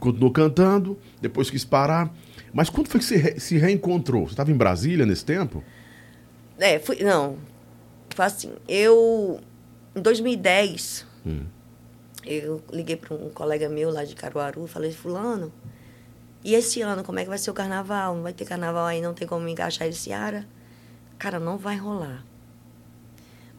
continuou 0.00 0.32
cantando, 0.32 0.98
depois 1.20 1.50
quis 1.50 1.64
parar. 1.64 2.12
Mas 2.52 2.68
quando 2.68 2.88
foi 2.88 2.98
que 2.98 3.06
você 3.06 3.16
re- 3.16 3.38
se 3.38 3.56
reencontrou? 3.56 4.24
Você 4.26 4.32
estava 4.32 4.50
em 4.50 4.56
Brasília 4.56 5.06
nesse 5.06 5.24
tempo? 5.24 5.62
É, 6.58 6.78
fui, 6.78 6.96
não. 7.02 7.36
Foi 8.20 8.26
assim, 8.26 8.52
eu 8.68 9.40
em 9.96 10.02
2010 10.02 11.06
eu 12.22 12.62
liguei 12.70 12.94
para 12.94 13.14
um 13.14 13.30
colega 13.30 13.66
meu 13.66 13.90
lá 13.90 14.04
de 14.04 14.14
Caruaru, 14.14 14.66
falei, 14.66 14.92
fulano, 14.92 15.50
e 16.44 16.54
esse 16.54 16.82
ano 16.82 17.02
como 17.02 17.18
é 17.18 17.22
que 17.22 17.30
vai 17.30 17.38
ser 17.38 17.50
o 17.50 17.54
carnaval? 17.54 18.14
Não 18.14 18.22
vai 18.22 18.34
ter 18.34 18.44
carnaval 18.44 18.84
aí, 18.84 19.00
não 19.00 19.14
tem 19.14 19.26
como 19.26 19.42
me 19.42 19.52
encaixar 19.52 19.88
esse 19.88 20.12
ara? 20.12 20.46
Cara, 21.18 21.40
não 21.40 21.56
vai 21.56 21.76
rolar. 21.76 22.22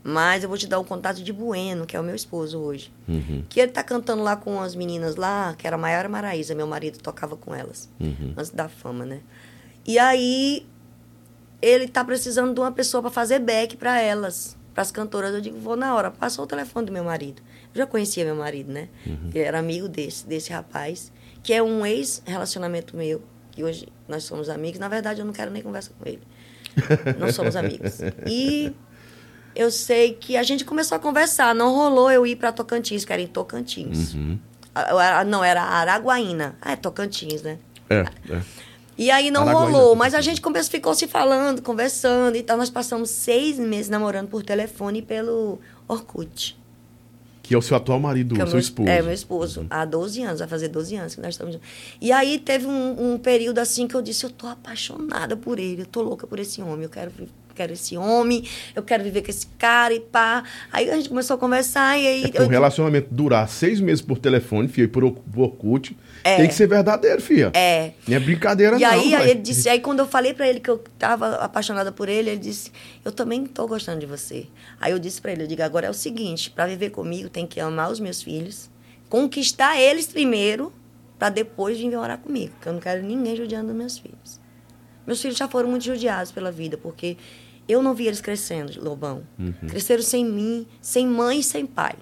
Mas 0.04 0.44
eu 0.44 0.50
vou 0.50 0.60
te 0.60 0.68
dar 0.68 0.78
o 0.78 0.86
contato 0.86 1.24
de 1.24 1.34
Bueno, 1.34 1.88
que 1.88 1.98
é 1.98 2.00
o 2.00 2.04
meu 2.04 2.14
esposo 2.14 2.60
hoje. 2.60 2.94
Que 3.50 3.62
ele 3.62 3.72
tá 3.72 3.84
cantando 3.84 4.22
lá 4.22 4.36
com 4.36 4.62
as 4.62 4.76
meninas 4.76 5.16
lá, 5.16 5.56
que 5.58 5.66
era 5.66 5.76
a 5.76 5.80
Maiara 5.80 6.08
Maraísa, 6.08 6.54
meu 6.54 6.68
marido 6.68 7.00
tocava 7.00 7.36
com 7.36 7.56
elas. 7.56 7.90
Antes 8.38 8.52
da 8.52 8.70
fama, 8.70 9.08
né? 9.08 9.22
E 9.88 9.98
aí 9.98 10.68
ele 11.62 11.88
tá 11.88 12.04
precisando 12.04 12.54
de 12.54 12.60
uma 12.60 12.72
pessoa 12.72 13.02
para 13.02 13.12
fazer 13.12 13.40
back 13.40 13.78
para 13.78 14.02
elas, 14.02 14.58
para 14.74 14.82
as 14.82 14.92
cantoras. 14.92 15.34
Eu 15.34 15.42
digo, 15.42 15.58
vou 15.60 15.76
na 15.76 15.94
hora. 15.96 16.12
Passou 16.12 16.46
o 16.46 16.48
telefone 16.48 16.88
do 16.88 16.92
meu 16.92 17.04
marido. 17.04 17.42
Eu 17.74 17.80
já 17.80 17.86
conhecia 17.86 18.26
meu 18.26 18.36
marido, 18.36 18.72
né? 18.72 18.90
Ele 19.34 19.44
era 19.44 19.60
amigo 19.60 19.88
desse, 19.88 20.26
desse 20.28 20.52
rapaz, 20.52 21.12
que 21.44 21.54
é 21.54 21.62
um 21.62 21.86
ex-relacionamento 21.86 22.98
meu, 22.98 23.22
que 23.52 23.64
hoje 23.64 23.88
nós 24.08 24.24
somos 24.24 24.50
amigos. 24.50 24.80
Na 24.80 24.88
verdade, 24.88 25.22
eu 25.22 25.26
não 25.26 25.34
quero 25.34 25.52
nem 25.52 25.62
conversar 25.62 25.94
com 25.98 26.08
ele. 26.08 26.22
Não 27.18 27.32
somos 27.32 27.56
amigos. 27.56 28.00
E 28.26 28.74
eu 29.56 29.70
sei 29.70 30.14
que 30.14 30.38
a 30.38 30.44
gente 30.44 30.66
começou 30.66 30.96
a 30.96 31.00
conversar. 31.00 31.54
Não 31.54 31.74
rolou 31.74 32.12
eu 32.12 32.26
ir 32.26 32.36
para 32.36 32.52
Tocantins, 32.52 33.06
que 33.06 33.14
era 33.14 33.22
em 33.22 33.28
Tocantins. 33.28 34.16
Ah, 34.74 35.20
ah, 35.20 35.24
não, 35.26 35.44
era 35.44 35.62
Araguaína. 35.62 36.56
Ah, 36.62 36.72
é 36.72 36.76
Tocantins, 36.76 37.42
né? 37.42 37.60
É, 37.90 38.06
é. 38.30 38.42
E 39.02 39.10
aí 39.10 39.32
não 39.32 39.42
Araguaína, 39.42 39.78
rolou, 39.78 39.96
mas 39.96 40.14
a 40.14 40.22
gente 40.22 40.40
começou, 40.40 40.70
ficou 40.72 40.94
se 40.94 41.08
falando, 41.08 41.62
conversando 41.62 42.36
e 42.38 42.44
tal. 42.44 42.56
Nós 42.58 42.70
passamos 42.70 43.10
seis 43.10 43.58
meses 43.58 43.90
namorando 43.90 44.28
por 44.30 44.44
telefone 44.44 45.00
e 45.00 45.02
pelo 45.02 45.60
Orkut. 45.88 46.56
Que 47.42 47.56
é 47.56 47.58
o 47.58 47.62
seu 47.62 47.76
atual 47.76 48.00
marido, 48.00 48.36
que 48.36 48.42
é 48.42 48.46
seu 48.46 48.52
meu- 48.54 48.60
esposo. 48.60 48.88
É, 48.90 49.02
meu 49.02 49.12
esposo. 49.12 49.66
Há 49.70 49.84
12 49.84 50.22
anos, 50.24 50.40
vai 50.40 50.48
fazer 50.48 50.68
12 50.68 50.96
anos 50.96 51.16
que 51.16 51.22
nós 51.22 51.34
estamos 51.34 51.56
juntos. 51.56 51.68
E 52.00 52.12
aí 52.12 52.38
teve 52.40 52.68
um, 52.68 53.14
um 53.14 53.18
período 53.18 53.58
assim 53.60 53.88
que 53.88 53.96
eu 53.96 54.02
disse, 54.02 54.24
eu 54.24 54.30
tô 54.30 54.46
apaixonada 54.48 55.36
por 55.36 55.58
ele, 55.60 55.82
eu 55.82 55.86
tô 55.88 56.02
louca 56.04 56.28
por 56.28 56.40
esse 56.40 56.62
homem, 56.62 56.84
eu 56.84 56.90
quero, 56.90 57.12
quero 57.56 57.74
esse 57.74 57.98
homem, 57.98 58.48
eu 58.76 58.84
quero 58.84 59.04
viver 59.04 59.22
com 59.24 59.32
esse 59.32 59.48
cara 59.58 59.94
e 59.94 60.00
pá. 60.00 60.44
Aí 60.72 60.90
a 60.90 60.96
gente 60.96 61.10
começou 61.10 61.34
a 61.36 61.38
conversar 61.40 61.98
e 62.00 62.08
aí... 62.08 62.32
É 62.34 62.40
um 62.40 62.44
eu- 62.44 62.50
relacionamento 62.50 63.08
durar 63.12 63.50
seis 63.50 63.82
meses 63.82 64.02
por 64.02 64.18
telefone, 64.20 64.68
filha, 64.68 64.86
e 64.86 64.88
por, 64.88 65.04
Or- 65.04 65.12
por 65.14 65.42
Orkut, 65.42 65.98
É. 66.24 66.38
tem 66.38 66.48
que 66.48 66.54
ser 66.54 66.68
verdadeiro, 66.68 67.22
filha. 67.22 67.52
É. 67.54 67.92
Não 68.08 68.18
é 68.18 68.20
brincadeira, 68.20 68.78
E 68.78 68.82
não. 68.82 68.90
aí, 68.90 69.00
aí 69.16 69.22
vai. 69.22 69.30
ele 69.32 69.40
disse, 69.42 69.68
aí 69.70 69.80
quando 69.80 70.00
eu 70.00 70.08
falei 70.08 70.34
pra 70.34 70.48
ele 70.48 70.60
que 70.60 70.70
eu 70.70 70.78
tava 71.00 71.36
apaixonada 71.36 71.92
por 71.92 72.08
ele, 72.10 72.30
ele 72.32 72.40
disse, 72.40 72.72
eu 73.04 73.12
também 73.12 73.46
tô 73.46 73.68
gostando 73.68 74.00
de 74.00 74.06
você. 74.06 74.48
Aí 74.80 74.92
eu 74.92 75.00
disse 75.00 75.22
pra 75.22 75.32
ele, 75.32 75.44
eu 75.44 75.48
digo, 75.48 75.64
agora 75.64 75.88
é 75.88 75.90
o 75.90 75.94
seguinte, 75.94 76.50
pra 76.52 76.66
viver 76.68 76.90
comigo 76.92 77.30
tem 77.30 77.46
que 77.48 77.60
amar 77.60 77.92
os 77.92 78.00
meus 78.00 78.22
filhos, 78.22 78.70
conquistar 79.10 79.80
eles 79.80 80.08
primeiro, 80.08 80.72
para 81.18 81.30
depois 81.30 81.78
vir 81.78 81.90
morar 81.92 82.18
comigo. 82.18 82.54
Porque 82.54 82.70
eu 82.70 82.74
não 82.74 82.80
quero 82.80 83.04
ninguém 83.04 83.36
judiando 83.36 83.74
meus 83.74 83.98
filhos. 83.98 84.40
Meus 85.06 85.22
filhos 85.22 85.38
já 85.38 85.48
foram 85.48 85.70
muito 85.70 85.84
judiados 85.86 86.32
pela 86.32 86.52
vida, 86.52 86.78
porque 86.78 87.18
eu 87.68 87.82
não 87.82 87.94
vi 87.94 88.08
eles 88.08 88.22
crescendo, 88.22 88.84
Lobão. 88.84 89.24
Uhum. 89.38 89.54
Cresceram 89.68 90.02
sem 90.04 90.26
mim, 90.26 90.66
sem 90.82 91.06
mãe 91.08 91.40
e 91.40 91.44
sem 91.44 91.66
pai. 91.66 91.94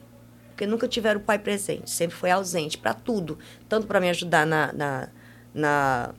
Porque 0.59 0.67
nunca 0.67 0.89
tiveram 0.89 1.21
o 1.21 1.23
pai 1.23 1.39
presente, 1.39 1.89
sempre 1.89 2.17
foi 2.17 2.29
ausente 2.31 2.77
para 2.77 2.93
tudo. 2.93 3.39
Tanto 3.69 3.87
para 3.87 4.01
me 4.01 4.09
ajudar 4.09 4.45
na, 4.45 4.73
na, 4.73 5.07
na 5.53 6.09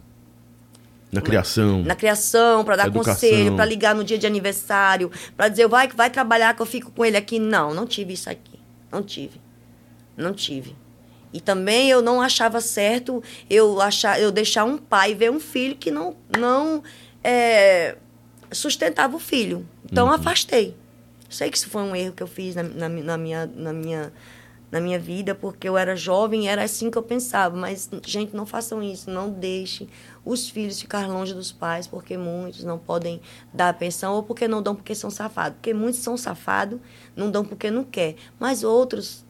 Na 1.12 1.20
criação. 1.20 1.82
na 1.82 1.94
criação, 1.94 2.64
para 2.64 2.76
dar 2.76 2.86
Educação. 2.86 3.12
conselho, 3.28 3.54
para 3.54 3.66
ligar 3.66 3.94
no 3.94 4.02
dia 4.02 4.16
de 4.16 4.26
aniversário, 4.26 5.10
para 5.36 5.48
dizer, 5.48 5.68
vai, 5.68 5.88
vai 5.88 6.08
trabalhar 6.08 6.56
que 6.56 6.62
eu 6.62 6.64
fico 6.66 6.90
com 6.90 7.04
ele 7.04 7.18
aqui. 7.18 7.38
Não, 7.38 7.74
não 7.74 7.86
tive 7.86 8.14
isso 8.14 8.30
aqui. 8.30 8.58
Não 8.90 9.02
tive. 9.02 9.38
Não 10.16 10.32
tive. 10.32 10.74
E 11.34 11.38
também 11.38 11.90
eu 11.90 12.00
não 12.00 12.22
achava 12.22 12.62
certo 12.62 13.22
eu, 13.50 13.78
achar, 13.78 14.18
eu 14.18 14.32
deixar 14.32 14.64
um 14.64 14.78
pai 14.78 15.14
ver 15.14 15.30
um 15.30 15.38
filho 15.38 15.76
que 15.76 15.90
não, 15.90 16.16
não 16.38 16.82
é, 17.22 17.94
sustentava 18.50 19.14
o 19.14 19.20
filho. 19.20 19.68
Então 19.84 20.06
Uhum. 20.06 20.14
afastei. 20.14 20.74
Sei 21.30 21.48
que 21.48 21.56
isso 21.56 21.70
foi 21.70 21.82
um 21.82 21.94
erro 21.94 22.12
que 22.12 22.22
eu 22.22 22.26
fiz 22.26 22.56
na, 22.56 22.64
na, 22.64 22.88
na 22.88 23.16
minha, 23.16 23.46
na, 23.46 23.72
minha, 23.72 24.12
na 24.70 24.80
minha 24.80 24.98
vida, 24.98 25.32
porque 25.32 25.68
eu 25.68 25.78
era 25.78 25.94
jovem 25.94 26.44
e 26.44 26.48
era 26.48 26.64
assim 26.64 26.90
que 26.90 26.98
eu 26.98 27.02
pensava. 27.02 27.56
Mas, 27.56 27.88
gente, 28.04 28.34
não 28.34 28.44
façam 28.44 28.82
isso. 28.82 29.08
Não 29.08 29.30
deixem 29.30 29.88
os 30.24 30.50
filhos 30.50 30.80
ficar 30.80 31.06
longe 31.06 31.32
dos 31.32 31.52
pais, 31.52 31.86
porque 31.86 32.18
muitos 32.18 32.64
não 32.64 32.78
podem 32.78 33.20
dar 33.54 33.72
pensão, 33.74 34.14
ou 34.14 34.24
porque 34.24 34.48
não 34.48 34.60
dão 34.60 34.74
porque 34.74 34.94
são 34.94 35.08
safados. 35.08 35.56
Porque 35.56 35.72
muitos 35.72 36.00
são 36.00 36.16
safados, 36.16 36.80
não 37.14 37.30
dão 37.30 37.44
porque 37.44 37.70
não 37.70 37.84
quer. 37.84 38.16
Mas 38.38 38.64
outros 38.64 39.24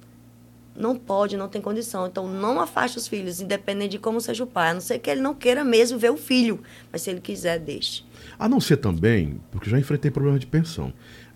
não 0.74 0.96
pode, 0.96 1.36
não 1.36 1.48
tem 1.48 1.60
condição. 1.60 2.06
Então, 2.06 2.26
não 2.26 2.60
afaste 2.60 2.96
os 2.96 3.06
filhos, 3.06 3.40
independente 3.40 3.92
de 3.92 3.98
como 3.98 4.20
seja 4.20 4.44
o 4.44 4.46
pai. 4.46 4.70
A 4.70 4.74
não 4.74 4.80
ser 4.80 4.98
que 4.98 5.10
ele 5.10 5.20
não 5.20 5.34
queira 5.34 5.62
mesmo 5.62 5.98
ver 5.98 6.10
o 6.10 6.16
filho. 6.16 6.62
Mas 6.90 7.02
se 7.02 7.10
ele 7.10 7.20
quiser, 7.20 7.58
deixe. 7.58 8.04
A 8.38 8.48
não 8.48 8.60
ser 8.60 8.78
também, 8.78 9.40
porque 9.50 9.68
já 9.68 9.78
enfrentei 9.78 10.10
problema 10.10 10.38
de 10.38 10.46
pensão. 10.46 10.92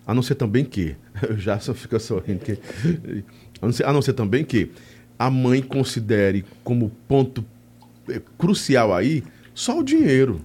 A 0.07 0.13
não 0.13 0.21
ser 0.21 0.35
também 0.35 0.63
que, 0.65 0.95
eu 1.27 1.37
já 1.37 1.59
só 1.59 1.73
fica 1.73 1.99
sorrindo, 1.99 2.39
que, 2.39 2.57
a, 3.61 3.65
não 3.65 3.71
ser, 3.73 3.85
a 3.85 3.93
não 3.93 4.01
ser 4.01 4.13
também 4.13 4.43
que 4.43 4.71
a 5.17 5.29
mãe 5.29 5.61
considere 5.61 6.45
como 6.63 6.91
ponto 7.07 7.43
eh, 8.09 8.21
crucial 8.37 8.93
aí 8.93 9.23
só 9.53 9.79
o 9.79 9.83
dinheiro. 9.83 10.41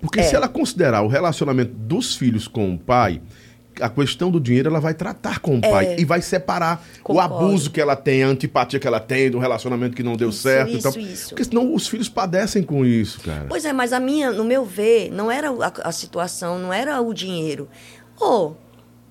Porque 0.00 0.20
É. 0.20 0.22
se 0.22 0.34
ela 0.34 0.48
considerar 0.48 1.02
o 1.02 1.08
relacionamento 1.08 1.72
dos 1.74 2.16
filhos 2.16 2.46
com 2.48 2.74
o 2.74 2.78
pai, 2.78 3.20
a 3.78 3.90
questão 3.90 4.30
do 4.30 4.40
dinheiro 4.40 4.70
ela 4.70 4.80
vai 4.80 4.94
tratar 4.94 5.38
com 5.40 5.58
o 5.58 5.60
pai 5.60 5.96
e 5.98 6.04
vai 6.06 6.22
separar 6.22 6.76
o 6.76 6.80
É. 6.96 7.02
Concordo. 7.02 7.34
abuso 7.34 7.70
que 7.70 7.78
ela 7.80 7.94
tem, 7.94 8.22
a 8.22 8.28
antipatia 8.28 8.80
que 8.80 8.86
ela 8.86 9.00
tem, 9.00 9.30
do 9.30 9.38
relacionamento 9.38 9.94
que 9.94 10.02
não 10.02 10.16
deu 10.16 10.30
Isso, 10.30 10.40
certo. 10.42 10.70
isso, 10.70 10.88
então, 10.88 11.00
isso. 11.02 11.28
Porque 11.30 11.44
senão 11.44 11.74
os 11.74 11.86
filhos 11.86 12.08
padecem 12.08 12.62
com 12.62 12.84
isso, 12.86 13.20
cara. 13.20 13.44
Pois 13.48 13.66
é, 13.66 13.72
mas 13.74 13.92
a 13.92 14.00
minha, 14.00 14.30
no 14.32 14.44
meu 14.44 14.64
ver, 14.64 15.10
não 15.10 15.30
era 15.30 15.50
a, 15.50 15.88
a 15.88 15.92
situação, 15.92 16.58
não 16.58 16.72
era 16.72 16.98
o 17.02 17.12
dinheiro. 17.12 17.68
Ô, 18.20 18.52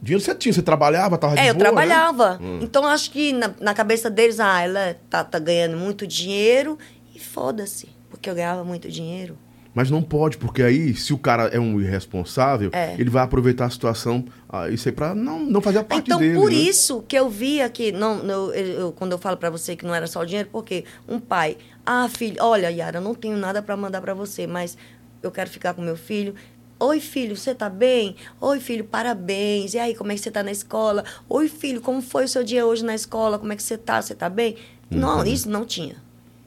Dinheiro 0.01 0.23
você 0.23 0.35
tinha, 0.35 0.53
você 0.53 0.61
trabalhava, 0.61 1.17
tava 1.17 1.33
de 1.35 1.41
É, 1.41 1.49
eu 1.49 1.53
boa, 1.53 1.63
né? 1.63 1.71
trabalhava. 1.71 2.39
Então, 2.61 2.85
acho 2.85 3.09
que 3.11 3.33
na, 3.33 3.51
na 3.59 3.73
cabeça 3.73 4.09
deles, 4.09 4.39
ah, 4.39 4.61
ela 4.61 4.95
tá, 5.09 5.23
tá 5.23 5.39
ganhando 5.39 5.77
muito 5.77 6.05
dinheiro 6.05 6.77
e 7.15 7.19
foda-se, 7.19 7.89
porque 8.09 8.29
eu 8.29 8.35
ganhava 8.35 8.63
muito 8.63 8.89
dinheiro. 8.91 9.35
Mas 9.73 9.89
não 9.89 10.01
pode, 10.03 10.37
porque 10.37 10.61
aí, 10.61 10.93
se 10.95 11.11
o 11.11 11.17
cara 11.17 11.45
é 11.47 11.59
um 11.59 11.81
irresponsável, 11.81 12.69
É. 12.71 12.93
ele 12.99 13.09
vai 13.09 13.23
aproveitar 13.23 13.65
a 13.65 13.69
situação, 13.69 14.23
ah, 14.47 14.69
isso 14.69 14.87
aí, 14.87 14.93
pra 14.93 15.15
não, 15.15 15.39
não 15.39 15.59
fazer 15.59 15.79
a 15.79 15.83
parte 15.83 16.05
então, 16.07 16.19
dele. 16.19 16.35
por 16.39 16.49
né? 16.51 16.55
isso 16.57 17.03
que 17.07 17.17
eu 17.17 17.27
via 17.29 17.67
que, 17.69 17.91
não, 17.91 18.19
eu- 18.19 18.53
eu- 18.53 18.91
quando 18.93 19.11
eu 19.13 19.17
falo 19.17 19.35
pra 19.37 19.49
você 19.49 19.75
que 19.75 19.85
não 19.85 19.93
era 19.95 20.07
só 20.07 20.21
o 20.21 20.25
dinheiro, 20.25 20.47
porque 20.51 20.85
um 21.09 21.19
pai, 21.19 21.57
ah, 21.85 22.07
filho, 22.07 22.37
olha, 22.41 22.69
Yara, 22.69 22.99
eu 22.99 23.01
não 23.01 23.15
tenho 23.15 23.35
nada 23.37 23.61
pra 23.61 23.75
mandar 23.75 23.99
pra 24.01 24.13
você, 24.13 24.45
mas 24.47 24.77
eu 25.21 25.31
quero 25.31 25.49
ficar 25.49 25.73
com 25.73 25.81
meu 25.81 25.97
filho. 25.97 26.35
Oi, 26.77 26.99
filho, 26.99 27.37
você 27.37 27.55
tá 27.55 27.69
bem? 27.69 28.17
Oi, 28.41 28.59
filho, 28.59 28.83
parabéns. 28.83 29.73
E 29.73 29.79
aí, 29.79 29.95
como 29.95 30.11
é 30.11 30.15
que 30.15 30.21
você 30.21 30.29
tá 30.29 30.43
na 30.43 30.51
escola? 30.51 31.05
Oi, 31.29 31.47
filho, 31.47 31.79
como 31.79 32.01
foi 32.01 32.25
o 32.25 32.27
seu 32.27 32.43
dia 32.43 32.65
hoje 32.65 32.83
na 32.83 32.93
escola? 32.93 33.39
Como 33.39 33.53
é 33.53 33.55
que 33.55 33.63
você 33.63 33.77
tá? 33.77 34.01
Você 34.01 34.13
tá 34.13 34.29
bem? 34.29 34.57
Não, 34.89 35.25
isso 35.25 35.49
não 35.49 35.65
tinha. 35.65 35.95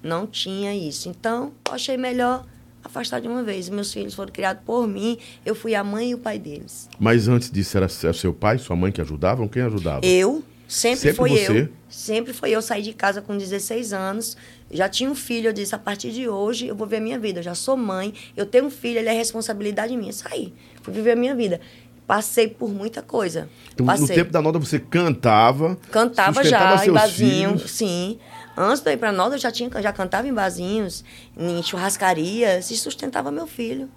Não 0.02 0.26
tinha 0.26 0.74
isso. 0.74 1.08
Então, 1.08 1.52
eu 1.66 1.74
achei 1.74 1.96
melhor 1.96 2.44
afastar 2.84 3.20
de 3.20 3.26
uma 3.28 3.42
vez. 3.42 3.70
Meus 3.70 3.90
filhos 3.90 4.14
foram 4.14 4.30
criados 4.30 4.62
por 4.66 4.86
mim, 4.86 5.18
eu 5.46 5.54
fui 5.54 5.74
a 5.74 5.82
mãe 5.82 6.10
e 6.10 6.14
o 6.14 6.18
pai 6.18 6.38
deles. 6.38 6.88
Mas 6.98 7.26
antes 7.26 7.50
disso, 7.50 7.76
era, 7.78 7.88
era 8.02 8.12
seu 8.12 8.32
pai, 8.34 8.58
sua 8.58 8.76
mãe 8.76 8.92
que 8.92 9.00
ajudavam? 9.00 9.48
Quem 9.48 9.62
ajudava? 9.62 10.04
Eu, 10.04 10.44
sempre, 10.68 10.98
Sempre 11.00 11.16
foi 11.16 11.30
você? 11.30 11.62
eu. 11.62 11.68
Sempre 11.88 12.32
foi 12.34 12.50
eu. 12.50 12.60
Saí 12.60 12.82
de 12.82 12.92
casa 12.92 13.22
com 13.22 13.36
16 13.36 13.94
anos. 13.94 14.36
Já 14.70 14.88
tinha 14.88 15.10
um 15.10 15.14
filho, 15.14 15.48
eu 15.48 15.52
disse, 15.52 15.74
a 15.74 15.78
partir 15.78 16.10
de 16.10 16.28
hoje 16.28 16.66
eu 16.66 16.76
vou 16.76 16.86
ver 16.86 16.96
a 16.96 17.00
minha 17.00 17.18
vida. 17.18 17.40
Eu 17.40 17.42
já 17.42 17.54
sou 17.54 17.76
mãe, 17.76 18.12
eu 18.36 18.44
tenho 18.44 18.66
um 18.66 18.70
filho, 18.70 18.98
ele 18.98 19.08
é 19.08 19.12
responsabilidade 19.12 19.96
minha. 19.96 20.12
Saí, 20.12 20.52
fui 20.82 20.92
viver 20.92 21.12
a 21.12 21.16
minha 21.16 21.34
vida. 21.34 21.60
Passei 22.06 22.48
por 22.48 22.70
muita 22.70 23.02
coisa. 23.02 23.50
Então, 23.72 23.84
Passei. 23.84 24.06
no 24.06 24.14
tempo 24.14 24.30
da 24.30 24.40
nota 24.40 24.58
você 24.58 24.78
cantava. 24.78 25.76
Cantava 25.90 26.42
já 26.42 26.74
em 26.74 26.78
seus 26.78 26.94
barzinho, 26.94 27.50
filhos. 27.50 27.70
sim. 27.70 28.18
Antes 28.56 28.82
de 28.82 28.90
eu 28.90 28.94
ir 28.94 28.96
pra 28.96 29.12
nós, 29.12 29.32
eu 29.32 29.38
já, 29.38 29.52
tinha, 29.52 29.70
já 29.80 29.92
cantava 29.92 30.26
em 30.26 30.32
barzinhos, 30.32 31.04
em 31.36 31.62
churrascarias, 31.62 32.70
e 32.70 32.76
sustentava 32.76 33.30
meu 33.30 33.46
filho. 33.46 33.88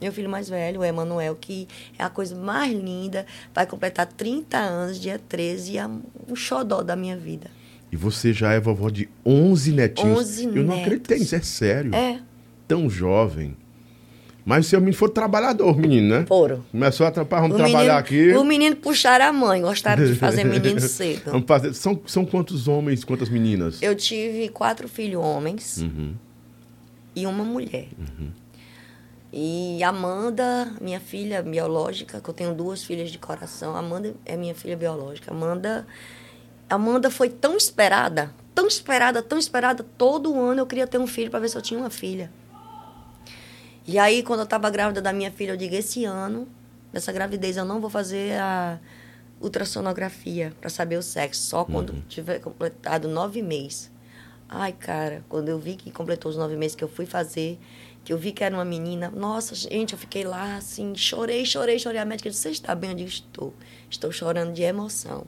Meu 0.00 0.12
filho 0.12 0.28
mais 0.28 0.48
velho, 0.48 0.80
o 0.80 0.84
Emanuel, 0.84 1.36
que 1.40 1.68
é 1.98 2.02
a 2.02 2.10
coisa 2.10 2.34
mais 2.34 2.72
linda. 2.72 3.24
Vai 3.54 3.66
completar 3.66 4.06
30 4.06 4.58
anos, 4.58 5.00
dia 5.00 5.20
13, 5.28 5.72
e 5.72 5.78
é 5.78 5.86
um 5.86 6.34
xodó 6.34 6.82
da 6.82 6.96
minha 6.96 7.16
vida. 7.16 7.50
E 7.92 7.96
você 7.96 8.32
já 8.32 8.52
é 8.52 8.60
vovó 8.60 8.88
de 8.88 9.08
11 9.26 9.72
netinhos. 9.72 10.18
11 10.20 10.44
Eu 10.44 10.62
não 10.64 10.80
acreditei 10.80 11.18
nisso, 11.18 11.34
é 11.34 11.40
sério. 11.40 11.94
É, 11.94 12.20
Tão 12.68 12.88
jovem. 12.88 13.56
Mas 14.44 14.66
seu 14.66 14.80
menino 14.80 14.96
foi 14.96 15.10
trabalhador, 15.10 15.76
menino, 15.76 16.08
né? 16.20 16.24
foram. 16.26 16.64
Começou 16.72 17.06
a 17.06 17.10
trabalhar, 17.10 17.42
vamos 17.42 17.56
O 17.56 17.58
trabalhar 17.58 18.02
menino, 18.04 18.30
aqui. 18.32 18.38
O 18.38 18.44
menino 18.44 18.76
puxaram 18.76 19.26
a 19.26 19.32
mãe, 19.32 19.60
gostaram 19.60 20.04
de 20.04 20.14
fazer 20.14 20.44
menino 20.44 20.80
cedo. 20.80 21.22
Vamos 21.26 21.46
fazer. 21.46 21.74
São, 21.74 22.00
são 22.06 22.24
quantos 22.24 22.66
homens, 22.66 23.04
quantas 23.04 23.28
meninas? 23.28 23.82
Eu 23.82 23.94
tive 23.94 24.48
quatro 24.48 24.88
filhos 24.88 25.22
homens 25.22 25.78
Uhum. 25.78 26.14
e 27.14 27.26
uma 27.26 27.44
mulher. 27.44 27.88
E 29.32 29.82
Amanda, 29.84 30.72
minha 30.80 30.98
filha 30.98 31.42
biológica, 31.42 32.20
que 32.20 32.28
eu 32.28 32.34
tenho 32.34 32.52
duas 32.54 32.82
filhas 32.82 33.10
de 33.10 33.18
coração. 33.18 33.76
Amanda 33.76 34.14
é 34.24 34.36
minha 34.36 34.54
filha 34.54 34.76
biológica. 34.76 35.30
Amanda, 35.30 35.86
Amanda 36.70 37.10
foi 37.10 37.28
tão 37.28 37.56
esperada, 37.56 38.32
tão 38.54 38.68
esperada, 38.68 39.20
tão 39.20 39.36
esperada. 39.36 39.84
Todo 39.98 40.38
ano 40.38 40.60
eu 40.60 40.66
queria 40.66 40.86
ter 40.86 40.98
um 40.98 41.06
filho 41.06 41.28
para 41.28 41.40
ver 41.40 41.48
se 41.48 41.56
eu 41.56 41.62
tinha 41.62 41.80
uma 41.80 41.90
filha. 41.90 42.30
E 43.84 43.98
aí, 43.98 44.22
quando 44.22 44.38
eu 44.38 44.44
estava 44.44 44.70
grávida 44.70 45.02
da 45.02 45.12
minha 45.12 45.32
filha, 45.32 45.50
eu 45.50 45.56
digo: 45.56 45.74
esse 45.74 46.04
ano, 46.04 46.46
dessa 46.92 47.10
gravidez, 47.10 47.56
eu 47.56 47.64
não 47.64 47.80
vou 47.80 47.90
fazer 47.90 48.40
a 48.40 48.78
ultrassonografia 49.40 50.52
para 50.60 50.70
saber 50.70 50.96
o 50.96 51.02
sexo, 51.02 51.42
só 51.42 51.64
quando 51.64 51.94
tiver 52.08 52.38
completado 52.38 53.08
nove 53.08 53.42
meses. 53.42 53.90
Ai, 54.48 54.72
cara, 54.72 55.24
quando 55.28 55.48
eu 55.48 55.58
vi 55.58 55.74
que 55.74 55.90
completou 55.90 56.30
os 56.30 56.36
nove 56.36 56.56
meses 56.56 56.76
que 56.76 56.84
eu 56.84 56.88
fui 56.88 57.06
fazer, 57.06 57.58
que 58.04 58.12
eu 58.12 58.18
vi 58.18 58.30
que 58.30 58.44
era 58.44 58.54
uma 58.54 58.64
menina, 58.64 59.10
nossa, 59.10 59.54
gente, 59.54 59.92
eu 59.92 59.98
fiquei 59.98 60.24
lá 60.24 60.56
assim, 60.56 60.94
chorei, 60.94 61.44
chorei, 61.44 61.78
chorei. 61.80 62.00
A 62.00 62.04
médica 62.04 62.30
disse: 62.30 62.42
Você 62.42 62.50
está 62.50 62.76
bem? 62.76 62.90
Eu 62.90 62.96
digo: 62.96 63.08
Estou. 63.08 63.54
Estou 63.90 64.12
chorando 64.12 64.52
de 64.52 64.62
emoção. 64.62 65.26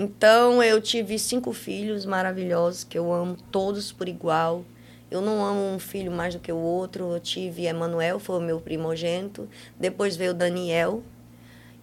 Então, 0.00 0.62
eu 0.62 0.80
tive 0.80 1.18
cinco 1.18 1.52
filhos 1.52 2.06
maravilhosos, 2.06 2.84
que 2.84 2.96
eu 2.96 3.12
amo 3.12 3.36
todos 3.50 3.90
por 3.90 4.08
igual. 4.08 4.64
Eu 5.10 5.20
não 5.20 5.44
amo 5.44 5.74
um 5.74 5.78
filho 5.80 6.12
mais 6.12 6.34
do 6.34 6.40
que 6.40 6.52
o 6.52 6.56
outro. 6.56 7.12
Eu 7.14 7.18
tive 7.20 7.66
Emanuel, 7.66 8.20
foi 8.20 8.36
o 8.38 8.40
meu 8.40 8.60
primogênito. 8.60 9.48
Depois 9.78 10.14
veio 10.14 10.32
Daniel, 10.32 11.02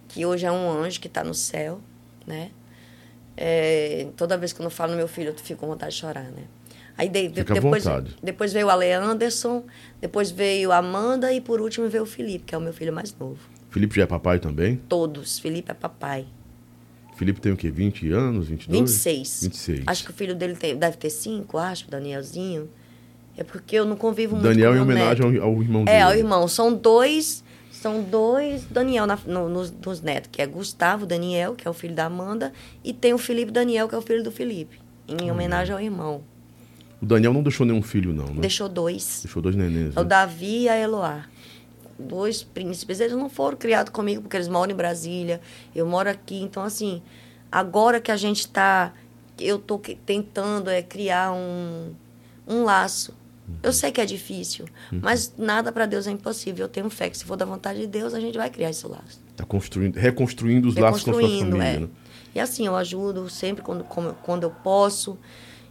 que 0.08 0.24
hoje 0.24 0.46
é 0.46 0.50
um 0.50 0.70
anjo 0.70 0.98
que 0.98 1.08
está 1.08 1.22
no 1.22 1.34
céu, 1.34 1.78
né? 2.26 2.50
É, 3.36 4.06
toda 4.16 4.38
vez 4.38 4.52
que 4.52 4.60
eu 4.60 4.64
não 4.64 4.70
falo 4.70 4.92
no 4.92 4.96
meu 4.96 5.08
filho, 5.08 5.30
eu 5.30 5.34
fico 5.34 5.60
com 5.60 5.66
vontade 5.66 5.92
de 5.94 6.00
chorar, 6.00 6.24
né? 6.30 6.44
Aí 6.96 7.10
de- 7.10 7.18
à 7.18 7.44
depois, 7.60 7.84
depois 8.22 8.52
veio 8.54 8.70
a 8.70 8.72
Ale 8.72 8.90
Anderson, 8.92 9.64
depois 10.00 10.30
veio 10.30 10.72
a 10.72 10.78
Amanda 10.78 11.30
e 11.30 11.42
por 11.42 11.60
último 11.60 11.86
veio 11.90 12.04
o 12.04 12.06
Felipe, 12.06 12.44
que 12.46 12.54
é 12.54 12.58
o 12.58 12.60
meu 12.62 12.72
filho 12.72 12.92
mais 12.94 13.14
novo. 13.18 13.38
Felipe 13.68 13.96
já 13.96 14.04
é 14.04 14.06
papai 14.06 14.38
também? 14.38 14.76
Todos. 14.88 15.38
Felipe 15.38 15.70
é 15.70 15.74
papai. 15.74 16.24
Felipe 17.16 17.40
tem 17.40 17.52
o 17.52 17.56
quê? 17.56 17.70
20 17.70 18.10
anos? 18.12 18.48
22? 18.48 18.80
26. 18.90 19.40
26. 19.44 19.82
Acho 19.86 20.04
que 20.04 20.10
o 20.10 20.14
filho 20.14 20.34
dele 20.34 20.54
tem- 20.54 20.76
deve 20.76 20.96
ter 20.96 21.10
cinco, 21.10 21.56
acho, 21.58 21.86
o 21.86 21.90
Danielzinho. 21.90 22.68
É 23.36 23.44
porque 23.44 23.76
eu 23.76 23.84
não 23.84 23.96
convivo 23.96 24.34
muito 24.36 24.48
Daniel 24.48 24.70
com 24.70 24.76
em 24.78 24.80
meu 24.80 24.84
homenagem 24.84 25.24
ao, 25.40 25.48
ao 25.48 25.62
irmão 25.62 25.84
dele. 25.84 25.96
É, 25.96 26.02
ao 26.02 26.14
irmão. 26.14 26.46
São 26.48 26.72
dois. 26.74 27.44
São 27.70 28.02
dois 28.02 28.64
Daniel 28.70 29.06
na- 29.06 29.18
no- 29.26 29.48
nos, 29.50 29.70
nos 29.84 30.00
netos, 30.00 30.30
que 30.32 30.40
é 30.40 30.46
Gustavo 30.46 31.04
Daniel, 31.04 31.54
que 31.54 31.68
é 31.68 31.70
o 31.70 31.74
filho 31.74 31.94
da 31.94 32.06
Amanda, 32.06 32.52
e 32.82 32.92
tem 32.92 33.12
o 33.12 33.18
Felipe 33.18 33.52
Daniel, 33.52 33.86
que 33.88 33.94
é 33.94 33.98
o 33.98 34.02
filho 34.02 34.22
do 34.24 34.30
Felipe, 34.30 34.78
Uhum. 35.08 35.16
em 35.22 35.30
homenagem 35.30 35.74
ao 35.74 35.80
irmão. 35.80 36.22
O 37.00 37.04
Daniel 37.04 37.34
não 37.34 37.42
deixou 37.42 37.66
nenhum 37.66 37.82
filho, 37.82 38.14
não, 38.14 38.24
né? 38.26 38.40
Deixou 38.40 38.68
dois. 38.70 39.20
Deixou 39.22 39.42
dois 39.42 39.54
nenéns. 39.54 39.94
É 39.94 40.00
o 40.00 40.02
né? 40.02 40.08
Davi 40.08 40.62
e 40.62 40.68
a 40.70 40.78
Eloá. 40.78 41.26
Dois 41.98 42.42
príncipes. 42.42 43.00
Eles 43.00 43.16
não 43.16 43.28
foram 43.30 43.56
criados 43.56 43.90
comigo 43.92 44.22
porque 44.22 44.36
eles 44.36 44.48
moram 44.48 44.72
em 44.72 44.76
Brasília. 44.76 45.40
Eu 45.74 45.86
moro 45.86 46.08
aqui. 46.10 46.40
Então, 46.40 46.62
assim, 46.62 47.02
agora 47.50 48.00
que 48.00 48.10
a 48.10 48.16
gente 48.16 48.40
está 48.40 48.92
eu 49.38 49.58
que- 49.78 49.94
tentando 49.96 50.70
é 50.70 50.82
criar 50.82 51.32
um, 51.32 51.92
um 52.46 52.64
laço. 52.64 53.14
Eu 53.62 53.72
sei 53.72 53.92
que 53.92 54.00
é 54.00 54.04
difícil, 54.04 54.64
mas 54.90 55.32
nada 55.38 55.70
para 55.70 55.86
Deus 55.86 56.08
é 56.08 56.10
impossível. 56.10 56.64
Eu 56.64 56.68
tenho 56.68 56.90
fé 56.90 57.08
que 57.08 57.16
se 57.16 57.24
for 57.24 57.36
da 57.36 57.44
vontade 57.44 57.78
de 57.78 57.86
Deus, 57.86 58.12
a 58.12 58.18
gente 58.18 58.36
vai 58.36 58.50
criar 58.50 58.70
esse 58.70 58.84
laço. 58.88 59.20
Tá 59.36 59.44
construindo, 59.44 59.94
reconstruindo 59.96 60.68
os 60.68 60.74
laços 60.74 61.04
com 61.04 61.10
a 61.10 61.12
sua 61.14 61.22
família. 61.22 61.62
é. 61.62 61.78
né? 61.78 61.88
E 62.34 62.40
assim, 62.40 62.66
eu 62.66 62.74
ajudo 62.74 63.28
sempre 63.30 63.62
quando, 63.62 63.84
quando 63.84 64.42
eu 64.42 64.50
posso. 64.50 65.16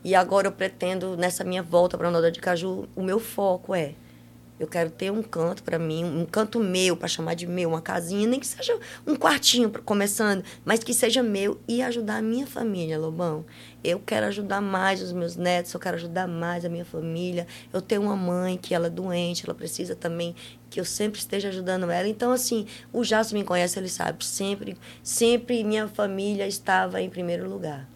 E 0.05 0.15
agora 0.15 0.47
eu 0.47 0.51
pretendo, 0.53 1.17
nessa 1.17 1.43
minha 1.43 1.61
volta 1.61 1.97
para 1.97 2.07
a 2.07 2.11
Noda 2.11 2.31
de 2.31 2.39
Caju, 2.39 2.87
o 2.95 3.03
meu 3.03 3.19
foco 3.19 3.75
é 3.75 3.93
eu 4.57 4.67
quero 4.67 4.89
ter 4.89 5.11
um 5.11 5.21
canto 5.21 5.63
para 5.63 5.77
mim, 5.77 6.05
um 6.05 6.25
canto 6.25 6.59
meu, 6.59 6.95
para 6.95 7.07
chamar 7.07 7.33
de 7.33 7.45
meu, 7.45 7.69
uma 7.69 7.81
casinha, 7.81 8.25
nem 8.25 8.39
que 8.39 8.47
seja 8.47 8.77
um 9.05 9.15
quartinho 9.15 9.69
começando, 9.83 10.43
mas 10.63 10.81
que 10.81 10.93
seja 10.93 11.21
meu 11.21 11.59
e 11.67 11.81
ajudar 11.81 12.17
a 12.17 12.21
minha 12.21 12.47
família, 12.47 12.97
Lobão. 12.97 13.45
Eu 13.83 13.99
quero 13.99 14.25
ajudar 14.27 14.61
mais 14.61 15.01
os 15.01 15.11
meus 15.11 15.35
netos, 15.35 15.73
eu 15.73 15.79
quero 15.79 15.97
ajudar 15.97 16.25
mais 16.25 16.63
a 16.63 16.69
minha 16.69 16.85
família. 16.85 17.45
Eu 17.73 17.81
tenho 17.81 18.03
uma 18.03 18.15
mãe 18.15 18.57
que 18.57 18.73
ela 18.73 18.87
é 18.87 18.89
doente, 18.89 19.45
ela 19.45 19.53
precisa 19.53 19.93
também 19.93 20.33
que 20.69 20.79
eu 20.79 20.85
sempre 20.85 21.19
esteja 21.19 21.49
ajudando 21.49 21.91
ela. 21.91 22.07
Então, 22.07 22.31
assim, 22.31 22.65
o 22.93 23.03
Jasso 23.03 23.35
me 23.35 23.43
conhece, 23.43 23.77
ele 23.77 23.89
sabe, 23.89 24.23
sempre, 24.25 24.77
sempre 25.03 25.63
minha 25.65 25.87
família 25.87 26.47
estava 26.47 27.01
em 27.01 27.09
primeiro 27.09 27.49
lugar. 27.49 27.89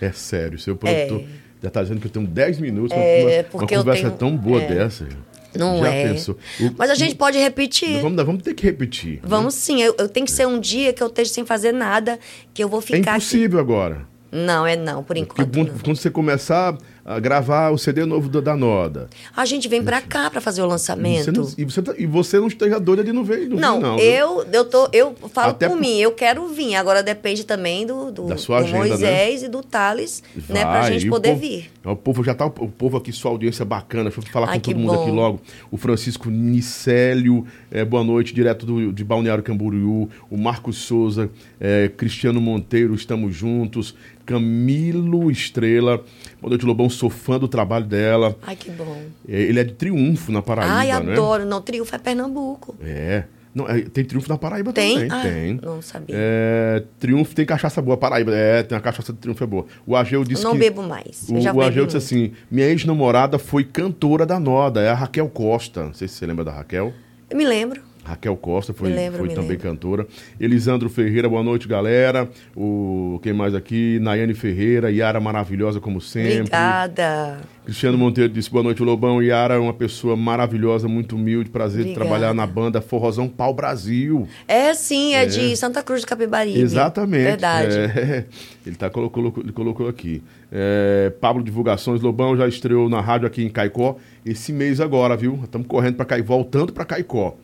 É 0.00 0.12
sério, 0.12 0.58
seu 0.58 0.76
produtor 0.76 1.20
É. 1.20 1.41
já 1.62 1.70
tá 1.70 1.82
dizendo 1.82 2.00
que 2.00 2.06
eu 2.06 2.10
tenho 2.10 2.26
10 2.26 2.58
minutos. 2.58 2.96
É, 2.96 3.22
uma, 3.22 3.30
uma 3.30 3.44
porque 3.44 3.76
conversa 3.76 4.02
tenho- 4.04 4.16
tão 4.16 4.36
boa 4.36 4.60
é. 4.62 4.68
dessa. 4.68 5.06
Não 5.54 5.80
já 5.80 5.92
é. 5.92 6.08
pensou? 6.08 6.36
O- 6.60 6.70
Mas 6.78 6.90
a 6.90 6.94
gente 6.94 7.14
pode 7.14 7.38
repetir. 7.38 8.00
Vamos, 8.00 8.24
vamos 8.24 8.42
ter 8.42 8.54
que 8.54 8.64
repetir. 8.64 9.14
né? 9.16 9.20
Vamos 9.24 9.54
sim, 9.54 9.82
eu, 9.82 9.94
eu 9.98 10.08
tenho 10.08 10.24
que 10.24 10.32
ser 10.32 10.46
um 10.46 10.58
dia 10.58 10.92
que 10.94 11.02
eu 11.02 11.08
esteja 11.08 11.30
sem 11.32 11.44
fazer 11.44 11.72
nada, 11.72 12.18
que 12.54 12.64
eu 12.64 12.68
vou 12.68 12.78
É 12.80 12.82
ficar 12.82 12.98
aqui. 12.98 13.10
impossível 13.24 13.60
agora. 13.60 14.06
Não, 14.30 14.66
é 14.66 14.76
não, 14.76 15.02
por 15.04 15.14
Porque 15.14 15.20
enquanto. 15.20 15.52
quando, 15.54 15.68
não. 15.72 15.78
quando 15.78 15.96
você 15.96 16.10
começar 16.10 16.76
a 17.04 17.18
gravar 17.18 17.70
o 17.70 17.78
CD 17.78 18.04
novo 18.04 18.28
da, 18.28 18.40
da 18.40 18.56
Noda. 18.56 19.08
A 19.36 19.44
gente 19.44 19.68
vem 19.68 19.82
pra 19.82 20.00
cá 20.00 20.30
pra 20.30 20.40
fazer 20.40 20.60
o 20.60 20.64
E 20.64 20.66
você, 20.66 20.70
lançamento. 20.72 21.32
não, 21.32 21.48
e, 21.58 21.64
você, 21.64 21.82
tá- 21.82 21.94
e 21.98 22.06
você 22.06 22.38
não 22.38 22.46
esteja 22.46 22.78
doida 22.78 23.02
de 23.02 23.12
não 23.12 23.24
ver, 23.24 23.48
não, 23.48 23.56
Não, 23.58 23.80
não 23.80 23.98
eu, 23.98 24.44
eu, 24.52 24.64
tô, 24.64 24.88
eu 24.92 25.14
falo 25.32 25.50
Até 25.50 25.66
por 25.68 25.74
por- 25.74 25.80
mim, 25.80 25.98
eu 26.00 26.12
quero 26.12 26.46
vir. 26.48 26.76
Agora 26.76 27.02
depende 27.02 27.44
também 27.44 27.84
do, 27.86 28.10
do, 28.12 28.26
Da 28.26 28.36
sua 28.36 28.58
do 28.60 28.64
agenda, 28.66 28.78
né? 28.84 28.88
Moisés 28.88 29.42
e 29.42 29.48
do 29.48 29.62
Thales, 29.62 30.22
né, 30.48 30.60
pra 30.62 30.80
Vai, 30.82 30.92
gente 30.92 31.06
o 31.08 31.10
poder 31.10 31.30
povo- 31.30 31.40
vir. 31.40 31.70
O 31.84 31.96
povo 31.96 32.22
já 32.22 32.34
tá, 32.34 32.46
o 32.46 32.50
povo 32.68 32.96
aqui, 32.96 33.10
sua 33.12 33.32
audiência 33.32 33.64
bacana. 33.64 34.04
Deixa 34.04 34.20
eu 34.20 34.32
falar 34.32 34.48
Ai, 34.50 34.54
com 34.58 34.60
todo 34.70 34.78
mundo 34.78 34.94
bom. 34.94 35.02
aqui 35.02 35.10
logo. 35.10 35.40
O 35.70 35.76
Francisco 35.76 36.30
Nicélio, 36.30 37.44
é, 37.70 37.84
boa 37.84 38.04
noite, 38.04 38.32
direto 38.32 38.64
do, 38.64 38.92
de 38.92 39.02
Balneário 39.04 39.42
Camboriú. 39.42 40.08
O 40.30 40.36
Marcos 40.36 40.76
Souza, 40.78 41.28
é, 41.60 41.90
Cristiano 41.96 42.40
Monteiro, 42.40 42.94
estamos 42.94 43.34
juntos. 43.34 43.94
Camilo 44.24 45.30
Estrela, 45.30 46.04
boa 46.40 46.50
noite, 46.50 46.64
Lobão, 46.64 46.88
sou 46.88 47.10
fã 47.10 47.38
do 47.38 47.48
trabalho 47.48 47.86
dela. 47.86 48.36
Ai, 48.42 48.56
que 48.56 48.70
bom. 48.70 49.02
É, 49.28 49.40
ele 49.40 49.60
é 49.60 49.64
de 49.64 49.72
Triunfo, 49.74 50.30
na 50.32 50.42
Paraíba, 50.42 50.74
Ai, 50.74 50.86
né? 50.88 51.12
adoro. 51.12 51.44
Não, 51.44 51.60
Triunfo 51.60 51.94
é 51.94 51.98
Pernambuco. 51.98 52.76
É. 52.82 53.24
Não, 53.54 53.68
é, 53.68 53.82
tem 53.82 54.04
Triunfo 54.04 54.28
na 54.28 54.38
Paraíba 54.38 54.72
Tem? 54.72 54.94
também. 54.94 55.10
Ah, 55.10 55.22
tem. 55.22 55.60
não 55.62 55.82
sabia. 55.82 56.14
É, 56.18 56.82
triunfo 56.98 57.34
tem 57.34 57.44
cachaça 57.44 57.82
boa, 57.82 57.98
Paraíba. 57.98 58.34
É, 58.34 58.62
tem 58.62 58.76
a 58.76 58.80
cachaça 58.80 59.12
de 59.12 59.18
Triunfo 59.18 59.44
é 59.44 59.46
boa. 59.46 59.66
O 59.86 59.94
Ageu 59.94 60.20
Eu 60.20 60.24
disse 60.24 60.42
não 60.42 60.52
que... 60.52 60.58
bebo 60.58 60.82
mais. 60.82 61.28
O, 61.28 61.36
eu 61.36 61.54
o 61.54 61.60
Ageu 61.60 61.84
disse 61.84 61.98
assim: 61.98 62.32
minha 62.50 62.66
ex-namorada 62.66 63.38
foi 63.38 63.64
cantora 63.64 64.24
da 64.24 64.40
Noda, 64.40 64.80
é 64.80 64.88
a 64.88 64.94
Raquel 64.94 65.28
Costa. 65.28 65.84
Não 65.84 65.92
sei 65.92 66.08
se 66.08 66.14
você 66.14 66.26
lembra 66.26 66.44
da 66.44 66.52
Raquel. 66.52 66.94
Eu 67.28 67.36
me 67.36 67.44
lembro. 67.44 67.82
Raquel 68.04 68.36
Costa 68.36 68.72
foi, 68.72 68.90
lembro, 68.90 69.20
foi 69.20 69.28
também 69.28 69.50
lembro. 69.50 69.68
cantora. 69.68 70.06
Elisandro 70.40 70.90
Ferreira, 70.90 71.28
boa 71.28 71.42
noite, 71.42 71.68
galera. 71.68 72.28
O 72.56 73.20
quem 73.22 73.32
mais 73.32 73.54
aqui? 73.54 73.98
Nayane 74.00 74.34
Ferreira, 74.34 74.90
Yara 74.90 75.20
maravilhosa 75.20 75.80
como 75.80 76.00
sempre. 76.00 76.40
Obrigada. 76.40 77.40
Cristiano 77.64 77.96
Monteiro 77.96 78.32
disse 78.32 78.50
boa 78.50 78.64
noite, 78.64 78.82
Lobão. 78.82 79.22
Yara 79.22 79.54
é 79.54 79.58
uma 79.58 79.72
pessoa 79.72 80.16
maravilhosa, 80.16 80.88
muito 80.88 81.14
humilde, 81.14 81.48
prazer 81.48 81.84
de 81.84 81.90
Obrigada. 81.90 82.10
trabalhar 82.10 82.34
na 82.34 82.44
banda 82.44 82.80
Forrozão 82.80 83.28
Pau 83.28 83.54
Brasil. 83.54 84.26
É 84.48 84.74
sim, 84.74 85.14
é, 85.14 85.24
de 85.24 85.56
Santa 85.56 85.80
Cruz 85.80 86.00
do 86.00 86.06
Capibaribe. 86.08 86.60
Exatamente. 86.60 87.22
Verdade. 87.22 87.76
É, 87.76 88.24
ele, 88.66 88.74
tá, 88.74 88.90
colocou, 88.90 89.32
colocou 89.54 89.86
aqui. 89.86 90.20
É, 90.50 91.12
Pablo 91.20 91.42
Divulgações, 91.44 92.00
Lobão 92.00 92.36
já 92.36 92.48
estreou 92.48 92.88
na 92.88 93.00
rádio 93.00 93.28
aqui 93.28 93.44
em 93.44 93.48
Caicó 93.48 93.96
esse 94.26 94.52
mês 94.52 94.80
agora, 94.80 95.16
viu? 95.16 95.38
Estamos 95.44 95.68
correndo 95.68 95.94
para 95.94 96.04
Caicó, 96.04 96.26
voltando 96.26 96.72
para 96.72 96.84
Caicó. 96.84 97.36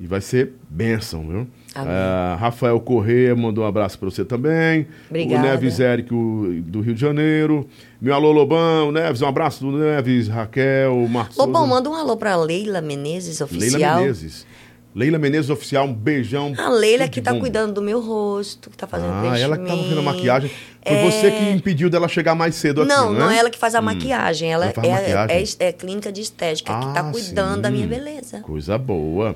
E 0.00 0.06
vai 0.06 0.20
ser 0.20 0.52
bênção, 0.70 1.26
viu? 1.26 1.48
Ah, 1.74 2.36
Rafael 2.40 2.78
Corrêa 2.80 3.34
mandou 3.34 3.64
um 3.64 3.66
abraço 3.66 3.98
para 3.98 4.08
você 4.08 4.24
também. 4.24 4.86
Obrigada. 5.10 5.44
O 5.46 5.50
Neves 5.50 5.80
Eric 5.80 6.14
o- 6.14 6.62
do 6.64 6.80
Rio 6.80 6.94
de 6.94 7.00
Janeiro. 7.00 7.68
Meu 8.00 8.14
alô, 8.14 8.30
Lobão. 8.30 8.92
Neves, 8.92 9.22
um 9.22 9.26
abraço 9.26 9.64
do 9.64 9.76
Neves, 9.76 10.28
Raquel, 10.28 10.94
Marcos. 11.08 11.36
Lobão, 11.36 11.62
Souza. 11.62 11.74
manda 11.74 11.90
um 11.90 11.94
alô 11.94 12.16
pra 12.16 12.36
Leila 12.36 12.80
Menezes, 12.80 13.40
oficial. 13.40 13.70
Leila 13.80 14.00
Menezes. 14.00 14.46
Leila 14.94 15.18
Menezes 15.18 15.50
Oficial, 15.50 15.84
um 15.86 15.92
beijão. 15.92 16.54
A 16.58 16.70
Leila 16.70 17.06
que 17.06 17.20
tá 17.20 17.32
bom. 17.32 17.40
cuidando 17.40 17.74
do 17.74 17.82
meu 17.82 18.00
rosto, 18.00 18.70
que 18.70 18.76
tá 18.76 18.86
fazendo 18.86 19.10
Ah, 19.12 19.20
preenchimento. 19.20 19.44
ela 19.44 19.58
que 19.58 19.66
tava 19.66 19.82
fazendo 19.82 19.98
a 19.98 20.02
maquiagem. 20.02 20.50
Foi 20.82 20.96
É. 20.96 21.10
você 21.10 21.30
que 21.30 21.50
impediu 21.50 21.90
dela 21.90 22.08
chegar 22.08 22.34
mais 22.34 22.54
cedo 22.54 22.82
aqui, 22.82 22.88
Não, 22.88 23.12
não, 23.12 23.20
não 23.20 23.30
é? 23.30 23.36
é 23.36 23.38
ela 23.38 23.50
que 23.50 23.58
faz 23.58 23.74
a 23.76 23.82
maquiagem. 23.82 24.50
Ela 24.50 24.66
Ela 24.66 24.72
é, 24.86 24.90
maquiagem? 24.90 25.56
é- 25.60 25.68
é 25.68 25.72
clínica 25.72 26.10
de 26.10 26.20
estética, 26.22 26.72
que 26.74 26.86
tá 26.94 27.00
Ah, 27.00 27.12
cuidando 27.12 27.60
da 27.62 27.68
sim. 27.68 27.74
minha 27.76 27.86
beleza. 27.86 28.40
Coisa 28.40 28.76
boa. 28.78 29.34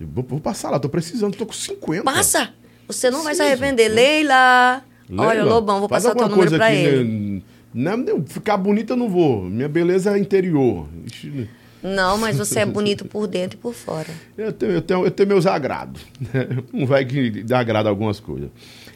Vou, 0.00 0.24
vou 0.28 0.40
passar 0.40 0.70
lá, 0.70 0.78
tô 0.78 0.88
precisando, 0.88 1.36
tô 1.36 1.46
com 1.46 1.52
50. 1.52 2.02
Passa! 2.04 2.50
Você 2.88 3.10
não 3.10 3.22
vai 3.22 3.34
se 3.34 3.42
arrepender. 3.42 3.88
Leila! 3.88 4.82
Olha, 5.10 5.40
Leila, 5.40 5.54
Lobão, 5.54 5.80
vou 5.80 5.88
passar 5.88 6.14
teu 6.14 6.28
número 6.28 6.50
pra 6.50 6.72
ele. 6.74 7.04
né? 7.04 7.42
Não, 7.74 7.96
não, 7.96 8.26
ficar 8.26 8.56
bonita 8.56 8.92
eu 8.92 8.96
não 8.96 9.08
vou. 9.08 9.42
Minha 9.44 9.68
beleza 9.68 10.16
é 10.16 10.18
interior. 10.18 10.86
Não, 11.82 12.16
mas 12.18 12.36
você 12.36 12.60
é 12.60 12.66
bonito 12.66 13.04
por 13.04 13.26
dentro 13.26 13.58
e 13.58 13.60
por 13.60 13.74
fora. 13.74 14.08
Eu 14.36 14.52
tenho, 14.52 14.72
eu 14.72 14.82
tenho, 14.82 15.04
eu 15.04 15.10
tenho 15.10 15.28
meus 15.28 15.46
agrados. 15.46 16.02
Um 16.72 16.86
vai 16.86 17.04
que 17.04 17.42
dá 17.42 17.58
agrado 17.58 17.88
algumas 17.88 18.20
coisas. 18.20 18.50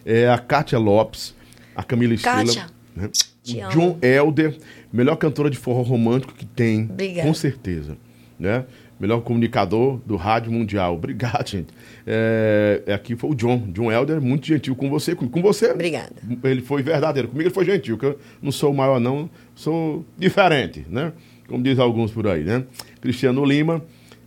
É 0.04 0.28
a 0.28 0.38
Kátia 0.38 0.78
Lopes, 0.78 1.34
a 1.74 1.82
Camila 1.82 2.14
Estrela. 2.14 2.44
Kátia, 2.44 2.66
né? 2.94 3.10
John 3.72 3.98
Elder, 4.02 4.56
melhor 4.92 5.16
cantora 5.16 5.48
de 5.50 5.56
forró 5.56 5.82
romântico 5.82 6.34
que 6.34 6.44
tem. 6.44 6.84
Obrigada. 6.84 7.26
Com 7.26 7.34
certeza. 7.34 7.96
Né? 8.38 8.64
Melhor 8.98 9.20
comunicador 9.20 10.00
do 10.06 10.16
rádio 10.16 10.50
mundial. 10.50 10.94
Obrigado, 10.94 11.46
gente. 11.48 11.68
É, 12.06 12.82
é 12.86 12.94
aqui 12.94 13.14
foi 13.14 13.30
o 13.30 13.34
John. 13.34 13.58
John 13.68 13.92
Elder, 13.92 14.20
muito 14.20 14.46
gentil 14.46 14.74
com 14.74 14.88
você. 14.88 15.14
Com, 15.14 15.28
com 15.28 15.42
você. 15.42 15.70
Obrigada. 15.70 16.14
Ele 16.44 16.62
foi 16.62 16.82
verdadeiro. 16.82 17.28
Comigo 17.28 17.48
ele 17.48 17.54
foi 17.54 17.64
gentil, 17.66 17.98
que 17.98 18.06
eu 18.06 18.18
não 18.40 18.50
sou 18.50 18.72
o 18.72 18.76
maior, 18.76 18.98
não. 18.98 19.28
Sou 19.54 20.04
diferente, 20.16 20.86
né? 20.88 21.12
Como 21.46 21.62
diz 21.62 21.78
alguns 21.78 22.10
por 22.10 22.26
aí, 22.26 22.42
né? 22.42 22.64
Cristiano 23.00 23.44
Lima. 23.44 23.84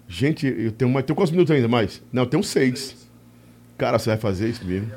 Gente, 0.07 0.47
eu 0.47 0.71
tenho, 0.71 0.89
mais, 0.89 1.05
tenho 1.05 1.15
quantos 1.15 1.31
minutos 1.31 1.51
ainda 1.51 1.67
mais? 1.67 2.01
Não, 2.11 2.23
eu 2.23 2.27
tenho 2.27 2.43
seis. 2.43 3.09
Cara, 3.77 3.97
você 3.97 4.09
vai 4.09 4.17
fazer 4.17 4.49
isso 4.49 4.65
mesmo? 4.65 4.91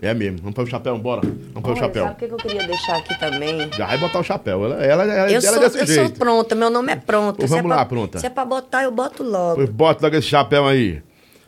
É 0.00 0.14
mesmo. 0.14 0.38
Vamos 0.38 0.54
para 0.54 0.64
o 0.64 0.66
chapéu, 0.66 0.96
bora. 0.98 1.22
Vamos 1.24 1.62
para 1.62 1.72
o 1.72 1.76
chapéu. 1.76 2.04
Sabe 2.04 2.24
o 2.24 2.28
que 2.28 2.34
eu 2.34 2.36
queria 2.38 2.66
deixar 2.66 2.96
aqui 2.98 3.18
também? 3.18 3.68
Já 3.76 3.86
vai 3.86 3.98
botar 3.98 4.20
o 4.20 4.22
chapéu. 4.24 4.64
Ela, 4.64 4.76
ela, 4.84 5.02
ela, 5.04 5.30
Eu, 5.32 5.40
ela 5.40 5.40
sou, 5.40 5.56
é 5.56 5.60
desse 5.60 5.78
eu 5.80 5.86
sou 5.86 5.94
jeito. 5.96 6.18
pronta, 6.18 6.54
meu 6.54 6.70
nome 6.70 6.92
é 6.92 6.96
pronta. 6.96 7.40
Se 7.40 7.52
é 7.52 7.56
vamos 7.56 7.66
pra- 7.68 7.76
lá, 7.76 7.84
pronta. 7.84 8.18
Se 8.20 8.26
é 8.26 8.30
pra 8.30 8.44
botar, 8.44 8.84
eu 8.84 8.92
boto 8.92 9.22
logo. 9.24 9.56
Pois 9.56 9.68
Bota 9.70 10.06
logo 10.06 10.16
esse 10.16 10.28
chapéu 10.28 10.66
aí. 10.66 11.02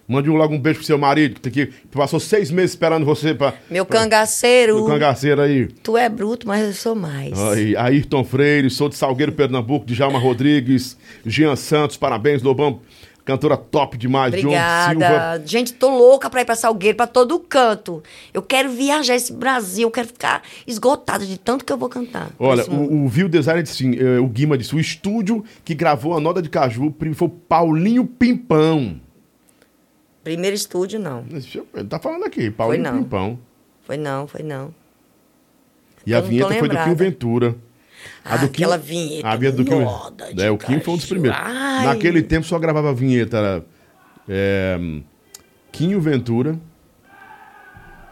Mande 0.08 0.28
um, 0.28 0.34
logo 0.34 0.52
um 0.52 0.58
beijo 0.58 0.78
pro 0.80 0.86
seu 0.86 0.98
marido, 0.98 1.34
que, 1.36 1.40
tem 1.40 1.52
que 1.52 1.72
passou 1.96 2.18
seis 2.18 2.50
meses 2.50 2.72
esperando 2.72 3.06
você 3.06 3.32
pra. 3.32 3.54
Meu 3.70 3.86
pra- 3.86 4.00
cangaceiro, 4.00 4.74
Meu 4.78 4.86
cangaceiro 4.86 5.40
aí. 5.40 5.68
tu 5.84 5.96
é 5.96 6.08
bruto, 6.08 6.48
mas 6.48 6.66
eu 6.66 6.72
sou 6.72 6.96
mais. 6.96 7.38
Aí, 7.38 7.76
Ayrton 7.76 8.24
Freire, 8.24 8.68
sou 8.68 8.88
de 8.88 8.96
Salgueiro, 8.96 9.30
Pernambuco, 9.30 9.86
Djalma 9.86 10.18
Rodrigues, 10.18 10.98
Jean 11.24 11.54
Santos, 11.54 11.96
parabéns, 11.96 12.42
Lobão. 12.42 12.80
Cantora 13.30 13.56
top 13.56 13.96
demais, 13.96 14.32
John 14.34 14.40
Silva. 14.40 14.84
Obrigada. 14.86 15.46
Gente, 15.46 15.72
tô 15.72 15.88
louca 15.88 16.28
pra 16.28 16.40
ir 16.40 16.44
pra 16.44 16.56
Salgueiro, 16.56 16.96
pra 16.96 17.06
todo 17.06 17.38
canto. 17.38 18.02
Eu 18.34 18.42
quero 18.42 18.70
viajar 18.70 19.14
esse 19.14 19.32
Brasil, 19.32 19.86
eu 19.86 19.90
quero 19.92 20.08
ficar 20.08 20.42
esgotada 20.66 21.24
de 21.24 21.38
tanto 21.38 21.64
que 21.64 21.72
eu 21.72 21.78
vou 21.78 21.88
cantar. 21.88 22.30
Olha, 22.40 22.68
o, 22.68 23.04
o 23.04 23.08
Viu 23.08 23.28
Design 23.28 23.62
disse 23.62 23.84
assim, 23.86 23.96
eh, 23.96 24.18
o 24.18 24.26
Guima 24.26 24.58
disse, 24.58 24.74
o 24.74 24.80
estúdio 24.80 25.44
que 25.64 25.76
gravou 25.76 26.16
a 26.16 26.20
Nota 26.20 26.42
de 26.42 26.48
Caju 26.48 26.92
foi 27.14 27.28
o 27.28 27.30
Paulinho 27.30 28.04
Pimpão. 28.04 29.00
Primeiro 30.24 30.56
estúdio, 30.56 30.98
não. 30.98 31.24
Ele 31.30 31.88
tá 31.88 32.00
falando 32.00 32.24
aqui, 32.24 32.50
Paulinho 32.50 32.82
não. 32.82 32.98
Pimpão. 32.98 33.38
Foi 33.82 33.96
não, 33.96 34.26
foi 34.26 34.42
não. 34.42 34.74
E 36.04 36.12
a 36.12 36.18
Eu 36.18 36.22
tô 36.22 36.28
vinheta 36.28 36.48
foi 36.48 36.68
do 36.68 36.74
lembrada. 36.74 36.90
Kim 36.90 37.54
Ventura. 38.24 38.34
Ah, 38.34 38.36
do 38.36 38.46
aquela 38.46 38.78
Kim- 38.78 38.84
vinheta 38.86 39.28
A 39.28 39.36
vinheta 39.36 39.56
do 39.56 39.64
Kim. 39.64 40.40
É, 40.42 40.50
o 40.50 40.58
Kim 40.58 40.80
foi 40.80 40.94
um 40.94 40.96
dos 40.96 41.06
primeiros. 41.06 41.38
Ai. 41.42 41.86
Naquele 41.86 42.22
tempo 42.22 42.46
só 42.46 42.58
gravava 42.58 42.90
a 42.90 42.92
vinheta. 42.92 43.36
Era, 43.36 43.64
é, 44.28 44.78
Quinho 45.72 46.00
Ventura, 46.00 46.58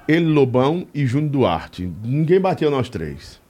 ele 0.06 0.26
Lobão 0.26 0.86
e 0.94 1.06
Júnior 1.06 1.30
Duarte. 1.30 1.90
Ninguém 2.04 2.40
batia 2.40 2.70
nós 2.70 2.88
três. 2.88 3.40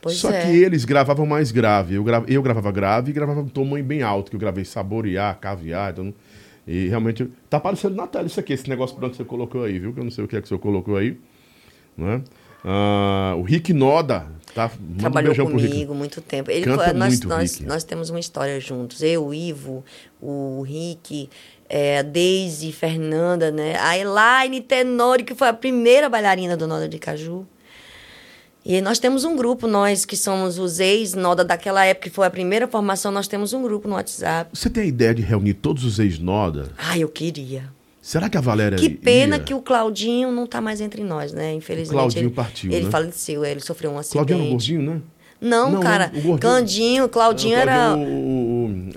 Pois 0.00 0.16
Só 0.16 0.30
é. 0.30 0.42
que 0.42 0.48
eles 0.56 0.84
gravavam 0.84 1.26
mais 1.26 1.50
grave. 1.50 1.94
Eu, 1.96 2.04
gra- 2.04 2.24
eu 2.28 2.42
gravava 2.42 2.70
grave 2.70 3.10
e 3.10 3.12
gravava 3.14 3.40
um 3.56 3.64
muito 3.64 3.84
bem 3.84 4.02
alto, 4.02 4.30
que 4.30 4.36
eu 4.36 4.40
gravei 4.40 4.64
saborear, 4.64 5.36
caviar. 5.38 5.92
Então, 5.92 6.14
e 6.66 6.86
realmente. 6.88 7.28
Tá 7.50 7.56
aparecendo 7.56 7.94
na 7.96 8.06
tela 8.06 8.26
isso 8.26 8.38
aqui, 8.38 8.52
esse 8.52 8.68
negócio 8.68 8.96
branco 8.96 9.12
que 9.12 9.16
você 9.18 9.24
colocou 9.24 9.64
aí, 9.64 9.78
viu? 9.78 9.92
Que 9.92 10.00
eu 10.00 10.04
não 10.04 10.10
sei 10.10 10.24
o 10.24 10.28
que 10.28 10.36
é 10.36 10.40
que 10.40 10.48
você 10.48 10.56
colocou 10.58 10.96
aí. 10.96 11.18
né? 11.96 12.22
Ah, 12.64 13.34
o 13.36 13.42
Rick 13.42 13.72
Noda, 13.72 14.26
tá? 14.54 14.70
Manda 14.78 14.92
um 14.94 14.98
Trabalhou 14.98 15.32
Rick. 15.32 15.50
comigo 15.50 15.94
muito 15.94 16.20
tempo. 16.20 16.50
Ele 16.50 16.64
Canta 16.64 16.92
nós, 16.92 17.14
muito, 17.14 17.28
nós, 17.28 17.52
Rick. 17.54 17.66
nós 17.66 17.84
temos 17.84 18.10
uma 18.10 18.20
história 18.20 18.58
juntos. 18.60 19.02
Eu, 19.02 19.26
o 19.26 19.34
Ivo, 19.34 19.84
o 20.20 20.62
Rick, 20.62 21.28
é, 21.68 21.98
a 21.98 22.02
Daisy, 22.02 22.72
Fernanda, 22.72 23.50
né? 23.50 23.76
A 23.78 23.96
Elaine 23.96 24.60
Tenori, 24.60 25.24
que 25.24 25.34
foi 25.34 25.48
a 25.48 25.52
primeira 25.52 26.08
bailarina 26.08 26.56
do 26.56 26.66
Noda 26.66 26.88
de 26.88 26.98
Caju. 26.98 27.46
E 28.64 28.82
nós 28.82 28.98
temos 28.98 29.24
um 29.24 29.34
grupo, 29.34 29.66
nós 29.66 30.04
que 30.04 30.16
somos 30.16 30.58
os 30.58 30.78
ex-Noda 30.78 31.42
daquela 31.42 31.84
época, 31.86 32.10
que 32.10 32.14
foi 32.14 32.26
a 32.26 32.30
primeira 32.30 32.68
formação, 32.68 33.10
nós 33.10 33.26
temos 33.26 33.54
um 33.54 33.62
grupo 33.62 33.88
no 33.88 33.94
WhatsApp. 33.94 34.50
Você 34.52 34.68
tem 34.68 34.82
a 34.82 34.86
ideia 34.86 35.14
de 35.14 35.22
reunir 35.22 35.54
todos 35.54 35.84
os 35.84 35.98
ex-Noda? 35.98 36.70
Ai, 36.76 37.02
eu 37.02 37.08
queria. 37.08 37.72
Será 38.08 38.30
que 38.30 38.38
a 38.38 38.40
Valéria 38.40 38.78
Que 38.78 38.88
pena 38.88 39.36
ia? 39.36 39.42
que 39.42 39.52
o 39.52 39.60
Claudinho 39.60 40.32
não 40.32 40.46
tá 40.46 40.62
mais 40.62 40.80
entre 40.80 41.04
nós, 41.04 41.30
né? 41.30 41.52
Infelizmente. 41.52 41.92
Claudinho 41.92 42.24
ele, 42.24 42.30
partiu, 42.30 42.72
Ele 42.72 42.84
né? 42.86 42.90
faleceu, 42.90 43.44
ele 43.44 43.60
sofreu 43.60 43.90
um 43.90 43.98
acidente. 43.98 44.12
Claudinho 44.14 44.38
era 44.38 44.46
um 44.46 44.50
gordinho, 44.50 44.80
né? 44.82 45.02
Não, 45.40 45.70
Não, 45.70 45.80
cara. 45.80 46.06
o 46.06 46.20
gordinho- 46.20 46.38
Candinho, 46.38 47.08
Claudinho 47.08 47.54
Não, 47.54 47.62
era 47.62 47.94
o- 47.94 48.00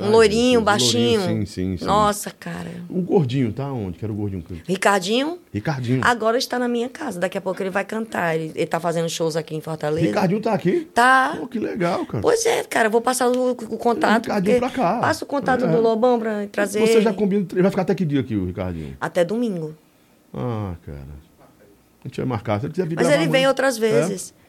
um 0.05 0.09
loirinho, 0.09 0.59
baixinho. 0.61 1.19
loirinho, 1.19 1.45
Sim, 1.45 1.53
sim, 1.73 1.77
sim. 1.77 1.85
Nossa, 1.85 2.31
cara. 2.31 2.71
O 2.89 2.99
gordinho, 3.01 3.53
tá 3.53 3.71
onde? 3.71 3.99
Que 3.99 4.05
era 4.05 4.11
o 4.11 4.15
gordinho. 4.15 4.43
Ricardinho 4.67 5.37
Ricardinho. 5.53 6.01
agora 6.03 6.37
está 6.39 6.57
na 6.57 6.67
minha 6.67 6.89
casa. 6.89 7.19
Daqui 7.19 7.37
a 7.37 7.41
pouco 7.41 7.61
ele 7.61 7.69
vai 7.69 7.85
cantar. 7.85 8.35
Ele, 8.35 8.51
ele 8.55 8.65
tá 8.65 8.79
fazendo 8.79 9.07
shows 9.07 9.35
aqui 9.35 9.55
em 9.55 9.61
Fortaleza. 9.61 10.07
Ricardinho 10.07 10.41
tá 10.41 10.53
aqui? 10.53 10.87
Tá. 10.93 11.35
Pô, 11.39 11.47
que 11.47 11.59
legal, 11.59 12.05
cara. 12.07 12.21
Pois 12.23 12.43
é, 12.45 12.63
cara. 12.63 12.89
Vou 12.89 13.01
passar 13.01 13.27
o, 13.29 13.51
o 13.51 13.55
contato. 13.77 14.23
Ricardinho 14.23 14.57
pra 14.59 14.69
cá. 14.71 14.99
Passa 14.99 15.23
o 15.23 15.27
contato 15.27 15.65
É. 15.65 15.67
do 15.67 15.79
Lobão 15.79 16.17
pra 16.19 16.47
trazer. 16.51 16.79
Você 16.79 17.01
já 17.01 17.09
ele. 17.11 17.17
combina. 17.19 17.45
Vai 17.53 17.69
ficar 17.69 17.83
até 17.83 17.93
que 17.93 18.03
dia 18.03 18.19
aqui, 18.21 18.35
o 18.35 18.45
Ricardinho? 18.47 18.97
Até 18.99 19.23
domingo. 19.23 19.75
Ah, 20.33 20.73
cara. 20.85 21.21
A 22.03 22.07
gente 22.07 22.17
vai 22.17 22.25
marcar. 22.25 22.59
Se 22.59 22.65
ele 22.65 22.73
quiser 22.73 22.87
vir 22.87 22.95
Mas 22.95 23.09
ele 23.09 23.27
vem 23.27 23.47
outras 23.47 23.77
vezes. 23.77 24.33
É. 24.37 24.40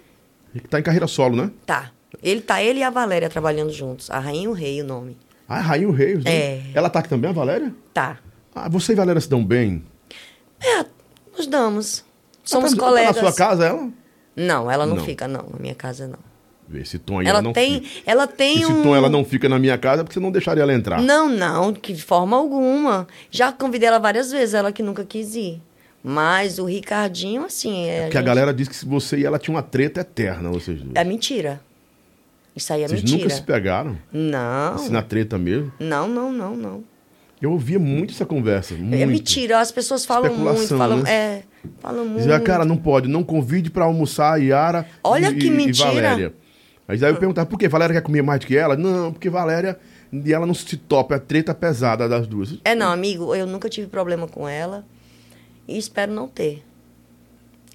Tá 0.68 0.78
em 0.78 0.82
carreira 0.82 1.07
solo, 1.07 1.36
né? 1.36 1.50
Tá. 1.66 1.90
Ele 2.22 2.40
tá, 2.40 2.62
ele 2.62 2.80
e 2.80 2.82
a 2.82 2.90
Valéria 2.90 3.28
trabalhando 3.28 3.72
juntos. 3.72 4.11
A 4.11 4.18
Rainha 4.18 4.44
e 4.44 4.48
o 4.48 4.53
Rei, 4.53 4.80
o 4.82 4.84
nome. 4.84 5.16
Ah, 5.48 5.61
Rainha 5.61 5.90
Reis, 5.92 6.24
né? 6.24 6.30
É. 6.30 6.62
Ela 6.74 6.88
tá 6.88 7.00
aqui 7.00 7.09
também, 7.09 7.28
a 7.30 7.32
Valéria? 7.32 7.74
Tá. 7.92 8.18
Ah, 8.55 8.68
você 8.68 8.92
e 8.92 8.94
Valéria 8.96 9.20
se 9.20 9.28
dão 9.28 9.44
bem? 9.44 9.84
É, 10.62 10.84
nos 11.36 11.46
damos. 11.46 12.05
Somos 12.44 12.72
Ela 12.72 12.80
tá- 12.80 12.86
colegas. 12.86 13.16
Tá 13.16 13.22
na 13.22 13.28
sua 13.32 13.36
casa, 13.36 13.66
ela? 13.66 13.88
Não, 14.36 14.70
ela 14.70 14.86
não, 14.86 14.96
Não. 14.96 15.05
fica, 15.05 15.28
não. 15.28 15.46
Na 15.53 15.59
minha 15.59 15.74
casa, 15.74 16.07
não. 16.07 16.18
Esse 16.80 16.98
tom 16.98 17.18
aí 17.18 17.26
ela, 17.26 17.38
ela 17.38 17.42
não 17.42 17.53
tem, 17.53 17.82
fica. 17.82 18.11
ela 18.11 18.26
tem 18.26 18.62
Esse 18.62 18.72
um... 18.72 18.82
tom 18.82 18.96
ela 18.96 19.11
não 19.11 19.24
fica 19.26 19.46
na 19.46 19.59
minha 19.59 19.76
casa 19.76 20.05
porque 20.05 20.14
você 20.14 20.20
não 20.20 20.30
deixaria 20.32 20.62
ela 20.62 20.72
entrar. 20.72 21.03
Não, 21.03 21.28
não, 21.28 21.74
que 21.74 21.92
de 21.92 22.03
forma 22.03 22.34
alguma. 22.36 23.07
Já 23.30 23.53
convidei 23.53 23.88
ela 23.88 23.98
várias 23.98 24.30
vezes, 24.30 24.55
ela 24.55 24.72
que 24.72 24.82
nunca 24.82 25.05
quis 25.05 25.34
ir. 25.34 25.61
Mas 26.03 26.59
o 26.59 26.64
Ricardinho, 26.64 27.44
assim, 27.44 27.86
é. 27.86 28.03
Porque 28.03 28.16
a 28.16 28.20
gente- 28.20 28.26
galera 28.26 28.53
diz 28.53 28.66
que 28.68 28.74
se 28.74 28.84
você 28.84 29.18
e 29.18 29.24
ela 29.24 29.38
tinha 29.38 29.55
uma 29.55 29.62
treta 29.62 30.00
eterna, 30.00 30.50
vocês 30.50 30.78
dois. 30.80 30.92
É 30.94 31.05
mentira. 31.05 31.61
Isso 32.55 32.72
aí 32.72 32.82
é 32.82 32.88
Vocês 32.88 33.03
mentira. 33.03 33.22
nunca 33.24 33.34
se 33.34 33.42
pegaram? 33.42 33.96
Não. 34.12 34.74
Assim, 34.74 34.90
na 34.90 35.00
treta 35.03 35.38
mesmo? 35.38 35.72
Não, 35.78 36.07
não, 36.09 36.32
não, 36.32 36.57
não. 36.57 36.84
Eu 37.40 37.53
ouvia 37.53 37.78
muito 37.78 38.12
essa 38.12 38.26
conversa. 38.26 38.74
Muito. 38.74 38.94
É 39.00 39.07
mentira. 39.07 39.59
As 39.61 39.72
pessoas 39.72 40.05
falam 40.05 40.32
muito, 40.36 40.76
falam. 40.76 40.98
né? 41.03 41.11
É, 41.11 41.42
falam 41.80 42.05
muito. 42.05 42.18
Dizia, 42.18 42.38
cara, 42.40 42.64
não 42.64 42.76
pode, 42.76 43.09
não 43.09 43.22
convide 43.24 43.70
pra 43.70 43.84
almoçar 43.84 44.34
a 44.34 44.36
Yara 44.36 44.86
Olha 45.03 45.28
e, 45.30 45.34
que 45.36 45.46
e- 45.46 45.48
e 45.48 45.50
mentira. 45.50 45.88
Valéria. 45.88 46.34
Mas 46.86 47.03
aí 47.03 47.11
eu 47.11 47.16
perguntava, 47.16 47.46
por 47.46 47.59
que? 47.59 47.66
Valéria 47.68 47.94
quer 47.94 48.03
comer 48.03 48.22
mais 48.22 48.40
do 48.40 48.46
que 48.46 48.57
ela? 48.57 48.76
Não, 48.76 49.12
porque 49.12 49.30
Valéria 49.30 49.78
e 50.12 50.32
ela 50.32 50.44
não 50.46 50.53
se 50.55 50.76
topa, 50.76 51.14
é 51.14 51.16
a 51.16 51.20
treta 51.20 51.55
pesada 51.55 52.09
das 52.09 52.26
duas. 52.26 52.59
É, 52.64 52.74
não, 52.74 52.92
amigo, 52.92 53.34
eu 53.34 53.46
nunca 53.46 53.68
tive 53.68 53.86
problema 53.86 54.28
com 54.28 54.46
ela 54.48 54.84
e 55.67 55.77
espero 55.79 56.13
não 56.13 56.29
ter. 56.29 56.65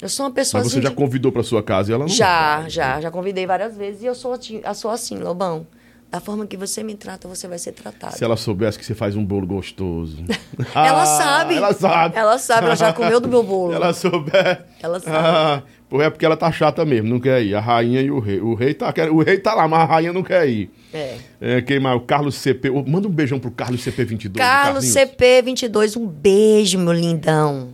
Eu 0.02 0.10
sou 0.10 0.26
uma 0.28 0.32
pessoa 0.32 0.62
Mas 0.62 0.72
você 0.72 0.78
assim 0.78 0.84
já 0.84 0.90
de- 0.90 0.96
convidou 0.96 1.32
pra 1.32 1.42
sua 1.44 1.64
casa 1.64 1.92
e 1.92 1.94
ela 1.94 2.04
não 2.06 2.10
Já, 2.10 2.60
vai. 2.62 2.70
já, 2.70 3.02
já 3.02 3.10
convidei 3.12 3.48
várias 3.48 3.76
vezes 3.76 4.04
e 4.04 4.06
eu 4.06 4.14
sou, 4.14 4.34
ati- 4.34 4.62
eu 4.64 4.76
sou 4.76 4.92
assim, 4.92 5.18
Lobão. 5.18 5.66
Da 6.10 6.22
forma 6.22 6.46
que 6.48 6.56
você 6.56 6.84
me 6.84 6.96
trata, 6.96 7.28
você 7.28 7.50
vai 7.50 7.60
ser 7.60 7.74
tratado. 7.74 8.16
Se 8.16 8.24
ela 8.24 8.38
soubesse 8.38 8.80
que 8.80 8.86
você 8.86 8.96
faz 8.96 9.16
um 9.18 9.26
bolo 9.26 9.46
gostoso. 9.46 10.24
Ela 10.74 11.02
Ah, 11.02 11.06
sabe. 11.06 11.56
Ela 11.56 11.74
sabe. 11.74 12.16
Ela 12.18 12.38
sabe, 12.38 12.66
ela 12.68 12.76
já 12.78 12.94
comeu 12.94 13.20
do 13.20 13.28
meu 13.28 13.44
bolo. 13.44 13.74
Ela 13.74 13.92
souber. 13.94 14.66
Ela 14.82 15.02
sabe. 15.02 15.18
Ah, 15.18 15.64
é 15.92 16.10
porque 16.10 16.26
ela 16.26 16.36
tá 16.36 16.52
chata 16.52 16.84
mesmo, 16.84 17.08
não 17.10 17.20
quer 17.20 17.42
ir. 17.44 17.56
A 17.56 17.60
rainha 17.62 18.02
e 18.02 18.12
o 18.12 18.20
rei. 18.20 18.40
O 18.42 18.54
rei 18.54 18.74
tá, 18.74 18.92
quer- 18.92 19.10
o 19.10 19.20
rei 19.24 19.38
tá 19.38 19.54
lá, 19.54 19.68
mas 19.68 19.80
a 19.82 19.86
rainha 19.86 20.12
não 20.14 20.22
quer 20.24 20.48
ir. 20.50 20.70
É. 20.94 21.18
É, 21.40 21.62
quem 21.62 21.80
mais? 21.80 21.96
O 21.96 22.02
Carlos 22.02 22.36
CP. 22.36 22.70
Ô, 22.70 22.84
Manda 22.86 23.08
um 23.08 23.12
beijão 23.12 23.40
pro 23.40 23.50
Carlos 23.52 23.82
CP22. 23.86 24.28
do 24.30 24.40
Carlos 24.40 24.94
Carlinhos. 24.94 25.16
CP22, 25.18 25.96
um 25.98 26.06
beijo, 26.08 26.78
meu 26.80 26.94
lindão. 26.94 27.70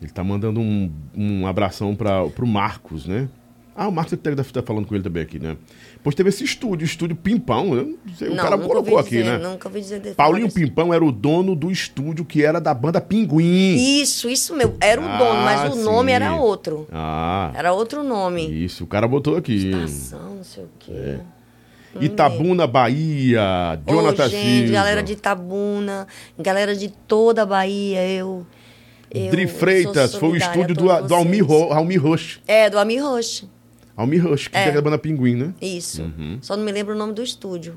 Ele 0.00 0.10
tá 0.10 0.24
mandando 0.24 0.60
um, 0.60 0.90
um 1.14 1.46
abração 1.46 1.94
pra, 1.94 2.24
pro 2.28 2.46
Marcos, 2.46 3.06
né? 3.06 3.28
Ah, 3.76 3.88
o 3.88 3.92
Marcos 3.92 4.18
deve 4.18 4.40
estar 4.40 4.62
falando 4.62 4.86
com 4.86 4.94
ele 4.94 5.04
também 5.04 5.22
aqui, 5.22 5.38
né? 5.38 5.56
Pois 6.02 6.14
teve 6.14 6.30
esse 6.30 6.42
estúdio, 6.44 6.84
estúdio 6.86 7.14
Pimpão. 7.14 7.74
Eu 7.74 7.84
não 8.06 8.14
sei, 8.16 8.28
o 8.28 8.34
não, 8.34 8.42
cara 8.42 8.56
nunca 8.56 8.68
colocou 8.68 8.98
aqui, 8.98 9.18
dizer, 9.18 9.24
né? 9.24 9.48
Nunca 9.48 9.68
ouvi 9.68 9.80
dizer 9.80 10.00
desse 10.00 10.14
Paulinho 10.14 10.50
Pimpão 10.50 10.94
era 10.94 11.04
o 11.04 11.12
dono 11.12 11.54
do 11.54 11.70
estúdio 11.70 12.24
que 12.24 12.42
era 12.42 12.58
da 12.58 12.72
banda 12.72 13.00
Pinguim. 13.02 13.74
Isso, 14.00 14.30
isso 14.30 14.56
meu. 14.56 14.74
Era 14.80 14.98
o 15.00 15.04
Ah, 15.04 15.18
dono, 15.18 15.42
mas 15.42 15.72
o 15.74 15.76
sim. 15.76 15.82
nome 15.84 16.10
era 16.12 16.34
outro. 16.36 16.88
Ah, 16.90 17.52
Era 17.54 17.72
outro 17.74 18.02
nome. 18.02 18.48
isso, 18.64 18.84
o 18.84 18.86
cara 18.86 19.06
botou 19.06 19.36
aqui. 19.36 19.68
Estação, 19.70 20.36
não 20.36 20.44
sei 20.44 20.64
o 20.64 20.68
quê. 20.78 21.18
Não 21.94 22.02
Itabuna, 22.02 22.66
Bahia, 22.66 23.78
Jonathan 23.86 24.28
gente, 24.28 24.58
Silva. 24.58 24.72
galera 24.72 25.02
de 25.02 25.12
Itabuna, 25.12 26.06
galera 26.38 26.74
de 26.76 26.88
toda 26.88 27.42
a 27.42 27.46
Bahia, 27.46 28.06
eu. 28.08 28.46
eu 29.10 29.30
Dri 29.30 29.46
Freitas, 29.48 30.14
foi 30.14 30.30
o 30.30 30.36
estúdio 30.36 30.74
do, 30.74 31.02
do 31.02 31.14
Almir. 31.14 31.44
Ro- 31.44 31.72
Almir 31.72 32.00
Roche. 32.02 32.40
É, 32.46 32.70
do 32.70 32.78
Amir 32.78 33.02
Roche. 33.02 33.48
Almir 34.00 34.24
Roche, 34.26 34.50
que 34.50 34.56
É. 34.56 34.68
é 34.68 34.76
a 34.76 34.82
banda 34.82 34.98
Pinguim, 34.98 35.34
né? 35.36 35.54
Isso. 35.60 36.02
Uhum. 36.02 36.38
Só 36.40 36.56
não 36.56 36.64
me 36.64 36.72
lembro 36.72 36.94
o 36.94 36.98
nome 36.98 37.12
do 37.12 37.22
estúdio. 37.22 37.74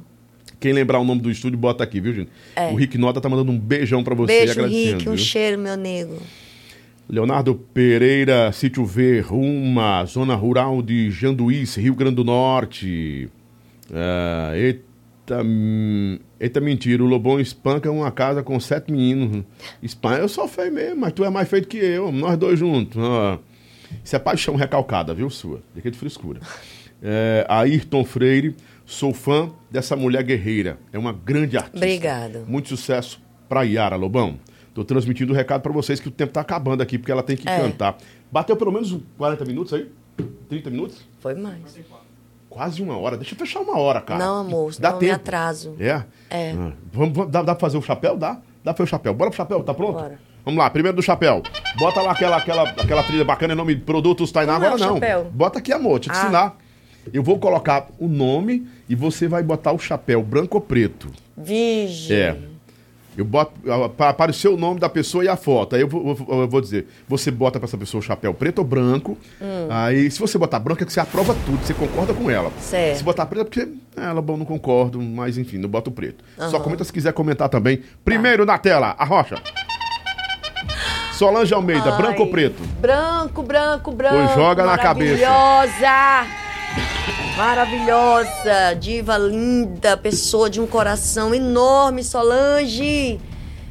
Quem 0.59 0.71
lembrar 0.73 0.99
o 0.99 1.03
nome 1.03 1.21
do 1.21 1.29
estúdio, 1.29 1.57
bota 1.59 1.83
aqui, 1.83 1.99
viu, 1.99 2.13
gente? 2.13 2.29
É. 2.55 2.69
O 2.71 2.75
Rick 2.75 2.97
Nota 2.97 3.19
tá 3.19 3.27
mandando 3.27 3.51
um 3.51 3.59
beijão 3.59 4.03
pra 4.03 4.15
você 4.15 4.27
Beijo, 4.33 4.51
agradecendo. 4.53 4.97
Rick, 4.97 5.09
um 5.09 5.15
viu? 5.15 5.17
cheiro, 5.17 5.59
meu 5.61 5.75
nego. 5.75 6.17
Leonardo 7.09 7.53
Pereira, 7.73 8.49
Sítio 8.53 8.85
V, 8.85 9.19
Ruma, 9.19 10.05
Zona 10.05 10.35
Rural 10.35 10.81
de 10.81 11.11
Janduís, 11.11 11.75
Rio 11.75 11.93
Grande 11.95 12.15
do 12.15 12.23
Norte. 12.23 13.29
Ah, 13.93 14.53
eita, 14.55 15.43
eita 16.39 16.61
mentira, 16.61 17.03
o 17.03 17.07
Lobão 17.07 17.39
espanca 17.41 17.91
uma 17.91 18.09
casa 18.09 18.41
com 18.41 18.57
sete 18.59 18.89
meninos. 18.91 19.43
Espanha, 19.81 20.19
eu 20.19 20.29
sou 20.29 20.47
feio 20.47 20.71
mesmo, 20.71 21.01
mas 21.01 21.11
tu 21.11 21.25
é 21.25 21.29
mais 21.29 21.49
feio 21.49 21.65
que 21.65 21.77
eu, 21.77 22.09
nós 22.11 22.37
dois 22.37 22.57
juntos. 22.57 22.97
Ah, 23.03 23.37
isso 24.03 24.15
é 24.15 24.19
paixão 24.19 24.55
recalcada, 24.55 25.13
viu, 25.13 25.29
sua? 25.29 25.61
Deixa 25.73 25.91
de 25.91 25.97
frescura. 25.97 26.39
É, 27.01 27.45
Ayrton 27.49 28.03
Freire, 28.05 28.55
sou 28.85 29.13
fã 29.13 29.49
dessa 29.69 29.95
mulher 29.95 30.23
guerreira. 30.23 30.77
É 30.93 30.97
uma 30.97 31.11
grande 31.11 31.57
artista. 31.57 31.77
Obrigado. 31.77 32.45
Muito 32.47 32.69
sucesso 32.69 33.21
pra 33.49 33.63
Yara, 33.63 33.95
Lobão. 33.95 34.39
Tô 34.73 34.83
transmitindo 34.83 35.33
o 35.33 35.35
recado 35.35 35.61
pra 35.61 35.71
vocês 35.71 35.99
que 35.99 36.07
o 36.07 36.11
tempo 36.11 36.31
tá 36.33 36.41
acabando 36.41 36.81
aqui, 36.81 36.97
porque 36.97 37.11
ela 37.11 37.21
tem 37.21 37.35
que 37.37 37.47
É. 37.47 37.59
cantar. 37.59 37.97
Bateu 38.31 38.55
pelo 38.55 38.71
menos 38.71 38.97
40 39.17 39.45
minutos 39.45 39.73
aí? 39.73 39.89
30 40.49 40.69
minutos? 40.69 41.01
Foi 41.19 41.35
mais. 41.35 41.59
Quase 42.49 42.81
uma 42.81 42.97
hora. 42.97 43.17
Deixa 43.17 43.33
eu 43.33 43.37
fechar 43.39 43.59
uma 43.61 43.77
hora, 43.79 43.99
cara. 43.99 44.23
Não, 44.23 44.37
amor, 44.41 44.69
Dá 44.69 44.73
senão 44.73 44.89
eu 44.91 44.95
me 44.95 44.99
tempo. 45.07 45.15
atraso. 45.15 45.75
É? 45.79 46.03
É. 46.29 46.51
Ah, 46.51 46.71
vamos, 46.91 47.15
vamos- 47.15 47.31
dá, 47.31 47.41
dá 47.41 47.53
pra 47.55 47.59
fazer 47.61 47.77
o 47.77 47.81
chapéu? 47.81 48.15
Dá? 48.15 48.33
Dá 48.63 48.73
pra 48.73 48.75
fazer 48.75 48.83
o 48.83 48.87
chapéu. 48.87 49.13
Bora 49.13 49.29
pro 49.31 49.37
chapéu, 49.37 49.63
tá 49.63 49.73
pronto? 49.73 49.93
Bora. 49.93 50.19
Vamos 50.45 50.59
lá, 50.59 50.69
primeiro 50.69 50.95
do 50.97 51.01
chapéu. 51.03 51.41
Bota 51.77 52.01
lá 52.01 52.11
aquela, 52.11 52.37
aquela, 52.37 52.69
aquela 52.69 53.03
trilha 53.03 53.23
bacana 53.23 53.55
nome 53.55 53.75
de 53.75 53.81
Produtos 53.81 54.31
Tainá. 54.31 54.53
É 54.53 54.55
Agora 54.57 54.75
o 54.75 54.77
não. 54.77 54.93
chapéu? 54.95 55.31
Bota 55.33 55.59
aqui, 55.59 55.71
amor, 55.71 55.99
te 55.99 56.09
Ah. 56.11 56.13
ensinar. 56.13 56.57
Eu 57.13 57.21
vou 57.23 57.37
colocar 57.39 57.87
o 57.99 58.07
nome 58.07 58.65
e 58.87 58.95
você 58.95 59.27
vai 59.27 59.43
botar 59.43 59.71
o 59.73 59.79
chapéu 59.79 60.21
branco 60.23 60.57
ou 60.57 60.61
preto. 60.61 61.09
Virgem. 61.37 62.17
É. 62.17 62.37
Eu 63.15 63.23
boto 63.25 63.51
para 63.95 64.09
aparecer 64.09 64.47
o 64.47 64.57
nome 64.57 64.79
da 64.79 64.89
pessoa 64.89 65.23
e 65.23 65.27
a 65.27 65.35
foto. 65.35 65.75
Aí 65.75 65.81
eu 65.81 65.87
vou, 65.87 66.17
eu- 66.29 66.41
eu 66.41 66.47
vou 66.47 66.59
dizer, 66.59 66.87
você 67.07 67.29
bota 67.29 67.59
para 67.59 67.67
essa 67.67 67.77
pessoa 67.77 67.99
o 67.99 68.01
chapéu 68.03 68.33
preto 68.33 68.57
ou 68.59 68.65
branco. 68.65 69.15
Hum. 69.39 69.67
Aí, 69.69 70.09
se 70.09 70.19
você 70.19 70.35
botar 70.37 70.57
branco, 70.59 70.81
é 70.81 70.85
que 70.85 70.91
você 70.91 70.99
aprova 70.99 71.35
tudo, 71.45 71.63
você 71.63 71.75
concorda 71.75 72.11
com 72.13 72.27
ela. 72.31 72.51
Certo. 72.59 72.97
Se 72.97 73.03
botar 73.03 73.27
preto, 73.27 73.41
é 73.41 73.43
porque 73.43 73.61
é, 73.95 74.05
ela, 74.05 74.19
bom, 74.19 74.35
não 74.35 74.45
concordo, 74.45 74.99
mas 74.99 75.37
enfim, 75.37 75.59
não 75.59 75.69
bota 75.69 75.91
o 75.91 75.93
preto. 75.93 76.23
Só 76.49 76.59
comenta 76.59 76.83
se 76.83 76.91
quiser 76.91 77.13
comentar 77.13 77.49
também. 77.49 77.83
Primeiro 78.03 78.45
na 78.47 78.57
tela, 78.57 78.95
a 78.97 79.05
rocha. 79.05 79.35
Solange 81.23 81.53
Almeida, 81.53 81.91
Ai, 81.91 81.97
branco 82.01 82.23
ou 82.23 82.27
preto? 82.27 82.61
Branco, 82.81 83.41
branco, 83.41 83.91
branco. 83.93 84.15
Pois 84.15 84.35
joga 84.35 84.65
na 84.65 84.77
cabeça. 84.77 85.25
Maravilhosa! 85.25 86.27
Maravilhosa, 87.37 88.75
diva 88.77 89.17
linda, 89.17 89.95
pessoa 89.95 90.49
de 90.49 90.59
um 90.59 90.67
coração 90.67 91.33
enorme, 91.33 92.03
Solange. 92.03 93.21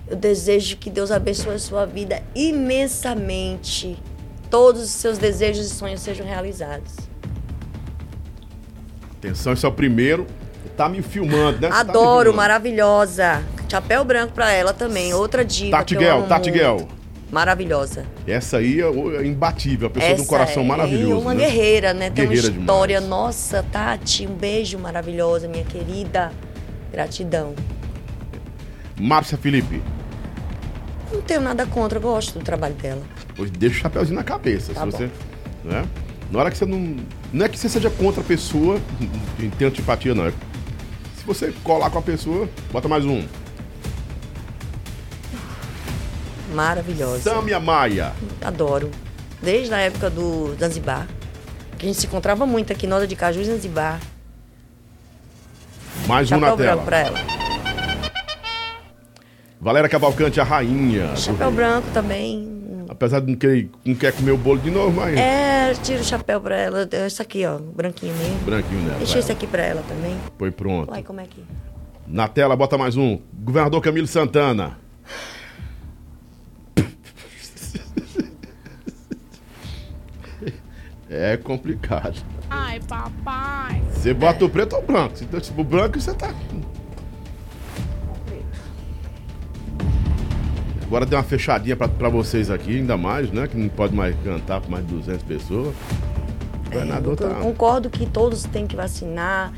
Eu 0.09 0.17
desejo 0.17 0.79
que 0.79 0.89
Deus 0.89 1.11
abençoe 1.11 1.55
a 1.55 1.59
sua 1.59 1.85
vida 1.85 2.23
imensamente. 2.35 3.99
Todos 4.51 4.83
os 4.83 4.91
seus 4.91 5.19
desejos 5.19 5.67
e 5.67 5.71
sonhos 5.75 6.01
sejam 6.01 6.27
realizados. 6.27 6.95
Atenção, 9.19 9.53
esse 9.53 9.65
é 9.65 9.69
o 9.69 9.73
primeiro. 9.73 10.27
Tá 10.77 10.89
me 10.89 11.03
filmando, 11.03 11.61
né? 11.61 11.69
Você 11.69 11.75
tá 11.75 11.81
Adoro, 11.81 12.31
filmando. 12.31 12.37
maravilhosa. 12.37 13.43
Chapéu 13.71 14.05
branco 14.05 14.33
pra 14.33 14.51
ela 14.51 14.73
também, 14.73 15.13
outra 15.13 15.45
diva. 15.45 15.77
Tati 15.77 15.95
que 15.95 16.03
eu 16.03 16.07
Guel, 16.07 16.17
amo 16.19 16.27
Tati 16.29 16.51
muito. 16.51 17.02
Maravilhosa. 17.33 18.05
Essa 18.27 18.59
aí 18.59 18.79
é 18.81 18.85
é 18.85 19.27
imbatível, 19.27 19.87
a 19.89 19.91
pessoa 19.91 20.15
de 20.15 20.21
um 20.21 20.27
coração 20.27 20.63
é 20.63 20.67
maravilhoso. 20.67 21.19
uma 21.19 21.33
né? 21.33 21.47
guerreira, 21.47 21.95
né? 21.95 22.11
Tem 22.11 22.27
Guerreira 22.29 22.53
uma 22.53 22.61
história. 22.61 22.95
demais. 23.01 23.11
Nossa, 23.11 23.63
Tati, 23.73 24.27
um 24.27 24.35
beijo 24.35 24.79
maravilhosa, 24.79 25.49
minha 25.49 25.65
querida. 25.65 26.31
Gratidão. 26.93 27.55
Márcia 29.01 29.39
Felipe, 29.39 29.83
Não 31.11 31.23
tenho 31.23 31.41
nada 31.41 31.65
contra, 31.65 31.97
eu 31.99 32.03
gosto 32.03 32.39
do 32.39 32.45
trabalho 32.45 32.75
dela. 32.75 33.01
pois 33.35 33.51
deixa 33.51 33.77
o 33.79 33.81
chapéuzinho 33.81 34.17
na 34.17 34.23
cabeça. 34.23 34.75
Tá 34.75 34.81
se 34.81 34.87
bom. 34.87 34.93
você, 34.99 35.11
né? 35.65 35.85
Na 36.31 36.39
hora 36.39 36.51
que 36.51 36.59
você 36.59 36.67
não. 36.67 36.97
Não 37.33 37.47
é 37.47 37.49
que 37.49 37.59
você 37.59 37.69
seja 37.69 37.89
contra 37.89 38.21
a 38.21 38.25
pessoa, 38.25 38.79
tem 39.59 39.69
antipatia, 39.69 40.15
não. 40.15 40.27
É, 40.27 40.31
se 40.31 41.25
você 41.27 41.51
colar 41.65 41.89
com 41.89 41.99
a 41.99 42.03
pessoa, 42.03 42.47
bota 42.71 42.89
mais 42.89 43.07
um. 43.07 43.25
Maravilhosa. 46.53 47.23
Samia 47.31 47.59
Maia. 47.61 48.13
Adoro. 48.43 48.91
Desde 49.43 49.73
a 49.75 49.79
época 49.79 50.09
do 50.11 50.55
Zanzibar. 50.59 51.07
Que 51.79 51.87
a 51.87 51.89
gente 51.89 52.01
se 52.01 52.07
encontrava 52.07 52.47
muito 52.47 52.73
aqui 52.73 52.87
na 52.87 52.97
hora 52.97 53.07
de 53.07 53.17
Caju 53.17 53.41
e 53.41 53.45
Zanzibar. 53.45 54.01
Mais 56.07 56.31
um 56.31 56.39
na 56.39 56.49
Chapéu 56.49 56.57
tela. 56.57 56.73
branco 56.77 56.85
pra 56.85 56.99
ela. 56.99 57.19
Valéria 59.61 59.89
Cavalcante, 59.89 60.41
a 60.41 60.45
rainha. 60.45 61.15
Chapéu 61.17 61.51
branco 61.51 61.89
também. 61.93 62.85
Apesar 62.89 63.21
de 63.21 63.29
não 63.31 63.39
querer, 63.39 63.71
não 63.85 63.95
quer 63.95 64.13
comer 64.13 64.33
o 64.33 64.37
bolo 64.37 64.59
de 64.59 64.71
novo, 64.71 64.91
mas. 64.93 65.17
É, 65.17 65.73
tira 65.83 66.01
o 66.01 66.05
chapéu 66.05 66.41
pra 66.41 66.57
ela. 66.57 66.89
Esse 67.07 67.23
aqui, 67.23 67.47
ó, 67.47 67.59
branquinho 67.59 68.15
mesmo. 68.17 68.39
Branquinho 68.45 68.83
nela. 68.83 68.99
Deixa 68.99 69.13
vai. 69.13 69.21
esse 69.21 69.33
aqui 69.33 69.47
pra 69.47 69.63
ela 69.63 69.83
também. 69.89 70.17
Foi 70.39 70.51
pronto. 70.51 70.91
Uai, 70.91 71.03
como 71.03 71.21
é 71.21 71.25
que. 71.25 71.43
Na 72.07 72.29
tela, 72.29 72.55
bota 72.57 72.77
mais 72.77 72.97
um. 72.97 73.19
Governador 73.33 73.81
Camilo 73.81 74.07
Santana. 74.07 74.79
É 81.15 81.37
complicado. 81.37 82.19
Ai, 82.49 82.81
papai. 82.89 83.83
Você 83.93 84.15
bota 84.15 84.47
o 84.47 84.49
preto 84.49 84.75
ou 84.75 84.83
o 84.83 84.87
branco? 84.87 85.17
Se 85.19 85.27
tipo, 85.27 85.61
o 85.61 85.65
branco, 85.65 86.01
você 86.01 86.15
tá. 86.15 86.35
Agora 90.87 91.07
tem 91.07 91.17
uma 91.17 91.25
fechadinha 91.25 91.77
pra, 91.77 91.87
pra 91.87 92.09
vocês 92.09 92.51
aqui, 92.51 92.79
ainda 92.79 92.97
mais, 92.97 93.31
né? 93.31 93.47
Que 93.47 93.57
não 93.59 93.69
pode 93.69 93.95
mais 93.95 94.17
cantar 94.25 94.61
com 94.63 94.71
mais 94.71 94.87
de 94.87 94.95
200 94.95 95.23
pessoas. 95.23 95.75
O 96.67 96.71
governador 96.71 97.19
É, 97.21 97.25
eu 97.25 97.29
tá. 97.29 97.35
concordo 97.41 97.91
que 97.91 98.07
todos 98.07 98.45
têm 98.45 98.67
que 98.67 98.77
vacinar, 98.77 99.53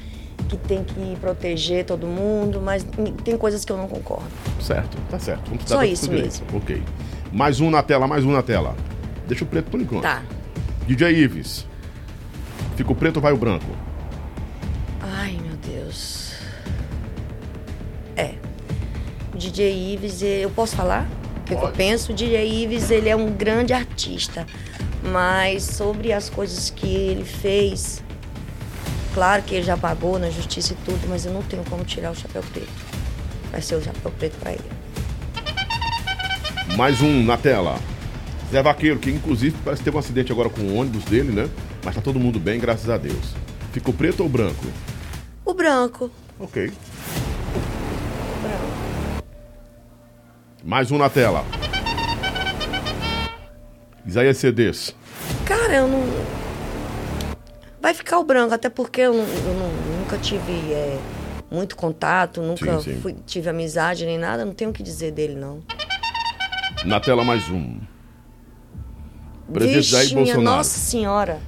que 0.49 0.57
tem 0.57 0.83
que 0.83 1.17
proteger 1.21 1.85
todo 1.85 2.07
mundo, 2.07 2.61
mas 2.61 2.85
tem 3.25 3.37
coisas 3.37 3.65
que 3.65 3.71
eu 3.73 3.77
não 3.77 3.87
concordo. 3.89 4.27
Certo, 4.61 4.97
tá 5.09 5.19
certo. 5.21 5.49
Vamos 5.51 5.65
Só 5.67 5.85
isso 5.85 6.09
direito. 6.09 6.43
Ok. 6.53 6.83
Mais 7.33 7.61
um 7.61 7.71
na 7.71 7.83
tela, 7.83 8.07
mais 8.09 8.25
um 8.25 8.33
na 8.33 8.43
tela. 8.43 8.75
Deixa 9.27 9.45
o 9.45 9.47
preto 9.47 9.71
por 9.71 9.81
enquanto. 9.81 10.03
Tá. 10.03 10.23
DJ 10.87 11.11
Ives. 11.25 11.67
Fica 12.77 12.93
o 12.93 12.95
preto 12.95 13.17
ou 13.17 13.23
vai 13.23 13.33
o 13.33 13.37
branco? 13.37 13.67
Ai, 15.01 15.39
meu 15.43 15.57
Deus. 15.57 16.35
É. 18.17 18.35
O 19.33 19.39
DJ 19.39 19.95
Ives, 19.95 20.23
eu 20.23 20.51
posso 20.51 20.77
falar? 20.77 21.09
O 21.39 21.45
que, 21.45 21.57
que 21.57 21.63
eu 21.63 21.73
penso? 21.73 22.13
O 22.13 22.15
DJ 22.15 22.65
Ives, 22.65 22.91
ele 22.91 23.09
é 23.09 23.17
um 23.17 23.33
grande 23.33 23.73
artista. 23.73 24.47
Mas 25.03 25.63
sobre 25.65 26.13
as 26.13 26.31
coisas 26.31 26.71
que 26.71 26.87
ele 26.87 27.25
fez, 27.25 28.03
claro 29.13 29.43
que 29.43 29.55
ele 29.55 29.65
já 29.65 29.77
pagou 29.77 30.19
na 30.19 30.31
justiça 30.31 30.73
e 30.73 30.77
tudo, 30.85 31.07
mas 31.09 31.27
eu 31.27 31.33
não 31.33 31.43
tenho 31.43 31.63
como 31.65 31.85
tirar 31.85 32.11
o 32.11 32.15
chapéu 32.15 32.43
preto. 32.53 32.73
Vai 33.51 33.61
ser 33.61 33.77
o 33.77 33.83
chapéu 33.83 34.11
preto 34.13 34.39
pra 34.39 34.53
ele. 34.53 34.65
Mais 36.77 37.01
um 37.03 37.23
na 37.23 37.37
tela. 37.37 37.79
Zé 38.51 38.63
Vaqueiro, 38.63 38.99
que 38.99 39.11
inclusive 39.11 39.57
parece 39.65 39.81
que 39.81 39.85
teve 39.85 39.97
um 39.97 40.01
acidente 40.01 40.31
agora 40.31 40.49
com 40.49 40.61
o 40.63 40.77
ônibus 40.77 41.05
dele, 41.05 41.33
né? 41.33 41.49
Mas 41.85 41.95
tá 41.95 42.01
todo 42.01 42.21
mundo 42.21 42.39
bem, 42.39 42.59
graças 42.61 42.89
a 42.89 42.97
Deus. 42.97 43.35
Fica 43.73 43.91
o 43.91 43.93
preto 43.93 44.23
ou 44.23 44.29
branco? 44.29 44.65
O 45.45 45.53
branco. 45.53 46.11
Ok. 46.39 46.67
O 46.69 48.43
branco. 48.43 49.25
Mais 50.63 50.91
um 50.91 50.99
na 50.99 51.11
tela. 51.11 51.45
Isaías 54.07 54.39
CDs. 54.39 54.95
Cara, 55.45 55.75
eu 55.77 55.89
não. 55.89 56.05
Vai 57.81 57.93
ficar 57.93 58.19
o 58.19 58.25
branco, 58.25 58.55
até 58.55 58.71
porque 58.71 59.01
eu, 59.01 59.15
eu 59.15 59.99
nunca 59.99 60.17
tive 60.19 60.53
é, 60.73 60.99
muito 61.51 61.77
contato, 61.77 62.41
nunca 62.41 62.79
Sim, 62.81 62.95
sim. 62.95 63.01
fui- 63.01 63.17
tive 63.27 63.51
amizade 63.51 64.07
nem 64.07 64.17
nada, 64.17 64.45
não 64.45 64.55
tenho 64.55 64.71
o 64.71 64.73
que 64.73 64.83
dizer 64.83 65.11
dele, 65.11 65.35
não. 65.35 65.63
Na 66.85 66.99
tela 67.01 67.25
mais 67.25 67.49
um. 67.51 67.79
Presidente 69.53 69.83
Jair 69.91 70.15
Bolsonaro. 70.15 70.43
Nossa 70.43 70.79
Senhora. 70.79 71.39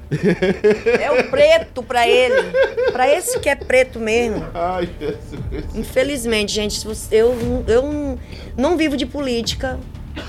É 1.00 1.10
o 1.10 1.30
preto 1.30 1.82
pra 1.82 2.06
ele. 2.06 2.52
Pra 2.92 3.08
esse 3.12 3.38
que 3.40 3.48
é 3.48 3.54
preto 3.54 3.98
mesmo. 3.98 4.44
Ai, 4.54 4.88
Jesus. 5.00 5.74
Infelizmente, 5.74 6.52
gente, 6.52 6.86
eu, 7.10 7.34
não- 7.34 7.64
eu 7.66 8.18
não- 8.56 8.76
vivo 8.76 8.96
de 8.96 9.06
política, 9.06 9.78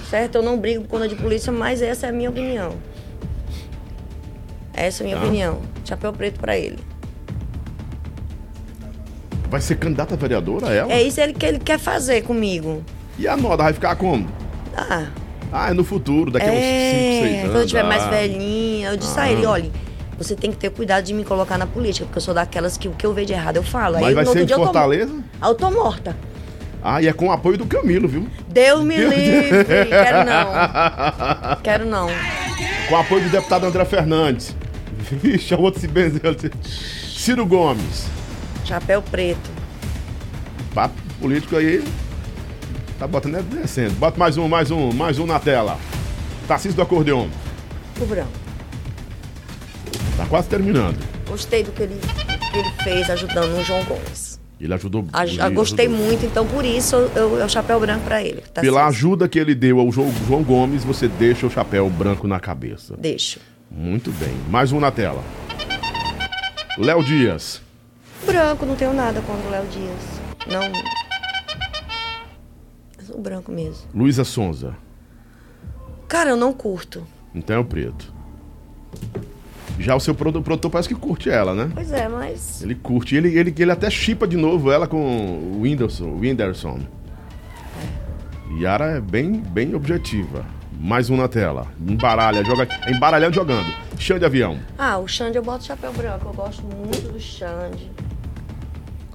certo? 0.09 0.35
Eu 0.35 0.41
não 0.43 0.57
brigo 0.57 0.83
por 0.83 0.91
conta 0.91 1.07
de 1.09 1.15
polícia, 1.15 1.51
mas 1.51 1.81
essa 1.81 2.05
é 2.07 2.09
a 2.09 2.13
minha 2.13 2.29
opinião. 2.29 2.73
Essa 4.73 5.03
é 5.03 5.03
a 5.03 5.05
minha 5.07 5.17
Tá. 5.17 5.23
opinião. 5.25 5.61
Chapéu 5.83 6.13
preto 6.13 6.39
pra 6.39 6.57
ele. 6.57 6.79
Vai 9.49 9.61
ser 9.61 9.75
candidata 9.77 10.13
a 10.13 10.17
vereadora, 10.17 10.67
ela? 10.73 10.91
É 10.91 11.01
isso 11.01 11.19
que 11.33 11.45
ele 11.45 11.59
quer 11.59 11.79
fazer 11.79 12.21
comigo. 12.23 12.83
E 13.17 13.27
a 13.27 13.35
nota 13.37 13.63
vai 13.63 13.73
ficar 13.73 13.95
como? 13.95 14.27
Ah, 14.75 15.07
Ah, 15.51 15.69
é 15.69 15.73
no 15.73 15.83
futuro, 15.83 16.29
daqui 16.29 16.45
a 16.45 16.51
uns 16.51 16.55
5, 16.55 16.61
6 16.61 16.71
é, 16.71 17.39
anos. 17.39 17.51
quando 17.51 17.61
eu 17.61 17.67
tiver 17.67 17.83
mais 17.83 18.03
ah. 18.03 18.09
velhinha, 18.09 18.89
eu 18.89 18.97
disse 18.97 19.19
a 19.19 19.31
ele, 19.31 19.45
olha, 19.45 19.71
você 20.17 20.35
tem 20.35 20.51
que 20.51 20.57
ter 20.57 20.69
cuidado 20.71 21.05
de 21.05 21.13
me 21.13 21.23
colocar 21.23 21.57
na 21.57 21.65
política, 21.65 22.05
porque 22.05 22.17
eu 22.17 22.21
sou 22.21 22.33
daquelas 22.33 22.77
que 22.77 22.87
o 22.87 22.91
que 22.91 23.05
eu 23.05 23.13
vejo 23.13 23.27
de 23.27 23.33
errado 23.33 23.57
eu 23.57 23.63
falo. 23.63 23.95
Mas 23.95 24.07
Aí, 24.07 24.13
vai 24.13 24.25
ser 24.25 24.41
em 24.41 24.45
dia 24.45 24.55
eu 24.55 24.59
tô- 24.59 24.65
Fortaleza? 24.65 25.13
Aí 25.41 25.49
eu 25.49 25.55
tô 25.55 25.71
morta. 25.71 26.15
Ah, 26.83 27.01
e 27.01 27.07
é 27.07 27.13
com 27.13 27.27
o 27.27 27.31
apoio 27.31 27.57
do 27.57 27.65
Camilo, 27.65 28.07
viu? 28.07 28.27
Deus 28.47 28.83
me 28.83 28.97
Deus- 28.97 29.13
livre, 29.15 29.65
quero 29.89 30.25
não. 30.25 31.55
Quero 31.63 31.85
não. 31.85 32.07
Com 32.87 32.95
o 32.95 32.97
apoio 32.97 33.23
do 33.23 33.29
deputado 33.29 33.65
André 33.65 33.85
Fernandes. 33.85 34.55
Vixe, 35.11 35.53
o 35.53 35.61
outro 35.61 35.79
se 35.79 35.87
benzeu. 35.87 36.35
Ciro 37.05 37.45
Gomes. 37.45 38.07
Chapéu 38.65 39.01
preto. 39.01 39.49
Papo 40.73 40.95
político 41.19 41.55
aí. 41.55 41.83
Tá 42.99 43.07
botando 43.07 43.35
é 43.37 43.41
descendo. 43.41 43.93
Bota 43.95 44.17
mais 44.17 44.37
um, 44.37 44.47
mais 44.47 44.71
um, 44.71 44.91
mais 44.91 45.19
um 45.19 45.25
na 45.25 45.39
tela. 45.39 45.77
Tarcísio 46.47 46.75
do 46.75 46.81
acordeon. 46.81 47.27
O 48.01 48.05
branco. 48.05 48.31
Tá 50.15 50.25
quase 50.25 50.47
terminando. 50.47 50.97
Gostei 51.27 51.63
do 51.63 51.71
que 51.71 51.83
ele, 51.83 51.99
que 52.51 52.57
ele 52.57 52.71
fez 52.83 53.09
ajudando 53.09 53.59
o 53.59 53.63
João 53.63 53.83
Gomes. 53.83 54.39
Ele 54.59 54.73
ajudou. 54.73 55.05
A- 55.13 55.23
ele 55.25 55.37
gostei 55.51 55.85
ajudou. 55.85 56.05
muito, 56.05 56.25
então 56.25 56.47
por 56.47 56.65
isso 56.65 56.95
eu, 56.95 57.11
eu, 57.15 57.37
eu 57.37 57.49
chapéu 57.49 57.79
branco 57.79 58.03
pra 58.05 58.23
ele. 58.23 58.41
Tá 58.51 58.61
Pela 58.61 58.79
certo. 58.81 58.89
ajuda 58.89 59.27
que 59.27 59.37
ele 59.37 59.53
deu 59.53 59.79
ao 59.79 59.91
João 59.91 60.11
João 60.27 60.41
Gomes, 60.43 60.83
você 60.83 61.07
deixa 61.07 61.45
o 61.45 61.51
chapéu 61.51 61.87
branco 61.91 62.27
na 62.27 62.39
cabeça. 62.39 62.95
Deixo. 62.97 63.39
Muito 63.69 64.11
bem. 64.13 64.33
Mais 64.49 64.71
um 64.71 64.79
na 64.79 64.89
tela. 64.89 65.21
Léo 66.79 67.03
Dias. 67.03 67.61
Branco, 68.25 68.65
não 68.65 68.75
tenho 68.75 68.93
nada 68.93 69.21
contra 69.21 69.47
o 69.47 69.51
Léo 69.51 69.65
Dias. 69.67 70.17
Não. 70.47 70.61
O 73.17 73.21
branco 73.21 73.51
mesmo. 73.51 73.87
Luísa 73.95 74.23
Sonza. 74.23 74.75
Cara, 76.07 76.29
eu 76.29 76.37
não 76.37 76.53
curto. 76.53 77.03
Então 77.33 77.55
é 77.55 77.59
o 77.59 77.65
preto. 77.65 78.13
Já 79.79 79.95
o 79.95 79.99
seu 79.99 80.13
produ- 80.13 80.41
produtor 80.43 80.69
parece 80.69 80.87
que 80.87 80.93
curte 80.93 81.27
ela, 81.27 81.55
né? 81.55 81.71
Pois 81.73 81.91
é, 81.91 82.07
mas. 82.07 82.61
Ele 82.61 82.75
curte. 82.75 83.15
Ele, 83.15 83.35
ele, 83.35 83.53
ele 83.57 83.71
até 83.71 83.89
chipa 83.89 84.27
de 84.27 84.37
novo 84.37 84.71
ela 84.71 84.87
com 84.87 84.97
o 84.99 85.61
Whindersson. 85.61 86.05
o 86.05 86.19
Whindersson. 86.19 86.79
Yara 88.59 88.97
é 88.97 89.01
bem, 89.01 89.31
bem 89.33 89.73
objetiva. 89.73 90.45
Mais 90.79 91.09
um 91.09 91.17
na 91.17 91.27
tela. 91.27 91.65
Embaralha, 91.81 92.43
joga. 92.45 92.67
É 92.85 92.91
embaralhando 92.91 93.33
jogando. 93.33 93.67
Chão 93.97 94.19
de 94.19 94.25
avião. 94.25 94.59
Ah, 94.77 94.99
o 94.99 95.07
Xande 95.07 95.37
eu 95.37 95.43
boto 95.43 95.63
chapéu 95.65 95.91
branco. 95.91 96.27
Eu 96.29 96.33
gosto 96.33 96.63
muito 96.63 97.11
do 97.11 97.19
Xande. 97.19 97.89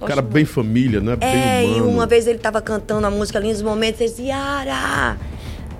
Gosto 0.03 0.07
cara 0.09 0.21
muito. 0.21 0.33
bem 0.33 0.45
família, 0.45 1.01
né? 1.01 1.17
É, 1.19 1.61
bem 1.61 1.69
e 1.69 1.81
humano. 1.81 1.89
uma 1.89 2.05
vez 2.05 2.27
ele 2.27 2.39
tava 2.39 2.61
cantando 2.61 3.05
a 3.07 3.11
música 3.11 3.39
ali 3.39 3.49
nos 3.49 3.61
momentos, 3.61 3.99
ele 4.01 4.09
disse, 4.09 4.23
Yara! 4.23 5.17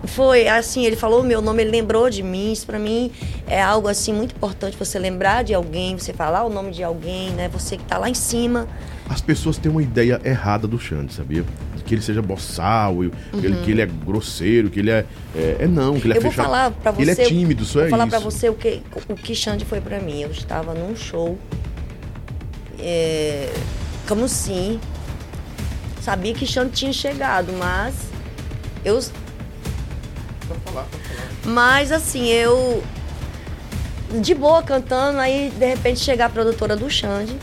Foi 0.05 0.49
assim, 0.49 0.85
ele 0.85 0.97
falou 0.97 1.21
o 1.21 1.23
meu 1.23 1.41
nome, 1.41 1.61
ele 1.63 1.71
lembrou 1.71 2.09
de 2.09 2.21
mim. 2.21 2.51
Isso 2.51 2.65
pra 2.65 2.77
mim 2.77 3.09
é 3.47 3.61
algo 3.61 3.87
assim 3.87 4.11
muito 4.11 4.35
importante, 4.35 4.75
você 4.77 4.99
lembrar 4.99 5.43
de 5.45 5.53
alguém, 5.53 5.97
você 5.97 6.11
falar 6.11 6.43
o 6.43 6.49
nome 6.49 6.71
de 6.71 6.83
alguém, 6.83 7.29
né? 7.31 7.47
Você 7.53 7.77
que 7.77 7.85
tá 7.85 7.97
lá 7.97 8.09
em 8.09 8.13
cima. 8.13 8.67
As 9.07 9.21
pessoas 9.21 9.57
têm 9.57 9.71
uma 9.71 9.81
ideia 9.81 10.19
errada 10.25 10.67
do 10.67 10.77
Xande, 10.77 11.13
sabia? 11.13 11.45
Que 11.85 11.95
ele 11.95 12.01
seja 12.01 12.21
boçal, 12.21 13.03
e- 13.03 13.11
ele- 13.33 13.57
que 13.63 13.71
ele 13.71 13.81
é 13.81 13.85
grosseiro, 13.85 14.69
que 14.69 14.79
ele 14.79 14.89
é. 14.91 15.05
É, 15.35 15.57
é 15.61 15.67
não, 15.67 15.97
que 15.99 16.05
ele 16.07 16.13
é 16.13 16.17
eu 16.17 16.21
vou 16.21 16.31
fechado. 16.31 16.45
falar 16.47 16.71
pra 16.71 16.91
você. 16.91 17.01
Ele 17.01 17.11
é 17.11 17.15
tímido, 17.15 17.63
só 17.65 17.79
vou 17.79 17.87
é 17.87 17.89
falar 17.89 18.07
pra 18.07 18.19
você 18.19 18.49
o 18.49 18.55
que, 18.55 18.81
o 19.09 19.15
que 19.15 19.33
Xande 19.35 19.63
foi 19.63 19.79
pra 19.79 19.99
mim. 19.99 20.21
Eu 20.21 20.31
estava 20.31 20.73
num 20.73 20.95
show. 20.97 21.37
É, 22.79 23.49
Camusim. 24.07 24.79
Sabia 26.01 26.33
que 26.33 26.45
Xande 26.45 26.71
tinha 26.71 26.91
chegado, 26.91 27.53
mas 27.53 27.95
eu 28.83 28.99
Pode 30.47 30.59
falar, 30.61 30.83
pode 30.83 31.03
falar. 31.03 31.29
Mas 31.45 31.91
assim, 31.91 32.27
eu. 32.27 32.83
De 34.21 34.35
boa 34.35 34.61
cantando, 34.61 35.17
aí 35.19 35.49
de 35.49 35.65
repente 35.65 35.99
chega 35.99 36.25
a 36.25 36.29
produtora 36.29 36.75
do 36.75 36.89
Xande. 36.89 37.35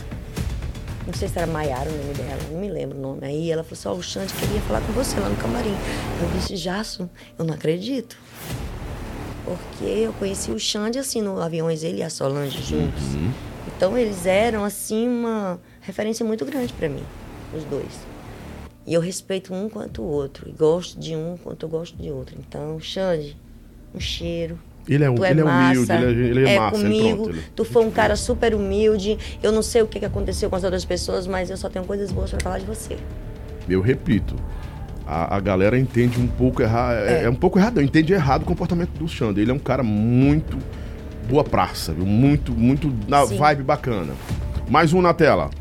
Não 1.05 1.13
sei 1.13 1.27
se 1.27 1.37
era 1.37 1.47
Maiara 1.47 1.89
o 1.89 1.93
nome 1.93 2.13
dela, 2.13 2.39
não 2.49 2.61
me 2.61 2.69
lembro 2.69 2.97
o 2.97 3.01
nome. 3.01 3.19
Aí 3.23 3.51
ela 3.51 3.63
falou 3.63 3.77
assim: 3.77 3.89
Ó, 3.89 3.93
o 3.93 4.03
Xande 4.03 4.33
queria 4.33 4.61
falar 4.61 4.81
com 4.81 4.93
você 4.93 5.19
lá 5.19 5.27
no 5.27 5.35
camarim. 5.35 5.75
Eu 6.21 6.29
disse: 6.37 6.55
Jasso, 6.55 7.09
eu 7.37 7.43
não 7.43 7.53
acredito. 7.53 8.15
Porque 9.43 9.83
eu 9.83 10.13
conheci 10.13 10.51
o 10.51 10.59
Xande 10.59 10.99
assim 10.99 11.21
no 11.21 11.41
Aviões, 11.41 11.83
ele 11.83 11.97
e 11.97 12.03
a 12.03 12.09
Solange 12.09 12.61
juntos. 12.61 13.03
Então 13.67 13.97
eles 13.97 14.25
eram 14.25 14.63
assim 14.63 15.09
uma 15.09 15.59
referência 15.81 16.25
muito 16.25 16.45
grande 16.45 16.71
para 16.73 16.87
mim, 16.89 17.03
os 17.55 17.63
dois. 17.65 17.85
E 18.85 18.93
eu 18.93 19.01
respeito 19.01 19.53
um 19.53 19.69
quanto 19.69 20.01
o 20.01 20.05
outro. 20.05 20.49
E 20.49 20.51
gosto 20.51 20.99
de 20.99 21.15
um 21.15 21.37
quanto 21.43 21.65
eu 21.65 21.69
gosto 21.69 21.95
de 21.95 22.09
outro. 22.09 22.35
Então, 22.39 22.79
Xande, 22.79 23.37
um 23.93 23.99
cheiro. 23.99 24.57
Ele 24.87 25.03
é, 25.03 25.09
um- 25.09 25.15
Tu 25.15 25.23
é 25.23 25.29
ele 25.31 25.41
é 25.41 25.43
massa, 25.43 25.79
humilde, 25.79 25.91
ele 25.93 26.05
é, 26.05 26.27
ele 26.29 26.49
é 26.49 26.59
massa. 26.59 26.75
ele 26.77 26.83
comigo. 26.85 27.23
pronto, 27.23 27.29
ele- 27.37 27.43
Tu 27.55 27.65
foi 27.65 27.85
um 27.85 27.91
cara 27.91 28.15
super 28.15 28.55
humilde. 28.55 29.17
Eu 29.43 29.51
não 29.51 29.61
sei 29.61 29.83
o 29.83 29.87
que 29.87 29.99
que 29.99 30.05
aconteceu 30.05 30.49
com 30.49 30.55
as 30.55 30.63
outras 30.63 30.83
pessoas, 30.83 31.27
mas 31.27 31.51
eu 31.51 31.57
só 31.57 31.69
tenho 31.69 31.85
coisas 31.85 32.11
boas 32.11 32.31
pra 32.31 32.39
falar 32.39 32.57
de 32.57 32.65
você. 32.65 32.97
Eu 33.69 33.79
repito, 33.81 34.35
a, 35.05 35.35
a 35.35 35.39
galera 35.39 35.77
entende 35.77 36.19
um 36.19 36.25
pouco 36.27 36.63
errado. 36.63 36.95
É. 37.05 37.21
É. 37.21 37.23
é 37.25 37.29
um 37.29 37.35
pouco 37.35 37.59
errado, 37.59 37.79
entende 37.79 38.11
errado 38.13 38.41
o 38.41 38.45
comportamento 38.45 38.89
do 38.97 39.07
Xander. 39.07 39.43
Ele 39.43 39.51
é 39.51 39.53
um 39.53 39.59
cara 39.59 39.83
muito 39.83 40.57
boa 41.29 41.43
praça, 41.43 41.93
viu? 41.93 42.05
Muito, 42.07 42.51
muito 42.51 42.91
na 43.07 43.27
Sim. 43.27 43.37
vibe 43.37 43.61
bacana. 43.61 44.13
Mais 44.67 44.91
um 44.93 45.01
na 45.01 45.13
tela. 45.13 45.51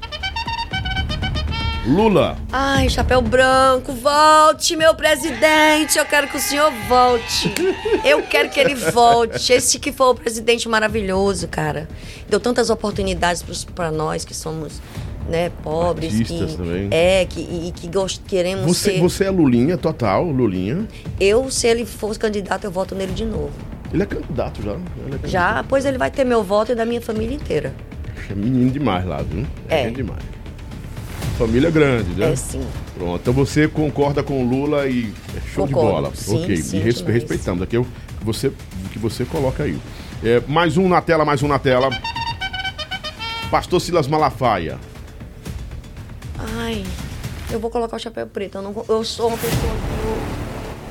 Lula. 1.87 2.37
Ai, 2.53 2.91
chapéu 2.91 3.23
branco, 3.23 3.93
volte, 3.93 4.77
meu 4.77 4.95
presidente. 4.95 5.99
Eu 5.99 6.05
quero 6.05 6.29
que 6.29 6.37
o 6.37 6.41
senhor 6.41 6.71
volte. 6.87 7.53
Eu 8.05 8.23
quero 8.23 8.51
que 8.51 8.61
ele 8.61 8.75
volte. 8.75 9.53
Esse 9.53 9.79
que 9.79 9.91
foi 9.91 10.09
o 10.09 10.15
presidente 10.15 10.69
maravilhoso, 10.69 11.49
cara. 11.49 11.89
Deu 12.29 12.39
tantas 12.39 12.69
oportunidades 12.69 13.65
pra 13.75 13.91
nós 13.91 14.27
que 14.27 14.35
somos, 14.35 14.81
né, 15.27 15.51
pobres. 15.63 16.13
Artistas 16.13 16.51
que, 16.51 16.57
também. 16.59 16.89
É, 16.91 17.25
que, 17.25 17.41
e 17.41 17.73
que 17.75 17.89
gost, 17.89 18.21
queremos 18.29 18.67
Você, 18.67 18.93
ser. 18.93 19.01
você 19.01 19.25
é 19.25 19.31
Lulinha 19.31 19.79
total, 19.79 20.25
Lulinha. 20.25 20.87
Eu, 21.19 21.51
se 21.51 21.67
ele 21.67 21.87
fosse 21.87 22.19
candidato, 22.19 22.65
eu 22.65 22.71
voto 22.71 22.95
nele 22.95 23.13
de 23.13 23.25
novo. 23.25 23.53
Ele 23.91 24.03
é 24.03 24.07
candidato 24.07 24.63
já. 24.63 24.73
Ele 24.73 24.83
é 24.83 25.11
candidato. 25.13 25.29
Já, 25.29 25.65
pois 25.67 25.87
ele 25.87 25.97
vai 25.97 26.11
ter 26.11 26.25
meu 26.25 26.45
voto 26.45 26.73
e 26.73 26.75
da 26.75 26.85
minha 26.85 27.01
família 27.01 27.35
inteira. 27.35 27.73
É 28.31 28.35
menino 28.35 28.71
demais 28.71 29.05
lá, 29.07 29.23
viu? 29.23 29.47
É. 29.69 29.85
gente 29.85 29.97
demais. 29.97 30.40
Família 31.41 31.71
grande, 31.71 32.11
né? 32.21 32.33
É 32.33 32.37
sim. 32.37 32.61
Pronto, 32.95 33.19
então 33.23 33.33
você 33.33 33.67
concorda 33.67 34.23
com 34.23 34.45
o 34.45 34.47
Lula 34.47 34.87
e 34.87 35.11
é 35.35 35.41
show 35.55 35.67
de 35.67 35.73
Concordo. 35.73 36.03
bola. 36.03 36.15
Sim, 36.15 36.45
ok, 36.45 36.57
sim, 36.59 36.77
e 36.77 36.81
res- 36.81 37.01
respeitamos. 37.01 37.63
Aqui 37.63 37.77
é 37.77 37.79
o 37.79 37.85
que 37.85 38.25
você, 38.27 38.53
que 38.93 38.99
você 38.99 39.25
coloca 39.25 39.63
aí. 39.63 39.81
É, 40.23 40.43
mais 40.47 40.77
um 40.77 40.87
na 40.87 41.01
tela, 41.01 41.25
mais 41.25 41.43
um 41.43 41.49
na 41.49 41.59
tela. 41.59 41.89
Pastor 43.51 43.81
Silas 43.81 44.07
Malafaia. 44.07 44.79
Ai, 46.59 46.85
eu 47.51 47.59
vou 47.59 47.71
colocar 47.71 47.97
o 47.97 47.99
chapéu 47.99 48.27
preto. 48.27 48.59
Eu, 48.59 48.63
não, 48.63 48.85
eu 48.87 49.03
sou 49.03 49.29
uma 49.29 49.39
pessoa 49.39 49.73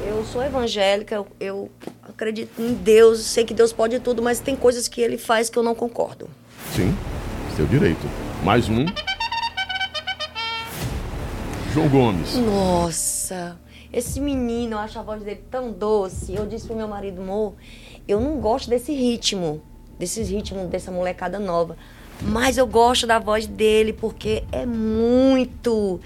que 0.01 0.07
eu, 0.07 0.17
eu 0.17 0.25
sou 0.25 0.43
evangélica, 0.43 1.13
eu, 1.13 1.27
eu 1.39 1.71
acredito 2.07 2.59
em 2.59 2.73
Deus, 2.73 3.19
sei 3.19 3.45
que 3.45 3.53
Deus 3.53 3.71
pode 3.71 3.99
tudo, 3.99 4.23
mas 4.23 4.39
tem 4.39 4.55
coisas 4.55 4.87
que 4.87 4.99
ele 4.99 5.19
faz 5.19 5.47
que 5.47 5.59
eu 5.59 5.63
não 5.63 5.75
concordo. 5.75 6.27
Sim, 6.75 6.91
seu 7.55 7.67
direito. 7.67 8.09
Mais 8.43 8.67
um. 8.67 8.87
João 11.73 11.87
Gomes. 11.87 12.35
Nossa, 12.35 13.59
esse 13.93 14.19
menino, 14.19 14.73
eu 14.73 14.79
acho 14.79 14.97
a 14.97 15.03
voz 15.03 15.21
dele 15.21 15.43
tão 15.51 15.71
doce. 15.71 16.33
Eu 16.33 16.47
disse 16.47 16.65
pro 16.65 16.75
meu 16.75 16.87
marido, 16.87 17.21
amor, 17.21 17.53
eu 18.07 18.19
não 18.19 18.37
gosto 18.39 18.69
desse 18.69 18.91
ritmo, 18.91 19.61
desses 19.99 20.29
ritmos 20.29 20.67
dessa 20.67 20.91
molecada 20.91 21.37
nova. 21.37 21.77
Mas 22.21 22.57
eu 22.57 22.65
gosto 22.65 23.05
da 23.05 23.19
voz 23.19 23.45
dele 23.45 23.93
porque 23.93 24.43
é 24.51 24.65
muito 24.65 25.99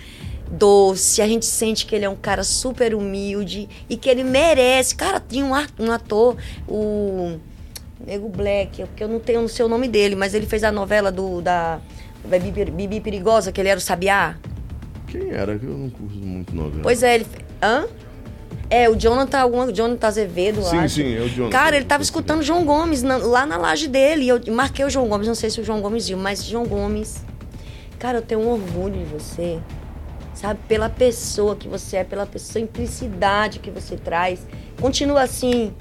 doce. 0.51 1.22
A 1.22 1.28
gente 1.28 1.45
sente 1.45 1.86
que 1.86 1.95
ele 1.95 2.03
é 2.03 2.09
um 2.09 2.16
cara 2.16 2.43
super 2.43 2.93
humilde 2.93 3.70
e 3.89 3.95
que 3.95 4.09
ele 4.09 4.24
merece. 4.24 4.95
Cara, 4.95 5.20
tinha 5.20 5.45
um, 5.45 5.51
um 5.80 5.91
ator, 5.91 6.36
o 6.68 7.38
Nego 8.05 8.28
Black, 8.28 8.84
porque 8.84 9.03
eu 9.03 9.07
não 9.07 9.20
tenho 9.20 9.41
o 9.41 9.49
seu 9.49 9.70
nome 9.70 9.88
dele, 9.88 10.16
mas 10.16 10.34
ele 10.34 10.45
fez 10.45 10.64
a 10.64 10.74
novela 10.74 11.09
do 11.09 11.41
da 11.41 11.80
Bibi, 12.26 12.66
Bibi 12.66 12.99
Perigosa, 12.99 13.51
que 13.51 13.61
ele 13.61 13.70
era 13.70 13.78
o 13.78 13.82
Sabiá. 13.82 14.38
Quem 15.20 15.30
era? 15.32 15.57
Que 15.57 15.66
Eu 15.66 15.78
não 15.78 15.89
curto 15.89 16.16
muito 16.18 16.55
novela. 16.55 16.82
Pois 16.84 17.03
é, 17.03 17.16
ele. 17.16 17.28
Hã? 17.61 17.86
É, 18.70 18.89
o 18.89 18.95
Jonathan, 18.95 19.39
alguma, 19.39 19.72
Jonathan 19.72 20.07
Azevedo, 20.07 20.64
Sim, 20.64 20.78
acho. 20.78 20.95
sim, 20.95 21.16
é 21.16 21.22
o 21.22 21.30
Jonathan. 21.30 21.51
Cara, 21.51 21.76
ele 21.76 21.86
tava 21.86 22.01
escutando 22.01 22.41
João 22.41 22.66
Gomes 22.66 23.03
na- 23.03 23.18
lá 23.18 23.45
na 23.45 23.57
laje 23.57 23.88
dele. 23.88 24.24
E 24.26 24.30
eu 24.30 24.41
marquei 24.51 24.84
o 24.84 24.89
João 24.89 25.07
Gomes, 25.07 25.28
não 25.28 25.36
sei 25.36 25.49
se 25.51 25.61
o 25.61 25.64
João 25.64 25.82
Gomes 25.82 26.07
viu, 26.07 26.18
mas 26.18 26.43
João 26.43 26.66
Gomes. 26.66 27.24
Cara, 27.99 28.18
eu 28.18 28.22
tenho 28.24 28.41
um 28.41 28.49
orgulho 28.49 28.97
de 28.97 29.05
você. 29.05 29.59
Sabe? 30.34 30.59
Pela 30.68 30.89
pessoa 30.89 31.55
que 31.55 31.68
você 31.68 31.97
é, 31.97 32.03
pela 32.03 32.28
simplicidade 32.38 33.59
que 33.59 33.70
você 33.70 33.95
traz. 33.95 34.39
Continua 34.82 35.22
assim, 35.22 35.72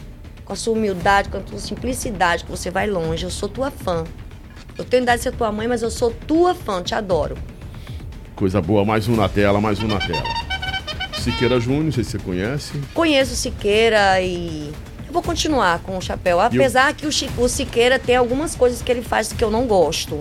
com 0.44 0.52
a 0.52 0.56
sua 0.56 0.74
humildade, 0.74 1.30
com 1.30 1.38
a 1.38 1.42
sua 1.46 1.58
simplicidade, 1.58 2.44
que 2.44 2.50
você 2.50 2.70
vai 2.70 2.86
longe. 2.86 3.24
Eu 3.24 3.30
sou 3.30 3.48
tua 3.48 3.70
fã. 3.70 4.04
Eu 4.76 4.84
tenho 4.84 5.02
idade 5.02 5.18
de 5.18 5.22
ser 5.24 5.32
tua 5.32 5.50
mãe, 5.50 5.66
mas 5.66 5.82
eu 5.82 5.90
sou 5.90 6.10
tua 6.10 6.54
fã, 6.54 6.82
te 6.82 6.94
adoro. 6.94 7.36
Coisa 8.42 8.60
boa, 8.60 8.84
mais 8.84 9.06
um 9.06 9.14
na 9.14 9.28
tela, 9.28 9.60
mais 9.60 9.80
um 9.80 9.86
na 9.86 10.00
tela. 10.00 10.24
Siqueira 11.16 11.60
Júnior, 11.60 11.84
não 11.84 11.92
sei 11.92 12.02
se 12.02 12.10
você 12.10 12.18
conhece. 12.18 12.72
Conheço 12.92 13.34
o 13.34 13.36
Siqueira 13.36 14.20
e 14.20 14.72
eu 15.06 15.12
vou 15.12 15.22
continuar 15.22 15.78
com 15.78 15.96
o 15.96 16.00
chapéu. 16.02 16.40
Apesar 16.40 16.92
que 16.92 17.06
o, 17.06 17.12
Chi- 17.12 17.30
o 17.38 17.48
Siqueira 17.48 18.00
tem 18.00 18.16
algumas 18.16 18.56
coisas 18.56 18.82
que 18.82 18.90
ele 18.90 19.00
faz 19.00 19.32
que 19.32 19.44
eu 19.44 19.48
não 19.48 19.64
gosto. 19.68 20.18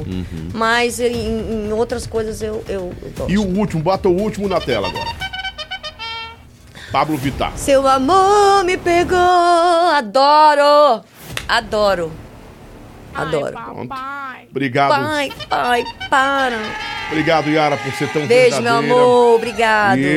Mas 0.54 1.00
em, 1.00 1.66
em 1.68 1.74
outras 1.74 2.06
coisas 2.06 2.44
eu, 2.44 2.64
eu, 2.70 2.94
eu 3.02 3.10
gosto. 3.18 3.32
E 3.32 3.40
o 3.40 3.58
último, 3.58 3.82
bota 3.82 4.08
o 4.08 4.16
último 4.16 4.48
na 4.48 4.62
tela 4.62 4.90
agora. 4.90 5.10
Pablo 6.92 7.18
Vittar. 7.18 7.54
Seu 7.58 7.88
amor 7.88 8.64
me 8.66 8.78
pegou, 8.78 9.18
adoro, 9.18 11.04
adoro, 11.50 12.12
adoro. 13.14 13.58
Ai. 13.90 14.48
Obrigado. 14.50 14.90
Pai, 14.90 15.30
pai, 15.50 15.84
para. 16.10 16.58
Obrigado, 17.10 17.50
Yara, 17.50 17.78
por 17.78 17.92
ser 17.94 18.12
tão 18.12 18.26
Beijo, 18.28 18.56
meu 18.62 18.64
verdadeira. 18.64 18.94
amor, 18.96 19.36
obrigado. 19.36 20.00
E 20.00 20.16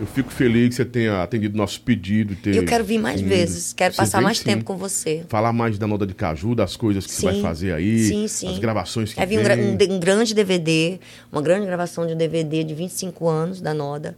eu 0.00 0.06
fico 0.06 0.30
feliz 0.32 0.70
que 0.70 0.74
você 0.76 0.84
tenha 0.84 1.22
atendido 1.22 1.56
nosso 1.56 1.80
pedido. 1.80 2.34
Ter 2.36 2.56
Eu 2.56 2.64
quero 2.64 2.82
vir 2.84 2.98
mais 2.98 3.20
vindo. 3.20 3.28
vezes, 3.28 3.72
quero 3.72 3.92
Você 3.94 3.98
passar 3.98 4.18
vem 4.18 4.24
mais 4.24 4.38
sim. 4.38 4.44
tempo 4.44 4.64
com 4.64 4.76
você. 4.76 5.24
Falar 5.28 5.52
mais 5.52 5.78
da 5.78 5.86
Noda 5.86 6.06
de 6.06 6.14
Caju, 6.14 6.54
das 6.54 6.76
coisas 6.76 7.06
que 7.06 7.12
você 7.12 7.24
vai 7.26 7.34
Sim. 7.34 7.42
fazer 7.42 7.72
aí. 7.72 7.98
Sim, 8.00 8.26
sim. 8.28 8.48
As 8.50 8.58
gravações 8.58 9.10
que 9.10 9.16
Vai 9.16 9.26
vir 9.26 9.38
um, 9.38 9.42
gra- 9.42 9.56
um 9.56 9.94
um 9.96 10.00
grande 10.00 10.34
DVD, 10.34 10.98
uma 11.30 11.40
grande 11.42 11.66
gravação 11.66 12.06
de 12.06 12.14
um 12.14 12.16
DVD 12.16 12.64
de 12.64 12.74
25 12.74 13.28
anos 13.28 13.60
da 13.60 13.72
Noda. 13.74 14.16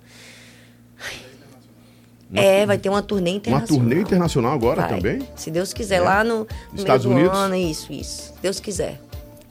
É, 2.33 2.65
vai 2.67 2.79
ter 2.79 2.89
uma 2.89 3.03
turnê 3.03 3.31
Uma 3.31 3.37
internacional. 3.37 3.67
turnê 3.87 4.01
internacional 4.01 4.53
agora 4.53 4.83
Vai. 4.83 4.91
também? 4.91 5.19
Se 5.37 5.51
Deus 5.51 5.73
quiser, 5.73 5.97
É? 5.97 6.01
lá 6.01 6.25
no, 6.25 6.39
no 6.73 6.79
Estados 6.79 7.07
Unidos? 7.07 7.37
ano, 7.37 7.55
isso, 7.55 7.93
isso. 7.93 8.33
Se 8.35 8.43
Deus 8.43 8.59
quiser. 8.61 9.01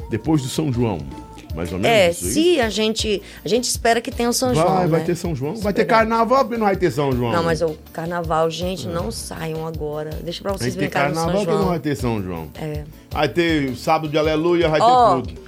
Depois 0.10 0.42
do 0.42 0.48
São 0.50 0.72
João, 0.72 1.00
mais 1.56 1.72
ou 1.72 1.80
menos 1.80 1.96
É, 1.98 2.12
se 2.12 2.60
a 2.60 2.70
gente. 2.70 3.22
A 3.46 3.48
gente 3.48 3.66
espera 3.66 4.02
que 4.02 4.12
tenha 4.12 4.28
o 4.30 4.34
São 4.34 4.54
Vai, 4.54 4.64
João. 4.68 4.88
vai 4.90 5.00
né? 5.00 5.06
ter 5.06 5.16
São 5.16 5.36
João. 5.36 5.56
Vai 5.56 5.72
ter 5.74 5.86
carnaval, 5.86 6.44
porque 6.46 6.58
não 6.58 6.66
vai 6.66 6.76
ter 6.76 6.92
São 6.92 7.12
João. 7.12 7.32
Não, 7.32 7.44
mas 7.44 7.62
o 7.62 7.78
carnaval, 7.94 8.50
gente, 8.50 8.88
não 8.88 9.12
saiam 9.12 9.66
agora. 9.66 10.10
Deixa 10.24 10.42
pra 10.42 10.52
vocês 10.52 10.74
que 10.74 10.80
brincarem 10.80 11.10
no 11.10 11.16
São 11.16 11.26
carnaval, 11.26 11.46
porque 11.46 11.52
não 11.54 11.62
João. 11.62 11.70
vai 11.72 11.80
ter 11.80 11.96
São 11.96 12.22
João. 12.22 12.50
É. 12.56 12.84
Vai 13.10 13.30
ter 13.30 13.76
sábado 13.78 14.10
de 14.12 14.18
aleluia, 14.18 14.68
vai 14.68 14.82
Ó, 14.82 15.22
ter 15.22 15.28
tudo. 15.32 15.42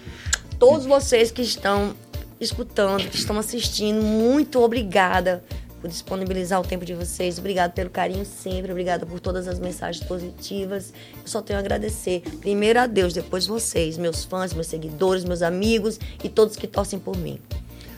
todos 0.58 0.86
vocês 0.86 1.32
que 1.32 1.42
estão 1.42 1.94
escutando, 2.40 3.08
que 3.10 3.18
estão 3.18 3.38
assistindo, 3.38 4.02
muito 4.02 4.62
obrigada 4.62 5.44
por 5.86 5.90
disponibilizar 5.90 6.60
o 6.60 6.64
tempo 6.64 6.84
de 6.84 6.96
vocês. 6.96 7.38
Obrigada 7.38 7.72
pelo 7.72 7.92
carinho 7.92 8.26
sempre, 8.26 8.72
obrigada 8.72 9.06
por 9.06 9.20
todas 9.20 9.48
as 9.48 9.60
mensagens 9.60 10.04
positivas. 10.04 10.92
Eu 11.16 11.28
só 11.28 11.42
tenho 11.42 11.60
a 11.60 11.62
agradecer. 11.62 12.24
Primeiro 12.42 12.80
a 12.80 12.88
Deus, 12.88 13.14
depois 13.14 13.46
vocês, 13.46 13.98
meus 13.98 14.26
fãs, 14.26 14.52
meus 14.52 14.66
seguidores, 14.68 15.24
meus 15.24 15.44
amigos 15.44 16.00
e 16.24 16.28
todos 16.30 16.56
que 16.56 16.66
torcem 16.66 16.98
por 16.98 17.16
mim. 17.16 17.40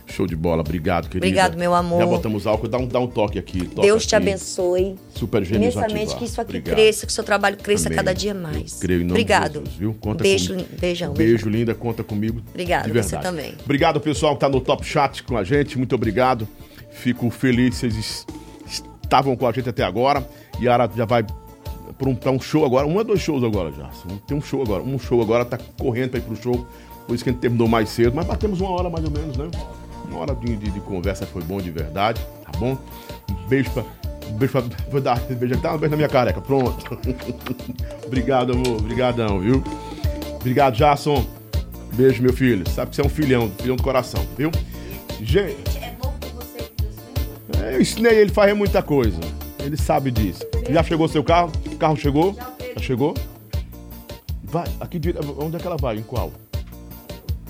Show 0.05 0.25
de 0.25 0.35
bola, 0.37 0.61
obrigado, 0.61 1.09
querida. 1.09 1.25
Obrigado, 1.25 1.57
meu 1.57 1.73
amor. 1.73 1.99
Já 1.99 2.05
botamos 2.05 2.47
álcool, 2.47 2.67
dá 2.69 2.77
um, 2.77 2.87
dá 2.87 2.99
um 2.99 3.07
toque 3.07 3.37
aqui. 3.37 3.67
Deus 3.67 4.05
te 4.05 4.15
aqui. 4.15 4.29
abençoe. 4.29 4.95
Super 5.13 5.43
gênios 5.43 5.75
Imensamente 5.75 6.15
que 6.15 6.23
isso 6.25 6.39
aqui 6.41 6.49
Obrigado. 6.51 6.75
cresça, 6.75 7.05
que 7.05 7.11
o 7.11 7.15
seu 7.15 7.23
trabalho 7.25 7.57
cresça 7.57 7.87
Amém. 7.89 7.97
cada 7.97 8.13
dia 8.13 8.33
mais. 8.33 8.73
Eu 8.73 8.79
creio 8.79 9.01
em 9.01 9.03
nome 9.03 9.11
Obrigado. 9.11 9.59
Jesus, 9.59 9.75
viu? 9.75 9.93
Conta 9.99 10.23
Beijo, 10.23 10.53
comigo. 10.53 10.69
beijão. 10.79 11.13
Beijo, 11.13 11.49
linda, 11.49 11.75
conta 11.75 12.03
comigo. 12.05 12.41
Obrigada, 12.49 12.87
de 12.87 12.93
você 12.93 13.15
verdade. 13.15 13.23
também. 13.23 13.53
Obrigado, 13.63 13.99
pessoal, 13.99 14.33
que 14.35 14.39
tá 14.41 14.49
no 14.49 14.61
Top 14.61 14.85
Chat 14.85 15.23
com 15.23 15.37
a 15.37 15.43
gente. 15.43 15.77
Muito 15.77 15.93
obrigado. 15.95 16.47
Fico 16.97 17.29
feliz 17.29 17.69
que 17.69 17.75
vocês 17.75 17.95
es- 17.95 18.25
estavam 19.03 19.35
com 19.35 19.47
a 19.47 19.51
gente 19.51 19.69
até 19.69 19.83
agora. 19.83 20.27
Yara 20.61 20.89
já 20.95 21.05
vai 21.05 21.23
para 21.97 22.09
um, 22.09 22.17
um 22.35 22.39
show 22.39 22.65
agora. 22.65 22.85
Um 22.87 22.95
ou 22.97 23.03
dois 23.03 23.21
shows 23.21 23.43
agora 23.43 23.71
já. 23.71 23.89
Tem 24.27 24.35
um 24.37 24.41
show 24.41 24.61
agora. 24.61 24.83
Um 24.83 24.97
show 24.99 25.21
agora, 25.21 25.45
tá 25.45 25.57
correndo 25.79 26.11
pra 26.11 26.19
ir 26.19 26.23
pro 26.23 26.35
show. 26.35 26.65
Por 27.05 27.15
isso 27.15 27.23
que 27.23 27.29
a 27.29 27.33
gente 27.33 27.41
terminou 27.41 27.67
mais 27.67 27.89
cedo. 27.89 28.13
Mas 28.15 28.25
batemos 28.25 28.59
uma 28.59 28.71
hora 28.71 28.89
mais 28.89 29.05
ou 29.05 29.11
menos, 29.11 29.37
né? 29.37 29.49
Uma 30.09 30.19
hora 30.19 30.35
de, 30.35 30.55
de- 30.55 30.71
de 30.71 30.79
conversa 30.81 31.25
foi 31.25 31.41
bom 31.43 31.61
de 31.61 31.69
verdade, 31.71 32.19
tá 32.43 32.51
bom? 32.59 32.77
Um 33.29 33.47
beijo 33.47 33.69
pra 33.71 33.83
Beijo 34.31 34.51
pra, 34.51 34.61
vou 34.91 34.99
dar 34.99 35.17
beijo, 35.21 35.55
dá 35.61 35.73
um 35.73 35.77
beijo 35.77 35.91
na 35.91 35.95
minha 35.95 36.09
careca. 36.09 36.41
Pronto. 36.41 36.99
Obrigado, 38.05 38.51
amor. 38.53 38.77
Obrigadão, 38.77 39.39
viu? 39.39 39.63
Obrigado, 40.35 40.75
Jason. 40.75 41.25
Beijo, 41.93 42.21
meu 42.21 42.33
filho. 42.33 42.69
Sabe 42.69 42.89
que 42.89 42.95
você 42.97 43.01
é 43.01 43.05
um 43.05 43.09
filhão, 43.09 43.49
filhão 43.57 43.75
do 43.77 43.83
coração, 43.83 44.21
viu? 44.37 44.51
Gente. 45.21 45.86
Eu 47.71 47.81
ensinei 47.81 48.19
ele 48.19 48.31
fazer 48.31 48.53
muita 48.53 48.81
coisa. 48.81 49.19
Ele 49.59 49.77
sabe 49.77 50.11
disso. 50.11 50.43
Já 50.69 50.83
chegou 50.83 51.07
seu 51.07 51.23
carro? 51.23 51.51
O 51.65 51.75
carro 51.75 51.97
chegou? 51.97 52.35
Já 52.75 52.81
chegou? 52.81 53.13
Vai, 54.43 54.67
aqui 54.79 54.99
Onde 55.37 55.57
é 55.57 55.59
que 55.59 55.67
ela 55.67 55.77
vai? 55.77 55.97
Em 55.97 56.03
qual? 56.03 56.31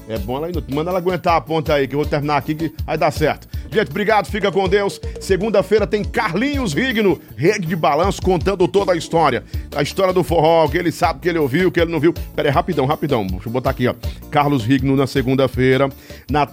É 0.09 0.17
bom 0.17 0.37
ela 0.37 0.49
indo. 0.49 0.63
Manda 0.69 0.89
ela 0.89 0.99
aguentar 0.99 1.35
a 1.35 1.41
ponta 1.41 1.73
aí, 1.73 1.87
que 1.87 1.93
eu 1.93 1.99
vou 1.99 2.07
terminar 2.07 2.37
aqui 2.37 2.55
que 2.55 2.73
vai 2.85 2.97
dar 2.97 3.11
certo. 3.11 3.46
Obrigado, 3.81 4.27
fica 4.27 4.51
com 4.51 4.67
Deus. 4.67 4.99
Segunda-feira 5.19 5.85
tem 5.85 6.03
Carlinhos 6.03 6.73
Rigno, 6.73 7.19
rede 7.35 7.67
de 7.67 7.75
balanço, 7.75 8.21
contando 8.21 8.67
toda 8.67 8.93
a 8.93 8.95
história. 8.95 9.43
A 9.75 9.81
história 9.81 10.13
do 10.13 10.23
forró, 10.23 10.67
que 10.67 10.77
ele 10.77 10.91
sabe, 10.91 11.19
que 11.19 11.29
ele 11.29 11.39
ouviu, 11.39 11.71
que 11.71 11.79
ele 11.79 11.91
não 11.91 11.99
viu. 11.99 12.13
Pera 12.35 12.49
aí, 12.49 12.53
rapidão, 12.53 12.85
rapidão. 12.85 13.27
Deixa 13.27 13.47
eu 13.47 13.51
botar 13.51 13.71
aqui, 13.71 13.87
ó. 13.87 13.95
Carlos 14.31 14.65
Rigno 14.65 14.95
na 14.95 15.07
segunda-feira. 15.07 15.89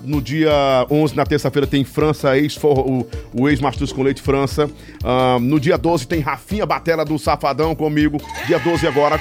No 0.02 0.20
dia 0.20 0.86
11, 0.90 1.16
na 1.16 1.24
terça-feira, 1.24 1.66
tem 1.66 1.84
França, 1.84 2.36
ex 2.36 2.58
o, 2.62 3.06
o 3.32 3.48
ex-Mastus 3.48 3.92
com 3.92 4.02
Leite 4.02 4.22
França. 4.22 4.70
Ah, 5.02 5.38
no 5.40 5.60
dia 5.60 5.76
12 5.76 6.06
tem 6.06 6.20
Rafinha 6.20 6.66
Batela 6.66 7.04
do 7.04 7.18
Safadão 7.18 7.74
comigo. 7.74 8.18
Dia 8.46 8.58
12 8.58 8.86
agora, 8.86 9.20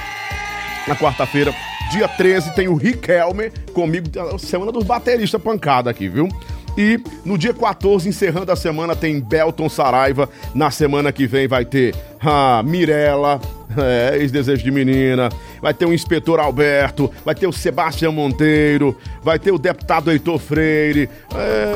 na 0.86 0.96
quarta-feira. 0.96 1.54
Dia 1.90 2.08
13 2.08 2.54
tem 2.54 2.66
o 2.66 2.74
Riquelme 2.74 3.50
comigo, 3.72 4.08
semana 4.38 4.72
dos 4.72 4.84
bateristas 4.84 5.40
pancada 5.40 5.90
aqui, 5.90 6.08
viu? 6.08 6.28
E 6.76 7.00
no 7.24 7.38
dia 7.38 7.54
14, 7.54 8.08
encerrando 8.08 8.50
a 8.50 8.56
semana, 8.56 8.96
tem 8.96 9.20
Belton 9.20 9.68
Saraiva. 9.68 10.28
Na 10.54 10.70
semana 10.70 11.12
que 11.12 11.26
vem 11.26 11.46
vai 11.46 11.64
ter 11.64 11.94
a 12.20 12.62
Mirella, 12.64 13.40
é, 13.76 14.16
ex-desejo 14.18 14.62
de 14.62 14.70
menina. 14.70 15.28
Vai 15.60 15.72
ter 15.72 15.86
o 15.86 15.92
inspetor 15.92 16.40
Alberto, 16.40 17.10
vai 17.24 17.34
ter 17.34 17.46
o 17.46 17.52
Sebastião 17.52 18.12
Monteiro, 18.12 18.96
vai 19.22 19.38
ter 19.38 19.52
o 19.52 19.58
deputado 19.58 20.10
Heitor 20.10 20.38
Freire. 20.38 21.08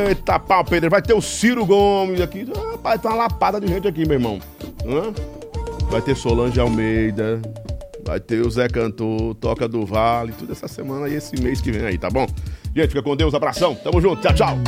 Eita 0.09 0.39
pau, 0.39 0.65
Pedro, 0.65 0.91
vai 0.91 1.03
ter 1.03 1.15
o 1.15 1.23
Ciro 1.23 1.65
Gomes 1.65 2.21
aqui. 2.21 2.47
Rapaz, 2.73 3.01
tá 3.01 3.11
uma 3.11 3.19
lapada 3.19 3.61
de 3.61 3.69
gente 3.69 3.87
aqui, 3.87 4.05
meu 4.05 4.15
irmão. 4.15 4.41
Hã? 4.85 5.13
Vai 5.91 6.03
ter 6.03 6.17
Solange 6.17 6.61
Almeida. 6.61 7.41
Vai 8.09 8.19
ter 8.19 8.41
o 8.41 8.51
Zé 8.51 8.69
Cantor, 8.69 9.35
Toca 9.35 9.69
do 9.69 9.85
Vale, 9.85 10.33
tudo 10.33 10.53
essa 10.53 10.67
semana 10.67 11.11
e 11.11 11.15
esse 11.17 11.39
mês 11.43 11.61
que 11.61 11.71
vem 11.71 11.85
aí, 11.85 11.99
tá 11.99 12.09
bom? 12.09 12.27
Gente, 12.75 12.89
fica 12.89 13.03
com 13.03 13.15
Deus, 13.15 13.35
abração, 13.35 13.75
tamo 13.75 14.01
junto, 14.01 14.23
tchau, 14.23 14.35
tchau. 14.35 14.59